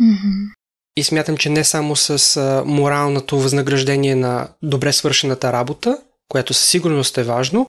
Mm-hmm. 0.00 0.52
И 0.96 1.04
смятам, 1.04 1.36
че 1.36 1.50
не 1.50 1.64
само 1.64 1.96
с 1.96 2.36
моралното 2.66 3.38
възнаграждение 3.38 4.14
на 4.14 4.48
добре 4.62 4.92
свършената 4.92 5.52
работа, 5.52 5.98
което 6.28 6.54
със 6.54 6.68
сигурност 6.68 7.18
е 7.18 7.24
важно, 7.24 7.66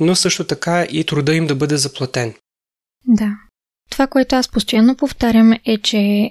но 0.00 0.14
също 0.14 0.44
така 0.46 0.82
и 0.82 1.04
труда 1.04 1.34
им 1.34 1.46
да 1.46 1.54
бъде 1.54 1.76
заплатен. 1.76 2.34
Да. 3.06 3.36
Това, 3.90 4.06
което 4.06 4.36
аз 4.36 4.48
постоянно 4.48 4.96
повтарям 4.96 5.52
е, 5.64 5.78
че 5.78 6.30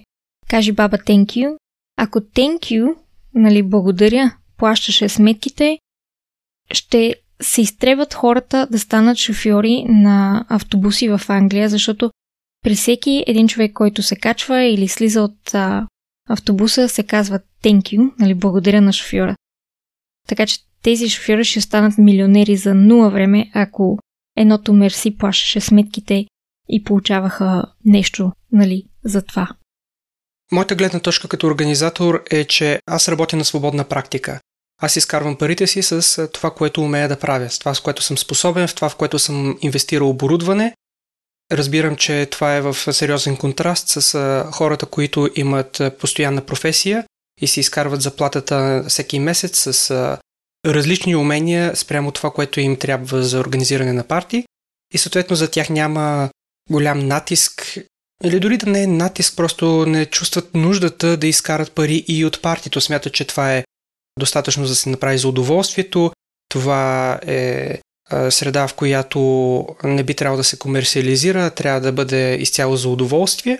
кажи 0.50 0.72
баба 0.72 0.98
thank 0.98 1.26
you. 1.26 1.58
Ако 1.98 2.20
thank 2.20 2.60
you, 2.60 2.96
нали, 3.36 3.64
благодаря, 3.64 4.36
плащаше 4.58 5.10
сметките, 5.10 5.80
ще 6.72 7.16
се 7.42 7.62
изтребват 7.62 8.14
хората 8.14 8.68
да 8.72 8.80
станат 8.80 9.18
шофьори 9.18 9.86
на 9.90 10.46
автобуси 10.50 11.10
в 11.10 11.22
Англия, 11.28 11.70
защото 11.70 12.12
при 12.64 12.76
всеки 12.76 13.24
един 13.28 13.48
човек, 13.48 13.74
който 13.74 14.04
се 14.04 14.16
качва 14.16 14.64
или 14.64 14.88
слиза 14.88 15.22
от 15.22 15.54
а, 15.54 15.88
автобуса, 16.30 16.90
се 16.90 17.04
казва 17.04 17.40
thank 17.64 17.82
you, 17.82 18.12
нали, 18.20 18.34
благодаря 18.34 18.82
на 18.82 18.94
шофьора. 18.94 19.36
Така 20.28 20.46
че 20.46 20.60
тези 20.82 21.10
шофьори 21.10 21.44
ще 21.44 21.62
станат 21.62 21.98
милионери 21.98 22.58
за 22.58 22.76
нула 22.76 23.10
време, 23.10 23.52
ако 23.54 23.98
едното 24.38 24.74
мерси 24.74 25.18
плащаше 25.18 25.62
сметките 25.62 26.26
и 26.70 26.84
получаваха 26.84 27.64
нещо, 27.86 28.32
нали, 28.52 28.84
за 29.04 29.22
това. 29.22 29.50
Моята 30.52 30.76
гледна 30.76 31.00
точка 31.00 31.28
като 31.28 31.48
организатор 31.48 32.24
е, 32.32 32.46
че 32.46 32.80
аз 32.86 33.10
работя 33.10 33.38
на 33.38 33.46
свободна 33.46 33.84
практика. 33.84 34.40
Аз 34.82 34.96
изкарвам 34.96 35.38
парите 35.38 35.68
си 35.68 35.84
с 35.84 36.28
това, 36.28 36.52
което 36.52 36.82
умея 36.82 37.08
да 37.08 37.20
правя, 37.20 37.50
с 37.50 37.60
това, 37.60 37.74
с 37.74 37.80
което 37.80 38.02
съм 38.02 38.18
способен, 38.18 38.68
в 38.68 38.76
това, 38.76 38.90
в 38.90 38.96
което 38.96 39.20
съм 39.20 39.58
инвестирал 39.62 40.10
оборудване. 40.10 40.74
Разбирам, 41.54 41.96
че 41.96 42.26
това 42.26 42.56
е 42.56 42.62
в 42.62 42.94
сериозен 42.94 43.38
контраст 43.38 43.88
с 43.88 44.46
хората, 44.52 44.86
които 44.86 45.30
имат 45.36 45.82
постоянна 46.00 46.42
професия 46.46 47.06
и 47.42 47.48
си 47.48 47.60
изкарват 47.60 48.02
заплатата 48.02 48.86
всеки 48.88 49.20
месец 49.20 49.74
с 49.74 50.18
различни 50.66 51.16
умения 51.16 51.76
спрямо 51.76 52.12
това, 52.12 52.32
което 52.32 52.60
им 52.60 52.78
трябва 52.78 53.24
за 53.24 53.40
организиране 53.40 53.94
на 53.94 54.04
парти. 54.04 54.46
И 54.94 54.98
съответно 54.98 55.36
за 55.36 55.52
тях 55.52 55.70
няма 55.70 56.30
голям 56.70 57.00
натиск 57.00 57.78
или 58.24 58.40
дори 58.40 58.58
да 58.58 58.70
не 58.70 58.84
е 58.84 58.88
натиск, 58.88 59.36
просто 59.36 59.86
не 59.86 60.06
чувстват 60.06 60.54
нуждата 60.54 61.18
да 61.18 61.28
изкарат 61.28 61.72
пари 61.72 62.06
и 62.08 62.26
от 62.26 62.42
партито. 62.42 62.82
Смятат, 62.82 63.14
че 63.14 63.26
това 63.26 63.56
е 63.56 63.64
достатъчно 64.20 64.64
да 64.66 64.76
се 64.76 64.90
направи 64.90 65.18
за 65.18 65.28
удоволствието. 65.28 66.12
Това 66.50 67.20
е 67.28 67.80
среда, 68.30 68.68
в 68.68 68.74
която 68.74 69.20
не 69.84 70.04
би 70.04 70.14
трябвало 70.14 70.38
да 70.38 70.44
се 70.44 70.60
комерциализира, 70.60 71.50
трябва 71.50 71.82
да 71.82 71.92
бъде 71.92 72.36
изцяло 72.36 72.76
за 72.76 72.90
удоволствие. 72.90 73.60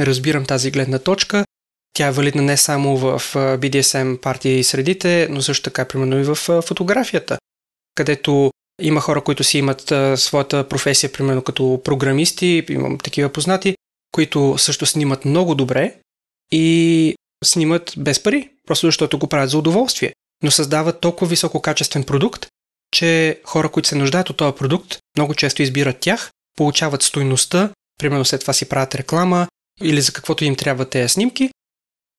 Разбирам 0.00 0.46
тази 0.46 0.70
гледна 0.70 0.98
точка. 0.98 1.44
Тя 1.92 2.06
е 2.06 2.12
валидна 2.12 2.42
не 2.42 2.56
само 2.56 2.96
в 2.96 3.22
BDSM 3.34 4.20
партии 4.20 4.58
и 4.58 4.64
средите, 4.64 5.28
но 5.30 5.42
също 5.42 5.62
така 5.62 5.84
примерно 5.84 6.18
и 6.18 6.24
в 6.24 6.62
фотографията, 6.62 7.38
където 7.94 8.50
има 8.82 9.00
хора, 9.00 9.24
които 9.24 9.44
си 9.44 9.58
имат 9.58 9.92
своята 10.20 10.68
професия, 10.68 11.12
примерно 11.12 11.42
като 11.42 11.80
програмисти, 11.84 12.64
имам 12.68 12.98
такива 12.98 13.28
познати, 13.28 13.76
които 14.12 14.54
също 14.58 14.86
снимат 14.86 15.24
много 15.24 15.54
добре 15.54 15.94
и 16.52 17.14
снимат 17.44 17.92
без 17.96 18.22
пари, 18.22 18.50
просто 18.66 18.86
защото 18.86 19.18
го 19.18 19.26
правят 19.26 19.50
за 19.50 19.58
удоволствие, 19.58 20.12
но 20.42 20.50
създават 20.50 21.00
толкова 21.00 21.28
висококачествен 21.28 22.04
продукт, 22.04 22.46
че 22.96 23.40
хора, 23.44 23.68
които 23.68 23.88
се 23.88 23.96
нуждаят 23.96 24.30
от 24.30 24.36
този 24.36 24.56
продукт, 24.56 24.98
много 25.16 25.34
често 25.34 25.62
избират 25.62 25.98
тях, 26.00 26.30
получават 26.56 27.02
стойността, 27.02 27.70
примерно 27.98 28.24
след 28.24 28.40
това 28.40 28.52
си 28.52 28.68
правят 28.68 28.94
реклама 28.94 29.48
или 29.82 30.00
за 30.00 30.12
каквото 30.12 30.44
им 30.44 30.56
трябва 30.56 30.88
тези 30.88 31.08
снимки 31.08 31.50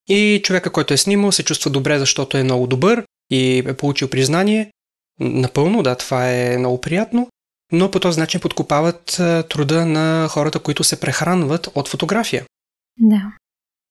и 0.10 0.42
човека, 0.44 0.72
който 0.72 0.94
е 0.94 0.98
снимал, 0.98 1.32
се 1.32 1.44
чувства 1.44 1.72
добре, 1.72 2.00
защото 2.00 2.38
е 2.38 2.44
много 2.44 2.68
добър 2.68 3.04
и 3.32 3.64
е 3.68 3.74
получил 3.74 4.10
признание 4.10 4.72
Напълно, 5.20 5.84
да, 5.84 5.96
това 5.96 6.32
е 6.32 6.58
много 6.58 6.82
приятно, 6.82 7.28
но 7.72 7.92
по 7.92 8.00
този 8.00 8.20
начин 8.20 8.42
подкопават 8.42 9.06
труда 9.50 9.86
на 9.86 10.28
хората, 10.28 10.60
които 10.60 10.84
се 10.84 11.00
прехранват 11.00 11.70
от 11.76 11.88
фотография. 11.88 12.46
Да. 13.00 13.22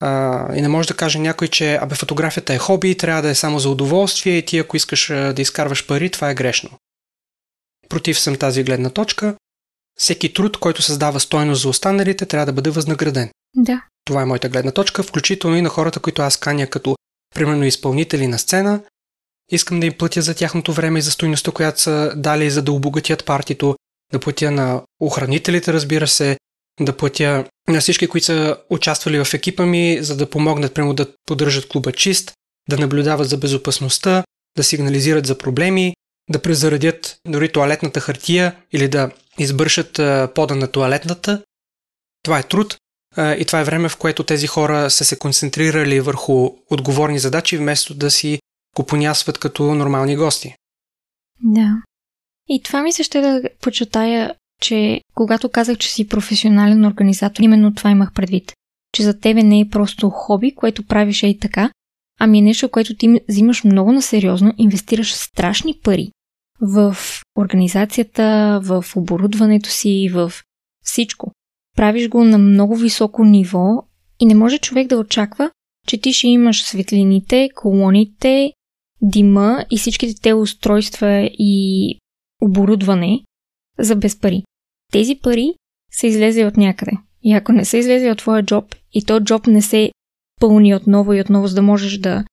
А, 0.00 0.56
и 0.56 0.62
не 0.62 0.68
може 0.68 0.88
да 0.88 0.96
каже 0.96 1.18
някой, 1.18 1.48
че 1.48 1.74
абе 1.74 1.94
фотографията 1.94 2.54
е 2.54 2.58
хоби, 2.58 2.96
трябва 2.96 3.22
да 3.22 3.28
е 3.28 3.34
само 3.34 3.58
за 3.58 3.70
удоволствие 3.70 4.38
и 4.38 4.44
ти 4.44 4.58
ако 4.58 4.76
искаш 4.76 5.06
да 5.06 5.42
изкарваш 5.42 5.86
пари, 5.86 6.10
това 6.10 6.30
е 6.30 6.34
грешно. 6.34 6.70
Против 7.88 8.20
съм 8.20 8.36
тази 8.36 8.64
гледна 8.64 8.90
точка. 8.90 9.36
Всеки 9.98 10.32
труд, 10.32 10.56
който 10.56 10.82
създава 10.82 11.20
стойност 11.20 11.62
за 11.62 11.68
останалите, 11.68 12.26
трябва 12.26 12.46
да 12.46 12.52
бъде 12.52 12.70
възнаграден. 12.70 13.30
Да. 13.54 13.82
Това 14.04 14.22
е 14.22 14.26
моята 14.26 14.48
гледна 14.48 14.72
точка, 14.72 15.02
включително 15.02 15.56
и 15.56 15.62
на 15.62 15.68
хората, 15.68 16.00
които 16.00 16.22
аз 16.22 16.36
каня 16.36 16.66
като 16.66 16.96
примерно 17.34 17.64
изпълнители 17.64 18.26
на 18.26 18.38
сцена, 18.38 18.80
искам 19.50 19.80
да 19.80 19.86
им 19.86 19.92
платя 19.98 20.22
за 20.22 20.34
тяхното 20.34 20.72
време 20.72 20.98
и 20.98 21.02
за 21.02 21.10
стойността, 21.10 21.50
която 21.50 21.80
са 21.80 22.12
дали, 22.16 22.50
за 22.50 22.62
да 22.62 22.72
обогатят 22.72 23.24
партито, 23.24 23.76
да 24.12 24.18
платя 24.18 24.50
на 24.50 24.82
охранителите, 25.00 25.72
разбира 25.72 26.08
се, 26.08 26.36
да 26.80 26.96
платя 26.96 27.44
на 27.68 27.80
всички, 27.80 28.06
които 28.06 28.24
са 28.24 28.56
участвали 28.70 29.24
в 29.24 29.34
екипа 29.34 29.66
ми, 29.66 29.98
за 30.00 30.16
да 30.16 30.30
помогнат 30.30 30.74
прямо 30.74 30.94
да 30.94 31.14
поддържат 31.26 31.68
клуба 31.68 31.92
чист, 31.92 32.32
да 32.68 32.78
наблюдават 32.78 33.28
за 33.28 33.36
безопасността, 33.36 34.24
да 34.56 34.64
сигнализират 34.64 35.26
за 35.26 35.38
проблеми, 35.38 35.94
да 36.30 36.42
презаредят 36.42 37.18
дори 37.26 37.52
туалетната 37.52 38.00
хартия 38.00 38.56
или 38.72 38.88
да 38.88 39.10
избършат 39.38 39.92
пода 40.34 40.54
на 40.54 40.72
туалетната. 40.72 41.42
Това 42.22 42.38
е 42.38 42.42
труд 42.42 42.76
и 43.18 43.44
това 43.46 43.60
е 43.60 43.64
време, 43.64 43.88
в 43.88 43.96
което 43.96 44.24
тези 44.24 44.46
хора 44.46 44.90
са 44.90 45.04
се 45.04 45.18
концентрирали 45.18 46.00
върху 46.00 46.50
отговорни 46.70 47.18
задачи, 47.18 47.56
вместо 47.56 47.94
да 47.94 48.10
си 48.10 48.38
го 48.76 48.86
понясват 48.86 49.38
като 49.38 49.74
нормални 49.74 50.16
гости. 50.16 50.54
Да. 51.40 51.82
И 52.48 52.62
това 52.62 52.82
ми 52.82 52.92
се 52.92 53.02
ще 53.02 53.20
да 53.20 53.42
почетая, 53.60 54.34
че 54.60 55.00
когато 55.14 55.48
казах, 55.48 55.78
че 55.78 55.88
си 55.88 56.08
професионален 56.08 56.84
организатор, 56.84 57.42
именно 57.42 57.74
това 57.74 57.90
имах 57.90 58.12
предвид. 58.12 58.52
Че 58.92 59.02
за 59.02 59.20
тебе 59.20 59.42
не 59.42 59.60
е 59.60 59.68
просто 59.68 60.10
хоби, 60.10 60.54
което 60.54 60.86
правиш 60.86 61.22
и 61.22 61.38
така, 61.38 61.70
ами 62.20 62.38
е 62.38 62.42
нещо, 62.42 62.68
което 62.68 62.96
ти 62.96 63.20
взимаш 63.28 63.64
много 63.64 63.92
на 63.92 64.02
сериозно, 64.02 64.54
инвестираш 64.58 65.14
страшни 65.14 65.74
пари 65.82 66.10
в 66.60 66.96
организацията, 67.38 68.60
в 68.62 68.84
оборудването 68.96 69.70
си, 69.70 70.10
в 70.12 70.32
всичко. 70.84 71.32
Правиш 71.76 72.08
го 72.08 72.24
на 72.24 72.38
много 72.38 72.76
високо 72.76 73.24
ниво 73.24 73.82
и 74.20 74.26
не 74.26 74.34
може 74.34 74.58
човек 74.58 74.88
да 74.88 74.98
очаква, 74.98 75.50
че 75.86 76.00
ти 76.00 76.12
ще 76.12 76.28
имаш 76.28 76.64
светлините, 76.64 77.48
колоните, 77.54 78.52
дима 79.02 79.64
и 79.70 79.78
всичките 79.78 80.22
те 80.22 80.34
устройства 80.34 81.30
и 81.32 81.98
оборудване 82.42 83.20
за 83.78 83.96
без 83.96 84.20
пари. 84.20 84.42
Тези 84.92 85.14
пари 85.22 85.54
са 85.92 86.06
излезли 86.06 86.44
от 86.44 86.56
някъде. 86.56 86.92
И 87.22 87.32
ако 87.32 87.52
не 87.52 87.64
са 87.64 87.76
излезли 87.76 88.10
от 88.10 88.18
твоя 88.18 88.42
джоб 88.42 88.74
и 88.92 89.04
то 89.04 89.20
джоб 89.20 89.46
не 89.46 89.62
се 89.62 89.90
пълни 90.40 90.74
отново 90.74 91.12
и 91.12 91.20
отново, 91.20 91.46
за 91.46 91.54
да 91.54 91.62
можеш 91.62 91.98
да 91.98 92.24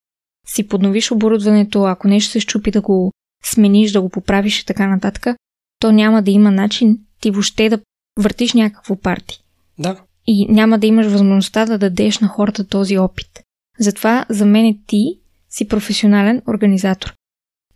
си 0.46 0.68
подновиш 0.68 1.12
оборудването, 1.12 1.84
ако 1.84 2.08
нещо 2.08 2.30
се 2.30 2.40
щупи 2.40 2.70
да 2.70 2.80
го 2.80 3.12
смениш, 3.44 3.92
да 3.92 4.00
го 4.00 4.08
поправиш 4.08 4.60
и 4.60 4.66
така 4.66 4.86
нататък, 4.86 5.36
то 5.78 5.92
няма 5.92 6.22
да 6.22 6.30
има 6.30 6.50
начин 6.50 6.98
ти 7.20 7.30
въобще 7.30 7.68
да 7.68 7.80
въртиш 8.18 8.52
някакво 8.52 8.96
парти. 8.96 9.42
Да. 9.78 10.02
И 10.26 10.46
няма 10.52 10.78
да 10.78 10.86
имаш 10.86 11.06
възможността 11.06 11.66
да 11.66 11.78
дадеш 11.78 12.18
на 12.18 12.28
хората 12.28 12.68
този 12.68 12.98
опит. 12.98 13.42
Затова 13.78 14.26
за 14.28 14.46
мен 14.46 14.78
ти 14.86 15.18
си 15.50 15.68
професионален 15.68 16.42
организатор. 16.48 17.14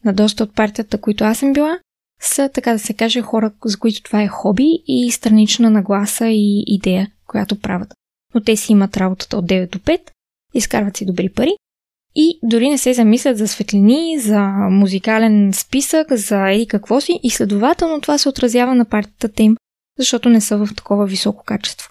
На 0.05 0.13
доста 0.13 0.45
от 0.45 0.55
партията, 0.55 1.01
които 1.01 1.25
аз 1.25 1.39
съм 1.39 1.53
била, 1.53 1.79
са, 2.21 2.51
така 2.55 2.73
да 2.73 2.79
се 2.79 2.95
каже, 2.95 3.21
хора, 3.21 3.53
за 3.65 3.79
които 3.79 4.03
това 4.03 4.23
е 4.23 4.29
хоби 4.29 4.83
и 4.87 5.11
странична 5.11 5.71
нагласа 5.71 6.27
и 6.27 6.65
идея, 6.67 7.11
която 7.27 7.61
правят. 7.61 7.95
Но 8.35 8.41
те 8.41 8.57
си 8.57 8.73
имат 8.73 8.97
работата 8.97 9.37
от 9.37 9.47
9 9.47 9.73
до 9.73 9.79
5, 9.79 10.01
изкарват 10.55 10.97
си 10.97 11.07
добри 11.07 11.29
пари 11.29 11.53
и 12.17 12.39
дори 12.43 12.69
не 12.69 12.79
се 12.79 12.95
замислят 12.95 13.39
за 13.39 13.49
светлини, 13.49 14.19
за 14.19 14.41
музикален 14.71 15.53
списък, 15.55 16.13
за 16.13 16.51
еди 16.51 16.67
какво 16.67 17.01
си 17.01 17.21
и 17.23 17.31
следователно 17.31 18.01
това 18.01 18.19
се 18.19 18.29
отразява 18.29 18.75
на 18.75 18.85
партията 18.85 19.43
им, 19.43 19.57
защото 19.99 20.29
не 20.29 20.41
са 20.41 20.57
в 20.57 20.69
такова 20.77 21.07
високо 21.07 21.45
качество. 21.45 21.91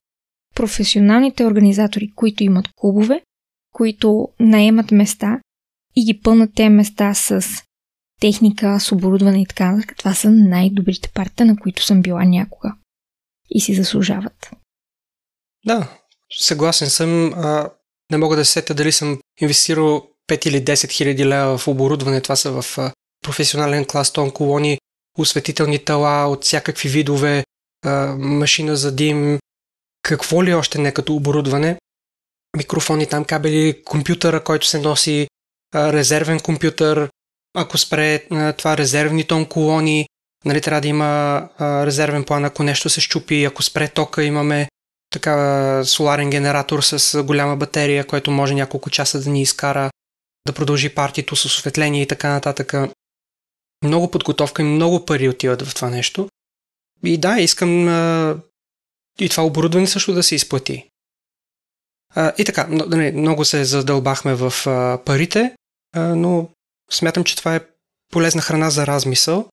Професионалните 0.56 1.46
организатори, 1.46 2.12
които 2.16 2.44
имат 2.44 2.70
клубове, 2.76 3.22
които 3.74 4.28
наемат 4.40 4.92
места 4.92 5.40
и 5.96 6.06
ги 6.06 6.20
пълнат 6.20 6.54
тези 6.56 6.70
места 6.70 7.14
с 7.14 7.64
техника, 8.22 8.80
с 8.80 8.91
оборудване 8.91 9.41
и 9.41 9.45
така 9.45 9.72
нататък, 9.72 9.97
това 9.97 10.13
са 10.13 10.30
най-добрите 10.30 11.09
партия, 11.13 11.45
на 11.45 11.57
които 11.57 11.84
съм 11.84 12.01
била 12.01 12.26
някога. 12.26 12.74
И 13.49 13.61
си 13.61 13.76
заслужават. 13.76 14.51
Да, 15.65 15.97
съгласен 16.38 16.89
съм. 16.89 17.34
А, 17.34 17.70
не 18.11 18.18
мога 18.18 18.36
да 18.36 18.45
се 18.45 18.51
сетя 18.51 18.74
дали 18.74 18.91
съм 18.91 19.20
инвестирал 19.41 20.07
5 20.30 20.47
или 20.47 20.65
10 20.65 20.91
хиляди 20.91 21.26
лева 21.26 21.57
в 21.57 21.68
оборудване. 21.68 22.22
Това 22.22 22.36
са 22.36 22.61
в 22.61 22.78
а, 22.78 22.91
професионален 23.24 23.86
клас, 23.86 24.13
тон 24.13 24.32
колони, 24.32 24.80
осветителни 25.18 25.86
тела 25.86 26.28
от 26.28 26.43
всякакви 26.43 26.89
видове, 26.89 27.43
а, 27.86 28.15
машина 28.18 28.76
за 28.76 28.95
дим, 28.95 29.39
какво 30.01 30.43
ли 30.43 30.53
още 30.53 30.80
не 30.80 30.93
като 30.93 31.15
оборудване. 31.15 31.78
Микрофони, 32.57 33.07
там 33.07 33.26
кабели, 33.26 33.84
компютъра, 33.84 34.43
който 34.43 34.68
се 34.68 34.80
носи, 34.80 35.28
а, 35.74 35.93
резервен 35.93 36.39
компютър, 36.39 37.09
ако 37.58 37.78
спре 37.78 38.26
това 38.58 38.78
резервни 38.78 39.24
тон 39.24 39.45
колони, 39.45 40.08
нали, 40.45 40.62
трябва 40.62 40.82
да 40.82 40.88
има 40.88 41.49
резервен 41.60 42.24
план, 42.24 42.45
ако 42.45 42.64
нещо 42.64 42.89
се 42.89 43.01
щупи, 43.01 43.43
ако 43.43 43.64
спре 43.64 43.88
тока, 43.88 44.24
имаме 44.24 44.70
така 45.10 45.86
соларен 45.86 46.30
генератор 46.30 46.82
с 46.82 47.24
голяма 47.24 47.55
батерия, 47.55 48.08
който 48.08 48.32
може 48.32 48.53
няколко 48.53 48.89
часа 48.89 49.22
да 49.22 49.30
ни 49.30 49.41
изкара, 49.41 49.89
да 50.47 50.53
продължи 50.53 50.95
партито 50.95 51.36
с 51.36 51.45
осветление 51.45 52.01
и 52.01 52.08
така 52.08 52.30
нататък. 52.30 52.74
Много 53.84 54.12
подготовка 54.12 54.62
и 54.62 54.66
много 54.66 55.05
пари 55.05 55.30
отиват 55.30 55.62
в 55.62 55.76
това 55.76 55.89
нещо. 55.89 56.30
И 57.03 57.18
да, 57.18 57.39
искам 57.39 57.88
а, 57.88 58.38
и 59.20 59.30
това 59.30 59.43
оборудване 59.45 59.88
също 59.88 60.14
да 60.14 60.24
се 60.24 60.36
изплати. 60.36 60.89
А, 62.16 62.34
и 62.38 62.45
така, 62.45 62.68
много 63.14 63.45
се 63.45 63.66
задълбахме 63.66 64.36
в 64.36 64.53
а, 64.68 65.01
парите, 65.05 65.55
а, 65.95 66.01
но 66.16 66.49
Смятам, 66.92 67.24
че 67.24 67.36
това 67.36 67.56
е 67.56 67.66
полезна 68.12 68.42
храна 68.42 68.70
за 68.70 68.88
размисъл. 68.88 69.50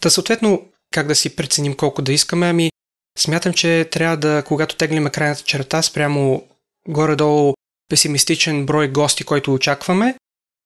Та 0.00 0.10
съответно, 0.10 0.68
как 0.90 1.06
да 1.06 1.14
си 1.14 1.36
преценим 1.36 1.74
колко 1.74 2.02
да 2.02 2.12
искаме, 2.12 2.48
ами 2.48 2.70
смятам, 3.18 3.52
че 3.52 3.88
трябва 3.92 4.16
да, 4.16 4.44
когато 4.46 4.76
теглиме 4.76 5.10
крайната 5.10 5.42
черта 5.42 5.82
спрямо 5.82 6.48
горе-долу 6.88 7.54
песимистичен 7.88 8.66
брой 8.66 8.88
гости, 8.88 9.24
който 9.24 9.54
очакваме, 9.54 10.14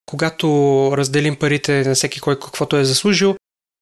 когато 0.06 0.48
разделим 0.96 1.36
парите 1.36 1.84
на 1.84 1.94
всеки 1.94 2.20
кой 2.20 2.40
каквото 2.40 2.76
е 2.76 2.84
заслужил, 2.84 3.36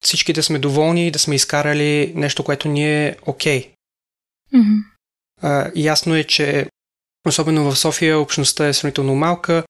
всички 0.04 0.32
да 0.32 0.42
сме 0.42 0.58
доволни 0.58 1.06
и 1.06 1.10
да 1.10 1.18
сме 1.18 1.34
изкарали 1.34 2.12
нещо, 2.16 2.44
което 2.44 2.68
ни 2.68 3.06
е 3.06 3.16
окей. 3.26 3.62
Okay. 3.62 3.74
Mm-hmm. 4.54 5.72
ясно 5.74 6.14
е, 6.14 6.24
че 6.24 6.66
особено 7.26 7.70
в 7.70 7.78
София 7.78 8.18
общността 8.18 8.68
е 8.68 8.72
сравнително 8.72 9.14
малка, 9.14 9.64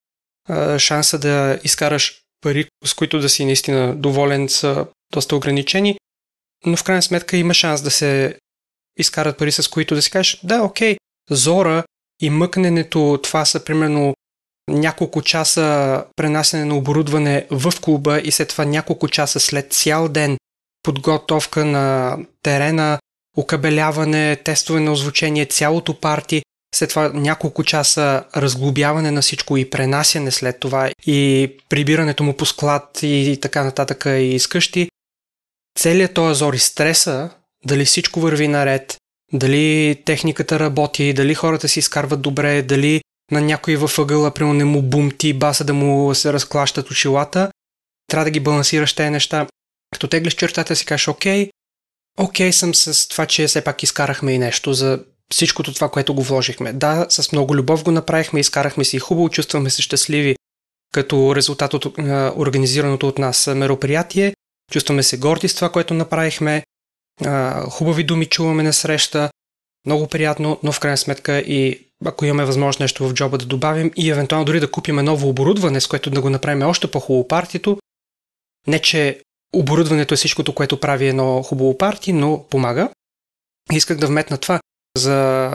шанса 0.78 1.18
да 1.18 1.58
изкараш 1.64 2.20
пари, 2.40 2.68
с 2.84 2.94
които 2.94 3.18
да 3.18 3.28
си 3.28 3.44
наистина 3.44 3.96
доволен, 3.96 4.48
са 4.48 4.86
доста 5.12 5.36
ограничени, 5.36 5.98
но 6.66 6.76
в 6.76 6.84
крайна 6.84 7.02
сметка 7.02 7.36
има 7.36 7.54
шанс 7.54 7.82
да 7.82 7.90
се 7.90 8.38
изкарат 8.98 9.38
пари, 9.38 9.52
с 9.52 9.68
които 9.68 9.94
да 9.94 10.02
си 10.02 10.10
кажеш, 10.10 10.40
да, 10.42 10.62
окей, 10.62 10.96
зора 11.30 11.84
и 12.20 12.30
мъкненето, 12.30 13.20
това 13.22 13.44
са 13.44 13.64
примерно 13.64 14.14
няколко 14.68 15.22
часа 15.22 16.04
пренасене 16.16 16.64
на 16.64 16.76
оборудване 16.76 17.46
в 17.50 17.72
клуба 17.80 18.20
и 18.20 18.30
след 18.30 18.48
това 18.48 18.64
няколко 18.64 19.08
часа 19.08 19.40
след 19.40 19.72
цял 19.72 20.08
ден 20.08 20.38
подготовка 20.82 21.64
на 21.64 22.16
терена, 22.42 22.98
окабеляване, 23.36 24.36
тестове 24.36 24.80
на 24.80 24.92
озвучение, 24.92 25.46
цялото 25.46 26.00
парти 26.00 26.42
след 26.74 26.88
това 26.90 27.10
няколко 27.14 27.64
часа 27.64 28.24
разглобяване 28.36 29.10
на 29.10 29.22
всичко 29.22 29.56
и 29.56 29.70
пренасяне 29.70 30.30
след 30.30 30.60
това 30.60 30.90
и 31.06 31.52
прибирането 31.68 32.24
му 32.24 32.36
по 32.36 32.46
склад 32.46 32.98
и 33.02 33.38
така 33.42 33.64
нататък 33.64 34.04
и 34.06 34.34
изкъщи. 34.34 34.88
Целият 35.78 36.14
този 36.14 36.30
азор 36.30 36.54
и 36.54 36.58
стреса, 36.58 37.30
дали 37.64 37.84
всичко 37.84 38.20
върви 38.20 38.48
наред, 38.48 38.96
дали 39.32 40.02
техниката 40.06 40.60
работи, 40.60 41.12
дали 41.12 41.34
хората 41.34 41.68
си 41.68 41.78
изкарват 41.78 42.22
добре, 42.22 42.62
дали 42.62 43.00
на 43.30 43.40
някой 43.40 43.76
във 43.76 43.98
ъгъла, 43.98 44.30
примерно 44.30 44.54
не 44.54 44.64
му 44.64 44.82
бумти, 44.82 45.32
баса 45.32 45.64
да 45.64 45.74
му 45.74 46.14
се 46.14 46.32
разклащат 46.32 46.90
очилата, 46.90 47.50
трябва 48.06 48.24
да 48.24 48.30
ги 48.30 48.40
балансираш 48.40 48.92
тези 48.92 49.10
неща. 49.10 49.46
Като 49.92 50.08
теглиш 50.08 50.34
чертата 50.34 50.76
си 50.76 50.86
кажеш, 50.86 51.08
окей, 51.08 51.50
окей 52.18 52.52
съм 52.52 52.74
с 52.74 53.08
това, 53.08 53.26
че 53.26 53.46
все 53.46 53.64
пак 53.64 53.82
изкарахме 53.82 54.32
и 54.32 54.38
нещо 54.38 54.72
за 54.72 55.04
всичкото 55.32 55.74
това, 55.74 55.88
което 55.88 56.14
го 56.14 56.22
вложихме. 56.22 56.72
Да, 56.72 57.06
с 57.08 57.32
много 57.32 57.56
любов 57.56 57.84
го 57.84 57.90
направихме, 57.90 58.40
изкарахме 58.40 58.84
си 58.84 58.98
хубаво, 58.98 59.28
чувстваме 59.28 59.70
се 59.70 59.82
щастливи 59.82 60.36
като 60.92 61.36
резултат 61.36 61.74
от 61.74 61.98
организираното 62.36 63.08
от 63.08 63.18
нас 63.18 63.46
мероприятие. 63.46 64.34
Чувстваме 64.72 65.02
се 65.02 65.18
горди 65.18 65.48
с 65.48 65.54
това, 65.54 65.72
което 65.72 65.94
направихме. 65.94 66.62
Хубави 67.70 68.04
думи 68.04 68.26
чуваме 68.26 68.62
на 68.62 68.72
среща. 68.72 69.30
Много 69.86 70.06
приятно, 70.06 70.58
но 70.62 70.72
в 70.72 70.80
крайна 70.80 70.96
сметка 70.96 71.38
и 71.38 71.84
ако 72.04 72.24
имаме 72.24 72.44
възможност 72.44 72.80
нещо 72.80 73.08
в 73.08 73.14
джоба 73.14 73.38
да 73.38 73.46
добавим 73.46 73.92
и 73.96 74.10
евентуално 74.10 74.44
дори 74.44 74.60
да 74.60 74.70
купим 74.70 74.96
ново 74.96 75.28
оборудване, 75.28 75.80
с 75.80 75.86
което 75.86 76.10
да 76.10 76.20
го 76.20 76.30
направим 76.30 76.62
още 76.62 76.90
по-хубаво 76.90 77.28
партито. 77.28 77.78
Не, 78.66 78.78
че 78.78 79.22
оборудването 79.54 80.14
е 80.14 80.16
всичкото, 80.16 80.54
което 80.54 80.80
прави 80.80 81.08
едно 81.08 81.42
хубаво 81.42 81.78
парти, 81.78 82.12
но 82.12 82.44
помага. 82.50 82.90
Исках 83.72 83.98
да 83.98 84.06
вметна 84.06 84.38
това. 84.38 84.60
За 84.98 85.50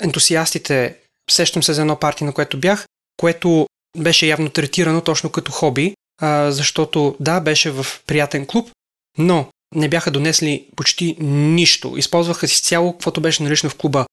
ентусиастите, 0.00 0.96
сещам 1.30 1.62
се 1.62 1.72
за 1.72 1.80
едно 1.80 1.96
парти, 1.96 2.24
на 2.24 2.32
което 2.32 2.60
бях, 2.60 2.86
което 3.16 3.66
беше 3.96 4.26
явно 4.26 4.50
третирано 4.50 5.00
точно 5.00 5.30
като 5.30 5.52
хоби, 5.52 5.94
а, 6.22 6.50
защото 6.50 7.16
да, 7.20 7.40
беше 7.40 7.70
в 7.70 7.86
приятен 8.06 8.46
клуб, 8.46 8.70
но 9.18 9.46
не 9.74 9.88
бяха 9.88 10.10
донесли 10.10 10.66
почти 10.76 11.16
нищо. 11.20 11.94
Използваха 11.96 12.48
си 12.48 12.62
цяло, 12.62 12.92
каквото 12.92 13.20
беше 13.20 13.42
налично 13.42 13.70
в 13.70 13.74
клуба. 13.76 14.06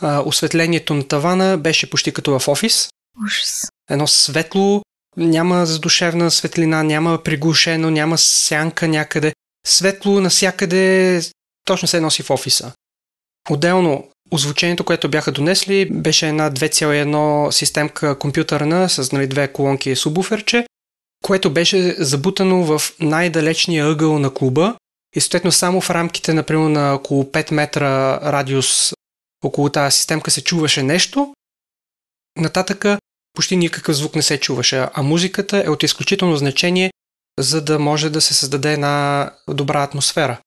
А, 0.00 0.20
осветлението 0.20 0.94
на 0.94 1.08
тавана 1.08 1.58
беше 1.58 1.90
почти 1.90 2.12
като 2.12 2.38
в 2.38 2.48
офис. 2.48 2.88
Ужас. 3.24 3.66
Едно 3.90 4.06
светло, 4.06 4.82
няма 5.16 5.66
задушевна 5.66 6.30
светлина, 6.30 6.82
няма 6.82 7.22
приглушено, 7.22 7.90
няма 7.90 8.18
сянка 8.18 8.88
някъде. 8.88 9.32
Светло 9.66 10.20
насякъде, 10.20 11.22
точно 11.64 11.88
се 11.88 12.00
носи 12.00 12.22
в 12.22 12.30
офиса. 12.30 12.72
Отделно, 13.50 14.08
озвучението, 14.30 14.84
което 14.84 15.08
бяха 15.08 15.32
донесли, 15.32 15.90
беше 15.90 16.28
една 16.28 16.50
2,1 16.50 17.50
системка 17.50 18.18
компютърна 18.18 18.88
с 18.88 19.12
нали, 19.12 19.26
две 19.26 19.52
колонки 19.52 19.96
субуферче, 19.96 20.66
което 21.24 21.52
беше 21.52 21.94
забутано 21.98 22.64
в 22.64 22.82
най-далечния 23.00 23.86
ъгъл 23.86 24.18
на 24.18 24.34
клуба 24.34 24.76
и 25.16 25.20
съответно 25.20 25.52
само 25.52 25.80
в 25.80 25.90
рамките, 25.90 26.34
например, 26.34 26.68
на 26.68 26.94
около 26.94 27.24
5 27.24 27.52
метра 27.54 28.20
радиус 28.32 28.92
около 29.44 29.68
тази 29.68 29.96
системка 29.96 30.30
се 30.30 30.44
чуваше 30.44 30.82
нещо. 30.82 31.34
Нататъка 32.36 32.98
почти 33.32 33.56
никакъв 33.56 33.96
звук 33.96 34.16
не 34.16 34.22
се 34.22 34.40
чуваше, 34.40 34.86
а 34.94 35.02
музиката 35.02 35.62
е 35.66 35.68
от 35.68 35.82
изключително 35.82 36.36
значение, 36.36 36.92
за 37.38 37.64
да 37.64 37.78
може 37.78 38.10
да 38.10 38.20
се 38.20 38.34
създаде 38.34 38.72
една 38.72 39.30
добра 39.48 39.82
атмосфера. 39.82 40.38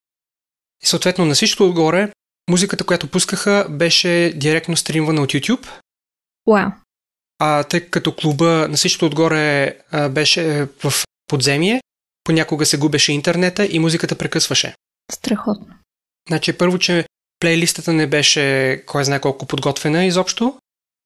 И 0.83 0.85
съответно 0.85 1.25
на 1.25 1.33
всичко 1.33 1.63
отгоре, 1.63 2.11
музиката, 2.49 2.83
която 2.83 3.07
пускаха, 3.07 3.67
беше 3.69 4.33
директно 4.35 4.77
стримвана 4.77 5.21
от 5.21 5.29
YouTube. 5.29 5.67
Вау. 6.47 6.71
А 7.39 7.63
тъй 7.63 7.89
като 7.89 8.15
клуба 8.15 8.67
на 8.69 8.77
всичко 8.77 9.05
отгоре 9.05 9.77
а, 9.91 10.09
беше 10.09 10.67
в 10.83 10.93
подземие, 11.27 11.81
понякога 12.23 12.65
се 12.65 12.77
губеше 12.77 13.13
интернета 13.13 13.65
и 13.65 13.79
музиката 13.79 14.15
прекъсваше. 14.15 14.75
Страхотно. 15.11 15.67
Значи 16.29 16.53
първо, 16.53 16.79
че 16.79 17.05
плейлистата 17.39 17.93
не 17.93 18.07
беше 18.07 18.83
кой 18.85 19.03
знае 19.03 19.19
колко 19.19 19.45
подготвена 19.45 20.05
изобщо. 20.05 20.57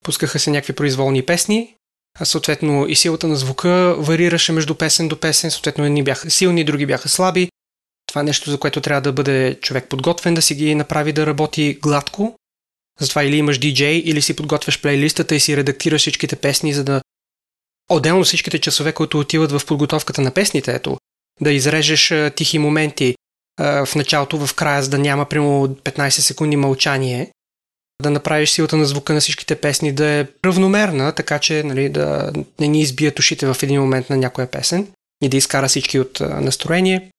Пускаха 0.04 0.40
се 0.40 0.52
някакви 0.52 0.74
произволни 0.74 1.26
песни, 1.26 1.76
а 2.20 2.26
съответно 2.26 2.88
и 2.88 2.96
силата 2.96 3.28
на 3.28 3.36
звука 3.36 3.96
варираше 3.98 4.52
между 4.52 4.76
песен 4.76 5.08
до 5.08 5.20
песен, 5.20 5.52
съответно 5.52 5.86
едни 5.86 6.04
бяха 6.04 6.32
силни, 6.32 6.64
други 6.64 6.86
бяха 6.86 7.10
слаби. 7.10 7.50
Това 8.18 8.24
нещо, 8.24 8.52
за 8.52 8.58
което 8.58 8.82
трябва 8.82 9.02
да 9.02 9.14
бъде 9.14 9.58
човек 9.62 9.90
подготвен, 9.90 10.34
да 10.34 10.42
си 10.42 10.56
ги 10.56 10.76
направи 10.76 11.14
да 11.14 11.28
работи 11.28 11.78
гладко. 11.82 12.36
Затова 13.00 13.24
или 13.24 13.36
имаш 13.36 13.58
диджей, 13.58 14.02
или 14.06 14.22
си 14.22 14.36
подготвяш 14.36 14.82
плейлистата 14.82 15.36
и 15.36 15.40
си 15.40 15.58
редактираш 15.58 16.02
всичките 16.02 16.36
песни, 16.36 16.74
за 16.74 16.84
да 16.84 17.02
Отделно 17.90 18.24
всичките 18.24 18.60
часове, 18.60 18.92
които 18.92 19.20
отиват 19.20 19.52
в 19.52 19.66
подготовката 19.66 20.22
на 20.22 20.32
песните, 20.32 20.72
ето, 20.72 20.98
да 21.42 21.52
изрежеш 21.52 22.14
тихи 22.36 22.60
моменти 22.60 23.16
в 23.60 23.90
началото, 23.96 24.48
в 24.48 24.54
края, 24.54 24.84
за 24.84 24.90
да 24.90 24.98
няма 24.98 25.26
примерно 25.26 25.68
15 25.68 26.10
секунди 26.10 26.56
мълчание, 26.56 27.32
да 28.04 28.10
направиш 28.10 28.50
силата 28.50 28.78
на 28.78 28.86
звука 28.86 29.14
на 29.14 29.20
всичките 29.20 29.56
песни 29.56 29.92
да 29.92 30.06
е 30.08 30.28
равномерна, 30.46 31.12
така 31.12 31.40
че 31.40 31.64
нали, 31.64 31.90
да 31.90 32.34
не 32.60 32.68
ни 32.68 32.82
избият 32.82 33.20
ушите 33.20 33.54
в 33.54 33.64
един 33.64 33.82
момент 33.82 34.10
на 34.10 34.18
някоя 34.18 34.52
песен 34.52 34.88
и 35.22 35.30
да 35.30 35.38
изкара 35.38 35.68
всички 35.68 36.00
от 36.00 36.20
настроение. 36.20 37.12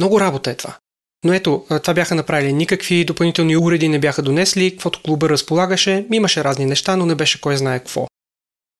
Много 0.00 0.20
работа 0.20 0.50
е 0.50 0.56
това. 0.56 0.76
Но 1.24 1.32
ето, 1.32 1.64
това 1.82 1.94
бяха 1.94 2.14
направили. 2.14 2.52
Никакви 2.52 3.04
допълнителни 3.04 3.56
уреди 3.56 3.88
не 3.88 3.98
бяха 3.98 4.22
донесли, 4.22 4.70
каквото 4.70 5.02
клуба 5.02 5.28
разполагаше. 5.28 6.06
Имаше 6.12 6.44
разни 6.44 6.66
неща, 6.66 6.96
но 6.96 7.06
не 7.06 7.14
беше 7.14 7.40
кой 7.40 7.56
знае 7.56 7.78
какво. 7.78 8.06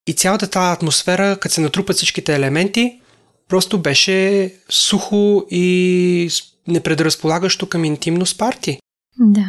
И 0.06 0.12
цялата 0.12 0.50
тази 0.50 0.72
атмосфера, 0.72 1.38
като 1.40 1.54
се 1.54 1.60
натрупат 1.60 1.96
всичките 1.96 2.34
елементи, 2.34 3.00
просто 3.48 3.82
беше 3.82 4.52
сухо 4.68 5.46
и 5.50 6.28
непредразполагащо 6.68 7.68
към 7.68 7.84
интимност 7.84 8.38
парти. 8.38 8.78
Да, 9.18 9.48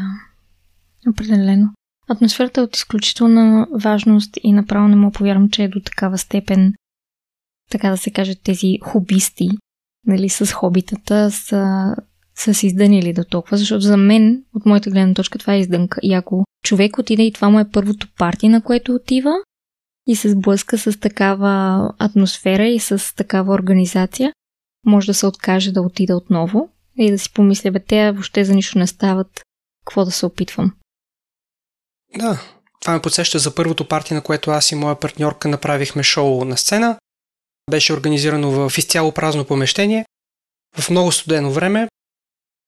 определено. 1.10 1.70
Атмосферата 2.10 2.62
е 2.62 2.64
от 2.64 2.76
изключителна 2.76 3.68
важност 3.84 4.38
и 4.44 4.54
направо 4.54 4.88
не 4.88 4.96
мога 4.96 5.12
повярвам, 5.14 5.50
че 5.50 5.64
е 5.64 5.68
до 5.68 5.80
такава 5.80 6.18
степен, 6.18 6.74
така 7.70 7.90
да 7.90 7.98
се 7.98 8.12
каже, 8.12 8.36
тези 8.36 8.78
хобисти, 8.84 9.50
нали, 10.08 10.30
с 10.30 10.54
хобитата 10.54 11.32
са, 11.32 11.96
са 12.36 12.54
се 12.54 12.68
издънили 12.68 13.14
до 13.14 13.24
толкова, 13.24 13.58
защото 13.58 13.82
за 13.82 13.98
мен, 13.98 14.44
от 14.56 14.66
моята 14.66 14.90
гледна 14.90 15.14
точка, 15.14 15.40
това 15.40 15.54
е 15.54 15.60
издънка. 15.60 16.00
И 16.04 16.14
ако 16.14 16.46
човек 16.64 16.98
отиде 16.98 17.24
и 17.24 17.34
това 17.34 17.50
му 17.50 17.60
е 17.60 17.72
първото 17.72 18.08
парти, 18.18 18.50
на 18.50 18.62
което 18.62 18.96
отива, 18.96 19.32
и 20.08 20.16
се 20.16 20.30
сблъска 20.30 20.78
с 20.78 21.00
такава 21.00 21.94
атмосфера 22.00 22.68
и 22.68 22.80
с 22.80 23.16
такава 23.16 23.54
организация, 23.54 24.34
може 24.86 25.08
да 25.08 25.14
се 25.14 25.26
откаже 25.26 25.72
да 25.72 25.82
отида 25.82 26.16
отново 26.16 26.70
и 26.98 27.12
да 27.12 27.20
си 27.20 27.34
помисля, 27.34 27.72
бе, 27.72 27.80
те 27.80 28.12
въобще 28.12 28.46
за 28.46 28.54
нищо 28.54 28.80
не 28.80 28.88
стават, 28.88 29.42
какво 29.86 30.06
да 30.06 30.12
се 30.12 30.26
опитвам. 30.26 30.74
Да, 32.18 32.42
това 32.82 32.94
ме 32.94 33.02
подсеща 33.02 33.40
за 33.40 33.56
първото 33.56 33.88
парти, 33.88 34.14
на 34.14 34.22
което 34.22 34.52
аз 34.52 34.72
и 34.72 34.76
моя 34.76 35.00
партньорка 35.00 35.48
направихме 35.48 36.04
шоу 36.04 36.46
на 36.46 36.58
сцена. 36.58 36.98
Беше 37.72 37.94
организирано 37.94 38.52
в 38.52 38.78
изцяло 38.78 39.12
празно 39.12 39.46
помещение, 39.46 40.06
в 40.78 40.90
много 40.90 41.12
студено 41.12 41.52
време. 41.52 41.88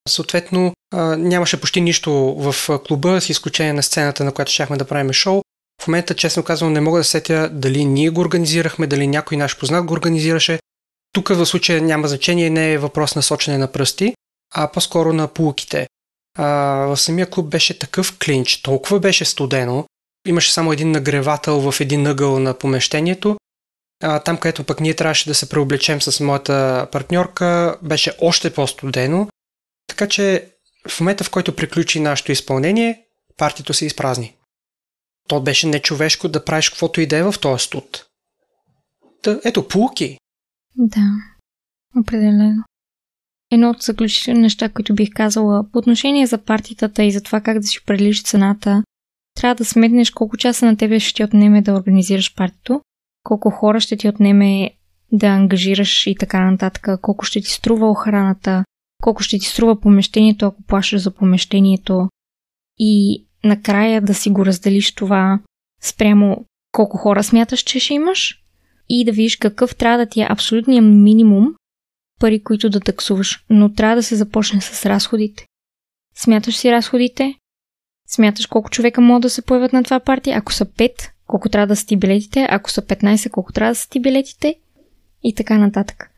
Съответно, 0.08 0.72
нямаше 1.16 1.60
почти 1.60 1.80
нищо 1.80 2.12
в 2.38 2.78
клуба, 2.86 3.20
с 3.20 3.28
изключение 3.28 3.72
на 3.72 3.82
сцената, 3.82 4.24
на 4.24 4.32
която 4.32 4.52
щяхме 4.52 4.76
да 4.76 4.84
правим 4.84 5.12
шоу. 5.12 5.42
В 5.82 5.86
момента, 5.86 6.14
честно 6.14 6.42
казвам, 6.42 6.72
не 6.72 6.80
мога 6.80 7.00
да 7.00 7.04
сетя 7.04 7.48
дали 7.52 7.84
ние 7.84 8.10
го 8.10 8.20
организирахме, 8.20 8.86
дали 8.86 9.06
някой 9.06 9.36
наш 9.36 9.58
познат 9.58 9.84
го 9.84 9.94
организираше. 9.94 10.58
Тук 11.12 11.28
в 11.28 11.46
случая 11.46 11.82
няма 11.82 12.08
значение, 12.08 12.50
не 12.50 12.72
е 12.72 12.78
въпрос 12.78 13.16
на 13.16 13.22
сочене 13.22 13.58
на 13.58 13.72
пръсти, 13.72 14.14
а 14.54 14.68
по-скоро 14.68 15.12
на 15.12 15.28
полуките. 15.28 15.86
А, 16.38 16.46
в 16.86 16.96
самия 16.96 17.30
клуб 17.30 17.48
беше 17.48 17.78
такъв 17.78 18.18
клинч, 18.18 18.62
толкова 18.62 19.00
беше 19.00 19.24
студено, 19.24 19.84
имаше 20.26 20.52
само 20.52 20.72
един 20.72 20.90
нагревател 20.90 21.72
в 21.72 21.80
един 21.80 22.06
ъгъл 22.06 22.38
на 22.38 22.54
помещението. 22.54 23.36
А, 24.02 24.20
там, 24.20 24.38
където 24.38 24.64
пък 24.64 24.80
ние 24.80 24.94
трябваше 24.94 25.28
да 25.28 25.34
се 25.34 25.48
преоблечем 25.48 26.02
с 26.02 26.24
моята 26.24 26.88
партньорка, 26.92 27.78
беше 27.82 28.12
още 28.20 28.54
по-студено. 28.54 29.28
Така 29.86 30.08
че 30.08 30.50
в 30.88 31.00
момента, 31.00 31.24
в 31.24 31.30
който 31.30 31.56
приключи 31.56 32.00
нашето 32.00 32.32
изпълнение, 32.32 33.04
партито 33.36 33.74
се 33.74 33.86
изпразни. 33.86 34.36
То 35.28 35.40
беше 35.40 35.66
нечовешко 35.66 36.28
да 36.28 36.44
правиш 36.44 36.68
каквото 36.68 37.00
и 37.00 37.06
да 37.06 37.16
е 37.16 37.22
в 37.22 37.34
този 37.40 37.64
студ. 37.64 38.06
Та, 39.22 39.40
ето, 39.44 39.68
пулки. 39.68 40.18
Да, 40.76 41.06
определено. 42.00 42.64
Едно 43.50 43.70
от 43.70 43.82
заключителни 43.82 44.40
неща, 44.40 44.68
които 44.68 44.94
бих 44.94 45.08
казала 45.14 45.70
по 45.72 45.78
отношение 45.78 46.26
за 46.26 46.38
партитата 46.38 47.04
и 47.04 47.12
за 47.12 47.22
това 47.22 47.40
как 47.40 47.58
да 47.58 47.66
си 47.66 47.78
определиш 47.82 48.22
цената, 48.22 48.82
трябва 49.34 49.54
да 49.54 49.64
сметнеш 49.64 50.10
колко 50.10 50.36
часа 50.36 50.66
на 50.66 50.76
тебе 50.76 51.00
ще 51.00 51.14
ти 51.14 51.24
отнеме 51.24 51.62
да 51.62 51.72
организираш 51.72 52.34
партито, 52.34 52.80
колко 53.24 53.50
хора 53.50 53.80
ще 53.80 53.96
ти 53.96 54.08
отнеме 54.08 54.70
да 55.12 55.26
ангажираш 55.26 56.06
и 56.06 56.14
така 56.14 56.50
нататък, 56.50 56.88
колко 57.00 57.24
ще 57.24 57.40
ти 57.40 57.50
струва 57.50 57.90
охраната, 57.90 58.64
колко 59.02 59.22
ще 59.22 59.38
ти 59.38 59.46
струва 59.46 59.80
помещението, 59.80 60.46
ако 60.46 60.62
плащаш 60.62 61.02
за 61.02 61.10
помещението. 61.10 62.08
И 62.78 63.24
накрая 63.44 64.00
да 64.02 64.14
си 64.14 64.30
го 64.30 64.46
разделиш 64.46 64.94
това 64.94 65.40
спрямо 65.82 66.44
колко 66.72 66.96
хора 66.96 67.24
смяташ, 67.24 67.60
че 67.60 67.80
ще 67.80 67.94
имаш 67.94 68.40
и 68.88 69.04
да 69.04 69.12
видиш 69.12 69.36
какъв 69.36 69.76
трябва 69.76 69.98
да 69.98 70.06
ти 70.06 70.20
е 70.20 70.26
абсолютният 70.30 70.84
минимум 70.84 71.54
пари, 72.20 72.42
които 72.42 72.70
да 72.70 72.80
таксуваш. 72.80 73.44
Но 73.50 73.72
трябва 73.72 73.96
да 73.96 74.02
се 74.02 74.16
започне 74.16 74.60
с 74.60 74.86
разходите. 74.86 75.46
Смяташ 76.16 76.56
си 76.56 76.72
разходите, 76.72 77.34
смяташ 78.08 78.46
колко 78.46 78.70
човека 78.70 79.00
могат 79.00 79.22
да 79.22 79.30
се 79.30 79.42
появят 79.42 79.72
на 79.72 79.84
това 79.84 80.00
партия, 80.00 80.38
ако 80.38 80.52
са 80.52 80.66
5, 80.66 81.10
колко 81.34 81.48
трябва 81.48 81.66
да 81.66 81.76
са 81.76 81.86
ти 81.86 81.96
билетите, 81.96 82.46
ако 82.50 82.70
са 82.70 82.82
15, 82.82 83.30
колко 83.30 83.52
трябва 83.52 83.70
да 83.70 83.74
са 83.74 83.88
ти 83.88 84.00
билетите 84.00 84.56
и 85.22 85.34
така 85.34 85.58
нататък. 85.58 86.10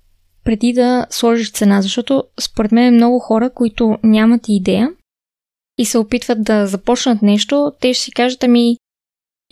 Преди 0.44 0.72
да 0.72 1.06
сложиш 1.10 1.52
цена, 1.52 1.82
защото 1.82 2.24
според 2.40 2.72
мен 2.72 2.94
много 2.94 3.18
хора, 3.18 3.50
които 3.50 3.98
нямат 4.02 4.40
идея 4.48 4.90
и 5.78 5.84
се 5.84 5.98
опитват 5.98 6.44
да 6.44 6.66
започнат 6.66 7.22
нещо, 7.22 7.72
те 7.80 7.94
ще 7.94 8.04
си 8.04 8.12
кажат, 8.12 8.44
ами, 8.44 8.76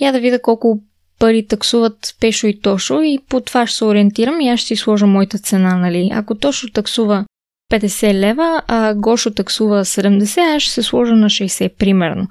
я 0.01 0.13
да 0.13 0.21
видя 0.21 0.43
колко 0.43 0.81
пари 1.19 1.47
таксуват 1.47 2.17
Пешо 2.21 2.47
и 2.47 2.61
Тошо 2.61 3.03
и 3.03 3.19
по 3.29 3.41
това 3.41 3.67
ще 3.67 3.77
се 3.77 3.85
ориентирам 3.85 4.41
и 4.41 4.49
аз 4.49 4.61
ще 4.61 4.67
си 4.67 4.77
сложа 4.77 5.07
моята 5.07 5.39
цена, 5.39 5.77
нали. 5.77 6.11
Ако 6.13 6.35
Тошо 6.35 6.73
таксува 6.73 7.25
50 7.73 8.15
лева, 8.15 8.63
а 8.67 8.95
Гошо 8.95 9.31
таксува 9.31 9.85
70, 9.85 10.57
аз 10.57 10.63
ще 10.63 10.73
се 10.73 10.83
сложа 10.83 11.15
на 11.15 11.27
60, 11.27 11.77
примерно. 11.77 12.29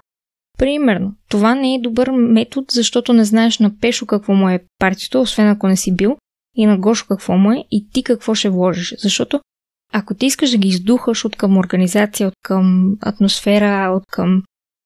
Примерно. 0.58 1.16
Това 1.30 1.56
не 1.56 1.76
е 1.76 1.82
добър 1.82 2.12
метод, 2.12 2.66
защото 2.72 3.14
не 3.14 3.26
знаеш 3.26 3.60
на 3.60 3.80
Пешо 3.80 4.06
какво 4.06 4.34
му 4.34 4.50
е 4.50 4.64
партито, 4.80 5.22
освен 5.22 5.48
ако 5.48 5.68
не 5.68 5.78
си 5.78 5.96
бил, 5.96 6.18
и 6.56 6.66
на 6.66 6.78
Гошо 6.78 7.06
какво 7.08 7.38
му 7.38 7.52
е, 7.52 7.64
и 7.72 7.90
ти 7.90 8.04
какво 8.04 8.36
ще 8.36 8.50
вложиш. 8.50 8.96
Защото 8.98 9.40
ако 9.94 10.14
ти 10.14 10.26
искаш 10.26 10.52
да 10.52 10.58
ги 10.58 10.68
издухаш 10.68 11.26
от 11.26 11.36
към 11.36 11.58
организация, 11.58 12.28
от 12.28 12.34
към 12.44 12.96
атмосфера, 13.02 13.92
от 13.96 14.04
към 14.12 14.44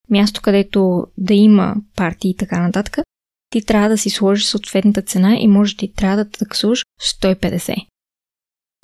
място, 0.10 0.42
където 0.42 1.04
да 1.18 1.34
има 1.34 1.76
партии 1.96 2.32
и 2.32 2.36
така 2.36 2.62
нататък, 2.62 2.98
ти 3.50 3.66
трябва 3.66 3.90
да 3.90 3.98
си 3.98 4.10
сложиш 4.10 4.46
съответната 4.46 5.02
цена 5.02 5.38
и 5.40 5.48
може 5.48 5.78
ти 5.78 5.94
трябва 5.94 6.18
да 6.18 6.30
таксуваш 6.30 6.84
150. 7.02 7.76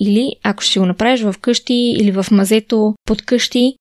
Или 0.00 0.32
ако 0.42 0.62
ще 0.62 0.80
го 0.80 0.86
направиш 0.86 1.22
в 1.22 1.34
къщи 1.40 1.74
или 1.74 2.12
в 2.12 2.26
мазето 2.30 2.94
под 3.06 3.22
къщи 3.22 3.76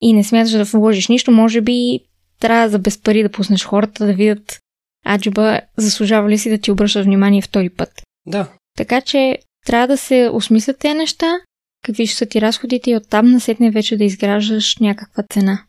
и 0.00 0.12
не 0.12 0.24
смяташ 0.24 0.52
да 0.52 0.64
вложиш 0.64 1.08
нищо, 1.08 1.30
може 1.30 1.60
би 1.60 2.00
трябва 2.42 2.68
за 2.68 2.78
без 2.78 2.98
пари 2.98 3.22
да 3.22 3.28
пуснеш 3.28 3.64
хората 3.64 4.06
да 4.06 4.12
видят 4.12 4.58
аджиба 5.06 5.60
заслужава 5.76 6.28
ли 6.28 6.38
си 6.38 6.50
да 6.50 6.58
ти 6.58 6.70
обръщат 6.70 7.04
внимание 7.04 7.42
втори 7.42 7.70
път. 7.70 8.02
Да. 8.26 8.48
Така 8.76 9.00
че 9.00 9.38
трябва 9.66 9.86
да 9.86 9.96
се 9.96 10.30
осмислят 10.32 10.78
тези 10.78 10.94
неща, 10.94 11.34
какви 11.84 12.06
ще 12.06 12.16
са 12.16 12.26
ти 12.26 12.40
разходите 12.40 12.90
и 12.90 12.96
оттам 12.96 13.30
насетне 13.30 13.70
вече 13.70 13.96
да 13.96 14.04
изграждаш 14.04 14.76
някаква 14.76 15.22
цена. 15.30 15.64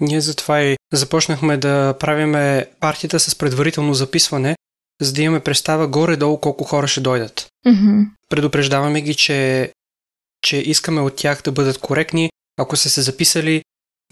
Ние 0.00 0.20
затова 0.20 0.62
и 0.62 0.76
започнахме 0.92 1.56
да 1.56 1.94
правиме 2.00 2.66
партията 2.80 3.20
с 3.20 3.34
предварително 3.34 3.94
записване, 3.94 4.56
за 5.00 5.12
да 5.12 5.22
имаме 5.22 5.40
представа 5.40 5.88
горе-долу 5.88 6.40
колко 6.40 6.64
хора 6.64 6.88
ще 6.88 7.00
дойдат. 7.00 7.46
Mm-hmm. 7.66 8.06
Предупреждаваме 8.28 9.00
ги, 9.00 9.14
че, 9.14 9.72
че 10.42 10.56
искаме 10.56 11.00
от 11.00 11.16
тях 11.16 11.42
да 11.42 11.52
бъдат 11.52 11.78
коректни, 11.78 12.30
ако 12.58 12.76
са 12.76 12.90
се 12.90 13.02
записали 13.02 13.62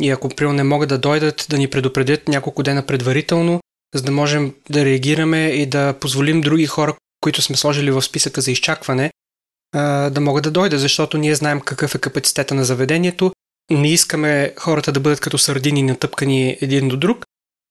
и 0.00 0.10
ако 0.10 0.28
примерно 0.28 0.56
не 0.56 0.64
могат 0.64 0.88
да 0.88 0.98
дойдат, 0.98 1.46
да 1.50 1.58
ни 1.58 1.70
предупредят 1.70 2.28
няколко 2.28 2.62
дена 2.62 2.86
предварително, 2.86 3.60
за 3.94 4.02
да 4.02 4.12
можем 4.12 4.54
да 4.70 4.84
реагираме 4.84 5.46
и 5.46 5.66
да 5.66 5.94
позволим 6.00 6.40
други 6.40 6.66
хора, 6.66 6.96
които 7.20 7.42
сме 7.42 7.56
сложили 7.56 7.90
в 7.90 8.02
списъка 8.02 8.40
за 8.40 8.50
изчакване, 8.50 9.10
да 10.10 10.20
могат 10.20 10.44
да 10.44 10.50
дойдат, 10.50 10.80
защото 10.80 11.18
ние 11.18 11.34
знаем 11.34 11.60
какъв 11.60 11.94
е 11.94 11.98
капацитета 11.98 12.54
на 12.54 12.64
заведението, 12.64 13.32
не 13.70 13.92
искаме 13.92 14.54
хората 14.58 14.92
да 14.92 15.00
бъдат 15.00 15.20
като 15.20 15.38
сърдини 15.38 15.82
натъпкани 15.82 16.58
един 16.60 16.88
до 16.88 16.96
друг 16.96 17.24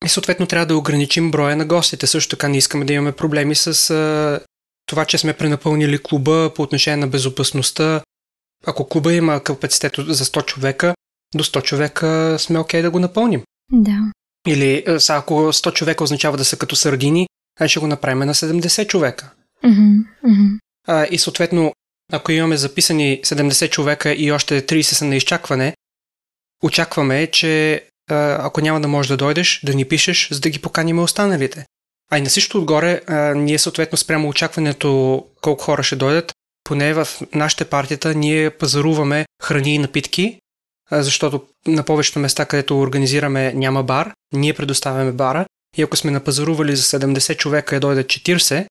и 0.06 0.10
съответно 0.10 0.48
трябва 0.48 0.66
да 0.66 0.78
ограничим 0.78 1.32
броя 1.32 1.56
на 1.56 1.66
гостите. 1.66 2.08
Също 2.08 2.30
така 2.30 2.48
не 2.48 2.58
искаме 2.58 2.86
да 2.86 2.94
имаме 2.94 3.12
проблеми 3.12 3.56
с 3.56 4.42
това, 4.86 5.06
че 5.06 5.18
сме 5.18 5.34
пренапълнили 5.34 6.04
клуба 6.04 6.52
по 6.56 6.62
отношение 6.62 6.98
на 6.98 7.08
безопасността. 7.08 8.02
Ако 8.66 8.90
клуба 8.90 9.14
има 9.14 9.44
капацитет 9.44 9.94
за 9.98 10.26
100 10.26 10.46
човека, 10.46 10.94
до 11.36 11.44
100 11.44 11.64
човека 11.64 12.36
сме 12.40 12.60
окей 12.60 12.80
okay 12.80 12.84
да 12.84 12.92
го 12.92 13.00
напълним. 13.00 13.44
Да. 13.72 14.00
Или 14.48 14.84
ако 15.10 15.34
100 15.34 15.74
човека 15.74 16.04
означава 16.04 16.38
да 16.38 16.46
са 16.46 16.58
като 16.58 16.76
сърдини, 16.76 17.28
ще 17.68 17.80
го 17.80 17.88
направим 17.88 18.20
на 18.20 18.34
70 18.34 18.88
човека. 18.88 19.32
Mm-hmm. 19.66 20.04
Mm-hmm. 20.26 20.60
А, 20.88 21.08
и 21.12 21.18
съответно, 21.18 21.74
ако 22.12 22.32
имаме 22.32 22.58
записани 22.58 23.22
70 23.24 23.70
човека 23.70 24.14
и 24.14 24.32
още 24.32 24.62
30 24.62 24.82
са 24.82 25.06
на 25.06 25.16
изчакване, 25.16 25.76
очакваме, 26.64 27.28
че 27.28 27.84
ако 28.10 28.62
няма 28.62 28.82
да 28.82 28.88
можеш 28.88 29.10
да 29.10 29.18
дойдеш, 29.18 29.62
да 29.66 29.74
ни 29.74 29.86
пишеш, 29.86 30.30
за 30.32 30.40
да 30.40 30.50
ги 30.50 30.60
поканим 30.60 31.00
останалите. 31.00 31.66
А 32.12 32.18
и 32.18 32.22
на 32.22 32.30
всичко 32.30 32.58
отгоре, 32.58 33.02
ние 33.36 33.60
съответно 33.60 33.98
спрямо 33.98 34.30
очакването 34.30 35.26
колко 35.42 35.64
хора 35.64 35.84
ще 35.84 35.96
дойдат, 35.96 36.34
поне 36.64 36.94
в 36.94 37.08
нашите 37.34 37.66
партията 37.66 38.16
ние 38.16 38.50
пазаруваме 38.50 39.26
храни 39.44 39.76
и 39.76 39.80
напитки, 39.80 40.40
защото 40.92 41.44
на 41.68 41.84
повечето 41.84 42.20
места, 42.20 42.46
където 42.46 42.80
организираме 42.80 43.54
няма 43.54 43.84
бар, 43.84 44.14
ние 44.34 44.54
предоставяме 44.54 45.12
бара 45.12 45.46
и 45.78 45.82
ако 45.82 45.98
сме 45.98 46.12
напазарували 46.12 46.76
за 46.76 47.00
70 47.00 47.38
човека 47.38 47.76
и 47.76 47.80
дойдат 47.80 48.08
40, 48.08 48.66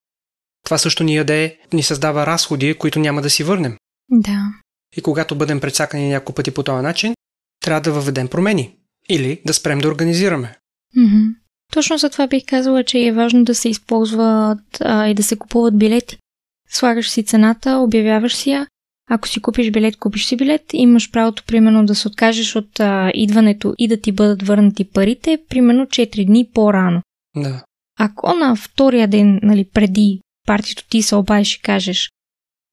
това 0.65 0.79
също 0.79 1.05
ни 1.05 1.17
яде, 1.17 1.59
ни 1.73 1.83
създава 1.83 2.27
разходи, 2.27 2.75
които 2.75 2.99
няма 2.99 3.23
да 3.23 3.31
си 3.31 3.45
върнем. 3.45 3.77
Да. 4.11 4.53
И 4.97 5.03
когато 5.03 5.35
бъдем 5.35 5.61
предсакани 5.61 6.09
няколко 6.09 6.33
пъти 6.33 6.51
по 6.51 6.63
този 6.63 6.83
начин, 6.83 7.15
трябва 7.63 7.81
да 7.81 7.93
въведем 7.93 8.29
промени. 8.29 8.77
Или 9.09 9.43
да 9.47 9.55
спрем 9.55 9.79
да 9.79 9.89
организираме. 9.89 10.57
Mm-hmm. 10.99 11.35
Точно 11.73 11.99
за 11.99 12.11
това 12.11 12.27
бих 12.27 12.45
казала, 12.47 12.85
че 12.85 12.99
е 12.99 13.13
важно 13.13 13.45
да 13.45 13.55
се 13.55 13.69
използват 13.69 14.81
а, 14.81 15.09
и 15.09 15.15
да 15.15 15.23
се 15.23 15.39
купуват 15.39 15.79
билети. 15.79 16.19
Слагаш 16.71 17.11
си 17.11 17.25
цената, 17.25 17.77
обявяваш 17.77 18.37
си 18.37 18.51
я. 18.51 18.67
Ако 19.15 19.29
си 19.29 19.43
купиш 19.43 19.71
билет, 19.71 19.97
купиш 19.97 20.27
си 20.27 20.37
билет. 20.37 20.63
Имаш 20.73 21.11
правото, 21.11 21.45
примерно, 21.47 21.87
да 21.87 21.95
се 21.95 22.09
откажеш 22.09 22.57
от 22.57 22.81
а, 22.81 23.11
идването 23.15 23.75
и 23.79 23.89
да 23.89 24.01
ти 24.01 24.13
бъдат 24.13 24.47
върнати 24.47 24.85
парите, 24.85 25.39
примерно 25.49 25.87
4 25.87 26.27
дни 26.27 26.49
по-рано. 26.55 27.03
Да. 27.37 27.65
Ако 27.99 28.35
на 28.35 28.57
втория 28.57 29.09
ден, 29.09 29.41
нали, 29.43 29.65
преди 29.65 30.21
партито 30.47 30.85
ти 30.89 31.03
се 31.03 31.15
обадиш 31.15 31.55
и 31.55 31.63
кажеш 31.63 32.11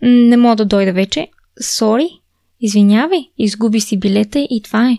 не 0.02 0.38
мога 0.38 0.56
да 0.56 0.66
дойда 0.66 0.94
вече, 0.94 1.28
сори, 1.62 2.10
извинявай, 2.60 3.20
изгуби 3.38 3.80
си 3.80 4.00
билета 4.00 4.40
и 4.40 4.62
това 4.64 4.92
е. 4.92 4.98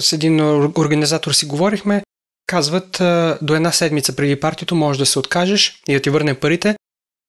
С 0.00 0.12
един 0.12 0.40
организатор 0.78 1.32
си 1.32 1.46
говорихме, 1.46 2.02
казват 2.46 2.96
до 3.42 3.54
една 3.54 3.72
седмица 3.72 4.16
преди 4.16 4.40
партито 4.40 4.74
може 4.74 4.98
да 4.98 5.06
се 5.06 5.18
откажеш 5.18 5.82
и 5.88 5.94
да 5.94 6.00
ти 6.00 6.10
върнем 6.10 6.36
парите. 6.36 6.76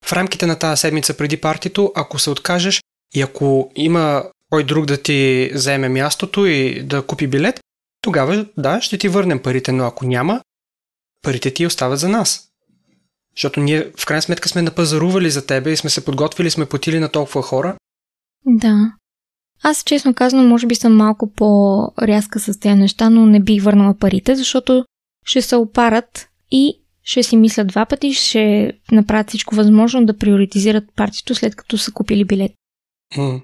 В 0.05 0.13
рамките 0.13 0.45
на 0.45 0.59
тази 0.59 0.79
седмица 0.79 1.17
преди 1.17 1.37
партито, 1.37 1.91
ако 1.95 2.19
се 2.19 2.29
откажеш 2.29 2.81
и 3.15 3.21
ако 3.21 3.71
има 3.75 4.23
кой 4.49 4.63
друг 4.63 4.85
да 4.85 5.01
ти 5.01 5.51
заеме 5.53 5.89
мястото 5.89 6.45
и 6.45 6.83
да 6.83 7.05
купи 7.05 7.27
билет, 7.27 7.59
тогава 8.01 8.45
да, 8.57 8.81
ще 8.81 8.97
ти 8.97 9.07
върнем 9.07 9.41
парите, 9.41 9.71
но 9.71 9.85
ако 9.85 10.05
няма, 10.05 10.41
парите 11.21 11.53
ти 11.53 11.65
остават 11.65 11.99
за 11.99 12.09
нас. 12.09 12.49
Защото 13.35 13.59
ние 13.59 13.91
в 13.97 14.05
крайна 14.05 14.21
сметка 14.21 14.49
сме 14.49 14.61
напазарували 14.61 15.29
за 15.29 15.45
тебе 15.45 15.71
и 15.71 15.77
сме 15.77 15.89
се 15.89 16.05
подготвили, 16.05 16.51
сме 16.51 16.65
платили 16.65 16.99
на 16.99 17.09
толкова 17.09 17.41
хора. 17.41 17.75
Да. 18.45 18.93
Аз 19.63 19.83
честно 19.83 20.13
казано, 20.13 20.43
може 20.43 20.67
би 20.67 20.75
съм 20.75 20.95
малко 20.95 21.33
по-рязка 21.33 22.39
с 22.39 22.59
тези 22.59 22.75
неща, 22.75 23.09
но 23.09 23.25
не 23.25 23.39
бих 23.39 23.63
върнала 23.63 23.97
парите, 23.97 24.35
защото 24.35 24.85
ще 25.25 25.41
се 25.41 25.55
опарат 25.55 26.27
и 26.51 26.81
ще 27.09 27.23
си 27.23 27.37
мислят 27.37 27.67
два 27.67 27.85
пъти, 27.85 28.13
ще 28.13 28.73
направят 28.91 29.27
всичко 29.27 29.55
възможно 29.55 30.05
да 30.05 30.17
приоритизират 30.17 30.83
партито 30.95 31.35
след 31.35 31.55
като 31.55 31.77
са 31.77 31.91
купили 31.91 32.25
билет. 32.25 32.51
Mm. 33.17 33.41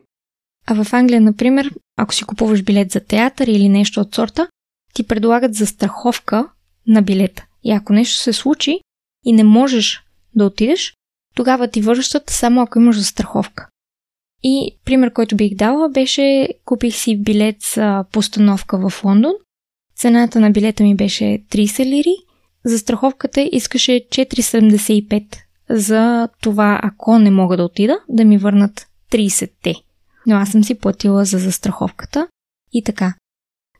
А 0.68 0.84
в 0.84 0.94
Англия, 0.94 1.22
например, 1.22 1.72
ако 1.98 2.14
си 2.14 2.24
купуваш 2.24 2.64
билет 2.64 2.92
за 2.92 3.00
театър 3.00 3.48
или 3.48 3.70
нещо 3.70 4.02
от 4.02 4.16
сорта, 4.16 4.48
ти 4.94 5.08
предлагат 5.08 5.54
застраховка 5.54 6.50
на 6.88 7.02
билета. 7.02 7.46
И 7.64 7.72
ако 7.72 7.94
нещо 7.94 8.18
се 8.18 8.34
случи 8.34 8.80
и 9.26 9.34
не 9.34 9.44
можеш 9.44 10.04
да 10.36 10.46
отидеш, 10.46 10.94
тогава 11.36 11.68
ти 11.68 11.82
връщат 11.82 12.30
само 12.30 12.62
ако 12.62 12.80
имаш 12.80 12.98
застраховка. 12.98 13.68
И 14.44 14.78
пример, 14.86 15.14
който 15.14 15.36
бих 15.36 15.56
дала, 15.56 15.90
беше 15.90 16.50
купих 16.66 16.96
си 16.96 17.18
билет 17.18 17.56
за 17.76 18.06
постановка 18.12 18.90
в 18.90 19.04
Лондон. 19.04 19.34
Цената 19.96 20.40
на 20.40 20.52
билета 20.52 20.84
ми 20.84 20.96
беше 20.96 21.24
30 21.24 21.86
лири. 21.86 22.25
За 22.66 22.80
страховката 22.80 23.50
искаше 23.52 23.92
4,75 23.92 25.26
за 25.70 26.30
това, 26.42 26.80
ако 26.84 27.20
не 27.20 27.32
мога 27.32 27.58
да 27.58 27.64
отида, 27.64 27.98
да 28.10 28.26
ми 28.26 28.38
върнат 28.38 28.88
30-те. 29.12 29.76
Но 30.28 30.36
аз 30.36 30.52
съм 30.52 30.64
си 30.64 30.76
платила 30.80 31.26
за 31.26 31.38
застраховката 31.38 32.28
и 32.74 32.84
така. 32.84 33.14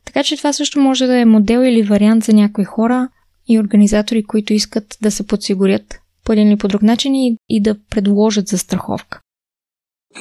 Така 0.04 0.24
че 0.24 0.36
това 0.36 0.52
също 0.52 0.80
може 0.80 1.06
да 1.06 1.18
е 1.18 1.24
модел 1.24 1.60
или 1.60 1.82
вариант 1.82 2.24
за 2.24 2.32
някои 2.32 2.64
хора 2.64 3.08
и 3.48 3.58
организатори, 3.58 4.24
които 4.24 4.52
искат 4.52 4.96
да 5.02 5.10
се 5.10 5.26
подсигурят 5.26 6.00
по 6.24 6.32
един 6.32 6.48
или 6.48 6.58
по 6.58 6.68
друг 6.68 6.82
начин 6.82 7.14
и, 7.14 7.36
и 7.48 7.62
да 7.62 7.76
предложат 7.90 8.48
застраховка. 8.48 9.20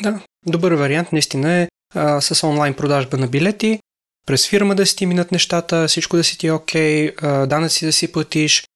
Да, 0.03 0.23
добър 0.47 0.71
вариант 0.71 1.11
наистина 1.11 1.51
е 1.51 1.67
а, 1.95 2.21
с 2.21 2.47
онлайн 2.47 2.73
продажба 2.73 3.17
на 3.17 3.27
билети, 3.27 3.79
през 4.25 4.47
фирма 4.47 4.75
да 4.75 4.85
си 4.85 4.95
ти 4.95 5.05
минат 5.05 5.31
нещата, 5.31 5.87
всичко 5.87 6.17
да 6.17 6.23
си 6.23 6.37
ти 6.37 6.47
е 6.47 6.51
окей, 6.51 7.15
okay, 7.15 7.45
данъци 7.45 7.85
да 7.85 7.93
си 7.93 8.11
платиш. 8.11 8.67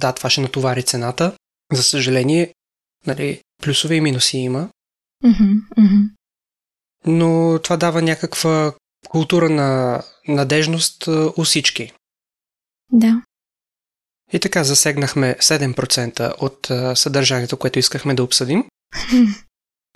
Да, 0.00 0.12
това 0.12 0.30
ще 0.30 0.40
натовари 0.40 0.82
цената. 0.82 1.36
За 1.72 1.82
съжаление, 1.82 2.54
нали, 3.06 3.40
плюсове 3.62 3.94
и 3.94 4.00
минуси 4.00 4.38
има. 4.38 4.68
Mm-hmm, 5.24 5.54
mm-hmm. 5.78 6.10
Но 7.06 7.58
това 7.62 7.76
дава 7.76 8.02
някаква 8.02 8.72
култура 9.08 9.50
на 9.50 10.02
надежност 10.28 11.06
у 11.36 11.44
всички. 11.44 11.92
Да. 12.92 13.22
И 14.32 14.40
така 14.40 14.64
засегнахме 14.64 15.36
7% 15.40 16.34
от 16.38 16.70
съдържанието, 16.98 17.56
което 17.56 17.78
искахме 17.78 18.14
да 18.14 18.22
обсъдим. 18.22 18.64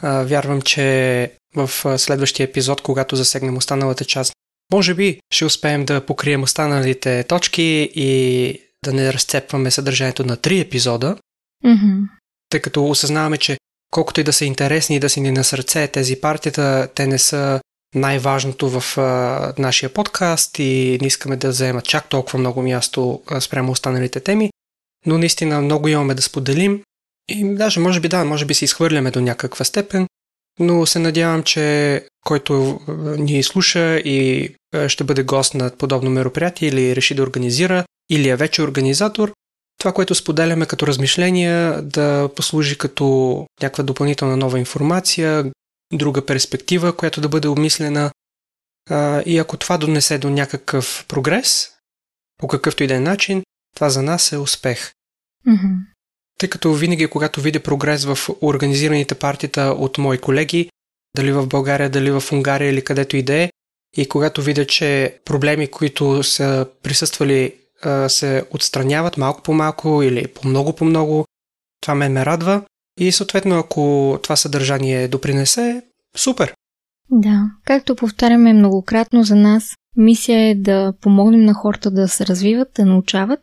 А, 0.04 0.22
вярвам, 0.22 0.62
че 0.62 1.36
в 1.54 1.98
следващия 1.98 2.44
епизод, 2.44 2.80
когато 2.80 3.16
засегнем 3.16 3.56
останалата 3.56 4.04
част, 4.04 4.32
може 4.72 4.94
би 4.94 5.20
ще 5.32 5.44
успеем 5.44 5.84
да 5.84 6.06
покрием 6.06 6.42
останалите 6.42 7.24
точки 7.24 7.90
и 7.94 8.58
да 8.84 8.92
не 8.92 9.12
разцепваме 9.12 9.70
съдържанието 9.70 10.24
на 10.24 10.36
три 10.36 10.60
епизода, 10.60 11.16
mm-hmm. 11.64 12.08
тъй 12.48 12.60
като 12.60 12.86
осъзнаваме, 12.86 13.36
че 13.36 13.58
колкото 13.90 14.20
и 14.20 14.24
да 14.24 14.32
са 14.32 14.44
интересни 14.44 14.96
и 14.96 15.00
да 15.00 15.08
си 15.08 15.20
ни 15.20 15.32
на 15.32 15.44
сърце 15.44 15.86
тези 15.86 16.20
партията, 16.20 16.88
те 16.94 17.06
не 17.06 17.18
са 17.18 17.60
най-важното 17.94 18.80
в 18.80 18.98
а, 18.98 19.52
нашия 19.58 19.92
подкаст 19.94 20.58
и 20.58 20.98
не 21.00 21.06
искаме 21.06 21.36
да 21.36 21.48
вземат 21.48 21.84
чак 21.84 22.08
толкова 22.08 22.38
много 22.38 22.62
място 22.62 23.22
а, 23.26 23.40
спрямо 23.40 23.72
останалите 23.72 24.20
теми, 24.20 24.50
но 25.06 25.18
наистина 25.18 25.60
много 25.60 25.88
имаме 25.88 26.14
да 26.14 26.22
споделим 26.22 26.82
и 27.28 27.54
даже 27.54 27.80
може 27.80 28.00
би 28.00 28.08
да, 28.08 28.24
може 28.24 28.44
би 28.44 28.54
се 28.54 28.64
изхвърляме 28.64 29.10
до 29.10 29.20
някаква 29.20 29.64
степен, 29.64 30.06
но 30.58 30.86
се 30.86 30.98
надявам, 30.98 31.42
че 31.42 32.06
който 32.24 32.80
ни 33.18 33.42
слуша 33.42 33.96
и 33.96 34.50
ще 34.88 35.04
бъде 35.04 35.22
гост 35.22 35.54
на 35.54 35.70
подобно 35.70 36.10
мероприятие 36.10 36.68
или 36.68 36.96
реши 36.96 37.14
да 37.14 37.22
организира, 37.22 37.84
или 38.10 38.28
е 38.28 38.36
вече 38.36 38.62
организатор, 38.62 39.32
това, 39.78 39.92
което 39.92 40.14
споделяме 40.14 40.66
като 40.66 40.86
размишления, 40.86 41.82
да 41.82 42.30
послужи 42.36 42.78
като 42.78 43.46
някаква 43.62 43.84
допълнителна 43.84 44.36
нова 44.36 44.58
информация, 44.58 45.52
друга 45.92 46.26
перспектива, 46.26 46.96
която 46.96 47.20
да 47.20 47.28
бъде 47.28 47.48
обмислена. 47.48 48.10
И 49.26 49.38
ако 49.38 49.56
това 49.56 49.78
донесе 49.78 50.18
до 50.18 50.30
някакъв 50.30 51.04
прогрес, 51.08 51.70
по 52.38 52.48
какъвто 52.48 52.84
и 52.84 52.86
да 52.86 52.94
е 52.94 53.00
начин, 53.00 53.42
това 53.76 53.90
за 53.90 54.02
нас 54.02 54.32
е 54.32 54.38
успех. 54.38 54.92
Mm-hmm. 55.48 55.76
Тъй 56.38 56.48
като 56.48 56.72
винаги, 56.72 57.06
когато 57.06 57.40
видя 57.40 57.60
прогрес 57.60 58.04
в 58.04 58.18
организираните 58.42 59.14
партита 59.14 59.62
от 59.78 59.98
мои 59.98 60.18
колеги, 60.18 60.70
дали 61.16 61.32
в 61.32 61.46
България, 61.46 61.90
дали 61.90 62.10
в 62.10 62.22
Унгария 62.32 62.70
или 62.70 62.84
където 62.84 63.16
и 63.16 63.22
да 63.22 63.34
е, 63.34 63.50
и 63.96 64.08
когато 64.08 64.42
видя, 64.42 64.66
че 64.66 65.18
проблеми, 65.24 65.66
които 65.66 66.22
са 66.22 66.66
присъствали, 66.82 67.54
се 68.08 68.44
отстраняват 68.50 69.16
малко 69.16 69.42
по 69.42 69.52
малко 69.52 70.02
или 70.02 70.26
по 70.26 70.48
много 70.48 70.72
по 70.72 70.84
много, 70.84 71.24
това 71.80 71.94
ме 71.94 72.08
ме 72.08 72.26
радва. 72.26 72.62
И 73.00 73.12
съответно, 73.12 73.58
ако 73.58 74.18
това 74.22 74.36
съдържание 74.36 75.08
допринесе, 75.08 75.82
супер! 76.16 76.54
Да, 77.10 77.42
както 77.64 77.96
повтаряме 77.96 78.52
многократно 78.52 79.24
за 79.24 79.36
нас, 79.36 79.74
мисия 79.96 80.40
е 80.40 80.54
да 80.54 80.92
помогнем 81.00 81.44
на 81.44 81.54
хората 81.54 81.90
да 81.90 82.08
се 82.08 82.26
развиват, 82.26 82.68
да 82.76 82.86
научават 82.86 83.40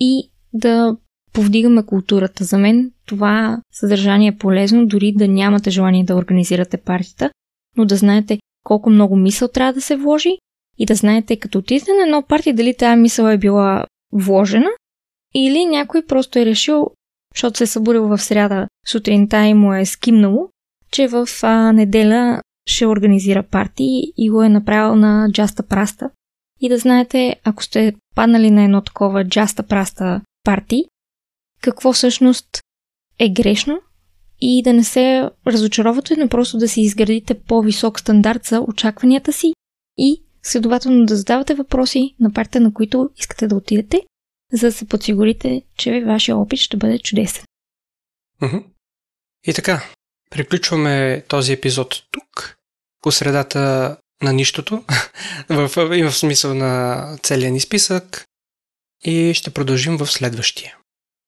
и 0.00 0.30
да 0.52 0.96
повдигаме 1.32 1.86
културата. 1.86 2.44
За 2.44 2.58
мен 2.58 2.92
това 3.06 3.62
съдържание 3.72 4.28
е 4.28 4.38
полезно, 4.38 4.86
дори 4.86 5.12
да 5.16 5.28
нямате 5.28 5.70
желание 5.70 6.04
да 6.04 6.16
организирате 6.16 6.76
партията, 6.76 7.30
но 7.76 7.84
да 7.84 7.96
знаете 7.96 8.38
колко 8.64 8.90
много 8.90 9.16
мисъл 9.16 9.48
трябва 9.48 9.72
да 9.72 9.80
се 9.80 9.96
вложи 9.96 10.30
и 10.78 10.86
да 10.86 10.94
знаете 10.94 11.36
като 11.36 11.58
отидете 11.58 11.90
на 11.92 12.02
едно 12.02 12.22
парти 12.22 12.52
дали 12.52 12.76
тази 12.76 13.00
мисъл 13.00 13.26
е 13.26 13.38
била 13.38 13.86
вложена 14.12 14.70
или 15.34 15.64
някой 15.66 16.06
просто 16.06 16.38
е 16.38 16.46
решил, 16.46 16.90
защото 17.34 17.58
се 17.58 17.64
е 17.64 17.66
събудил 17.66 18.08
в 18.08 18.18
сряда 18.18 18.68
сутринта 18.88 19.46
и 19.46 19.54
му 19.54 19.74
е 19.74 19.84
скимнало, 19.84 20.48
че 20.90 21.08
в 21.08 21.28
а, 21.42 21.72
неделя 21.72 22.42
ще 22.66 22.86
организира 22.86 23.42
парти 23.42 24.02
и 24.16 24.30
го 24.30 24.42
е 24.42 24.48
направил 24.48 24.96
на 24.96 25.28
джаста 25.32 25.62
праста. 25.62 26.10
И 26.60 26.68
да 26.68 26.78
знаете, 26.78 27.36
ако 27.44 27.62
сте 27.62 27.94
паднали 28.14 28.50
на 28.50 28.64
едно 28.64 28.80
такова 28.80 29.24
джаста 29.24 29.62
праста 29.62 30.20
парти, 30.44 30.84
какво 31.60 31.92
всъщност 31.92 32.60
е 33.18 33.28
грешно 33.28 33.80
и 34.40 34.62
да 34.62 34.72
не 34.72 34.84
се 34.84 35.30
разочаровате, 35.46 36.16
но 36.16 36.28
просто 36.28 36.58
да 36.58 36.68
си 36.68 36.80
изградите 36.80 37.34
по-висок 37.34 38.00
стандарт 38.00 38.44
за 38.44 38.60
очакванията 38.60 39.32
си 39.32 39.52
и 39.98 40.22
следователно 40.42 41.06
да 41.06 41.16
задавате 41.16 41.54
въпроси 41.54 42.14
на 42.20 42.32
парта, 42.32 42.60
на 42.60 42.74
които 42.74 43.10
искате 43.16 43.46
да 43.46 43.56
отидете, 43.56 44.02
за 44.52 44.66
да 44.66 44.72
се 44.72 44.88
подсигурите, 44.88 45.62
че 45.76 46.04
вашия 46.04 46.36
опит 46.36 46.58
ще 46.58 46.76
бъде 46.76 46.98
чудесен. 46.98 47.44
И 49.46 49.54
така, 49.54 49.84
приключваме 50.30 51.24
този 51.28 51.52
епизод 51.52 52.02
тук, 52.10 52.56
по 53.02 53.12
средата 53.12 53.96
на 54.22 54.32
нищото, 54.32 54.84
в, 55.48 55.96
има 55.96 56.10
в 56.10 56.16
смисъл 56.16 56.54
на 56.54 57.16
целия 57.22 57.50
ни 57.50 57.60
списък 57.60 58.24
и 59.04 59.34
ще 59.34 59.50
продължим 59.50 59.96
в 59.96 60.06
следващия. 60.06 60.79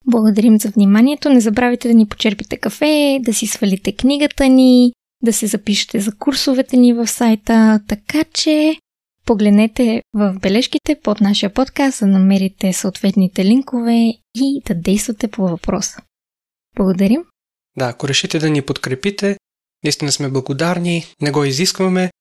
Благодарим 0.07 0.59
за 0.59 0.69
вниманието. 0.69 1.29
Не 1.29 1.41
забравяйте 1.41 1.87
да 1.87 1.93
ни 1.93 2.07
почерпите 2.07 2.57
кафе, 2.57 3.19
да 3.21 3.33
си 3.33 3.47
свалите 3.47 3.91
книгата 3.91 4.47
ни, 4.47 4.93
да 5.21 5.33
се 5.33 5.47
запишете 5.47 5.99
за 5.99 6.15
курсовете 6.15 6.77
ни 6.77 6.93
в 6.93 7.07
сайта, 7.07 7.81
така 7.87 8.23
че 8.33 8.75
погледнете 9.25 10.01
в 10.13 10.37
бележките 10.41 10.99
под 11.03 11.21
нашия 11.21 11.53
подкаст, 11.53 11.99
да 11.99 12.07
намерите 12.07 12.73
съответните 12.73 13.45
линкове 13.45 14.13
и 14.35 14.61
да 14.67 14.75
действате 14.75 15.27
по 15.27 15.41
въпроса. 15.41 15.97
Благодарим. 16.75 17.23
Да, 17.77 17.85
ако 17.85 18.07
решите 18.07 18.39
да 18.39 18.49
ни 18.49 18.61
подкрепите, 18.61 19.37
наистина 19.83 20.11
сме 20.11 20.29
благодарни, 20.29 21.05
не 21.21 21.31
го 21.31 21.43
изискваме, 21.43 22.11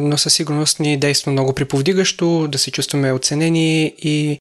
но 0.00 0.18
със 0.18 0.34
сигурност 0.34 0.80
ни 0.80 0.98
действа 0.98 1.32
много 1.32 1.54
приповдигащо, 1.54 2.48
да 2.48 2.58
се 2.58 2.70
чувстваме 2.70 3.12
оценени 3.12 3.94
и 3.98 4.38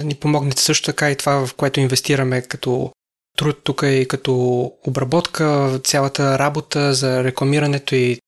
да 0.00 0.06
ни 0.06 0.14
помогнете 0.14 0.62
също 0.62 0.86
така 0.86 1.10
и 1.10 1.16
това, 1.16 1.46
в 1.46 1.54
което 1.54 1.80
инвестираме 1.80 2.42
като 2.42 2.92
труд 3.36 3.60
тук 3.64 3.82
и 3.86 4.06
като 4.08 4.32
обработка, 4.86 5.78
цялата 5.84 6.38
работа 6.38 6.94
за 6.94 7.24
рекламирането 7.24 7.94
и 7.94 8.18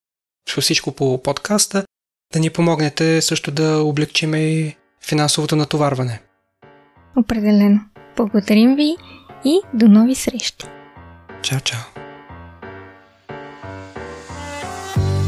всичко 0.61 0.93
по 0.93 1.23
подкаста, 1.23 1.85
да 2.33 2.41
ни 2.41 2.51
помогнете 2.51 3.23
също 3.23 3.51
да 3.51 3.83
облегчиме 3.83 4.39
и 4.39 4.77
финансовото 5.05 5.57
натоварване. 5.57 6.23
Определено. 7.16 7.81
Благодарим 8.16 8.77
ви 8.77 8.97
и 9.45 9.61
до 9.75 9.89
нови 9.89 10.14
срещи. 10.14 10.66
Чао, 11.43 11.61
чао. 11.61 12.07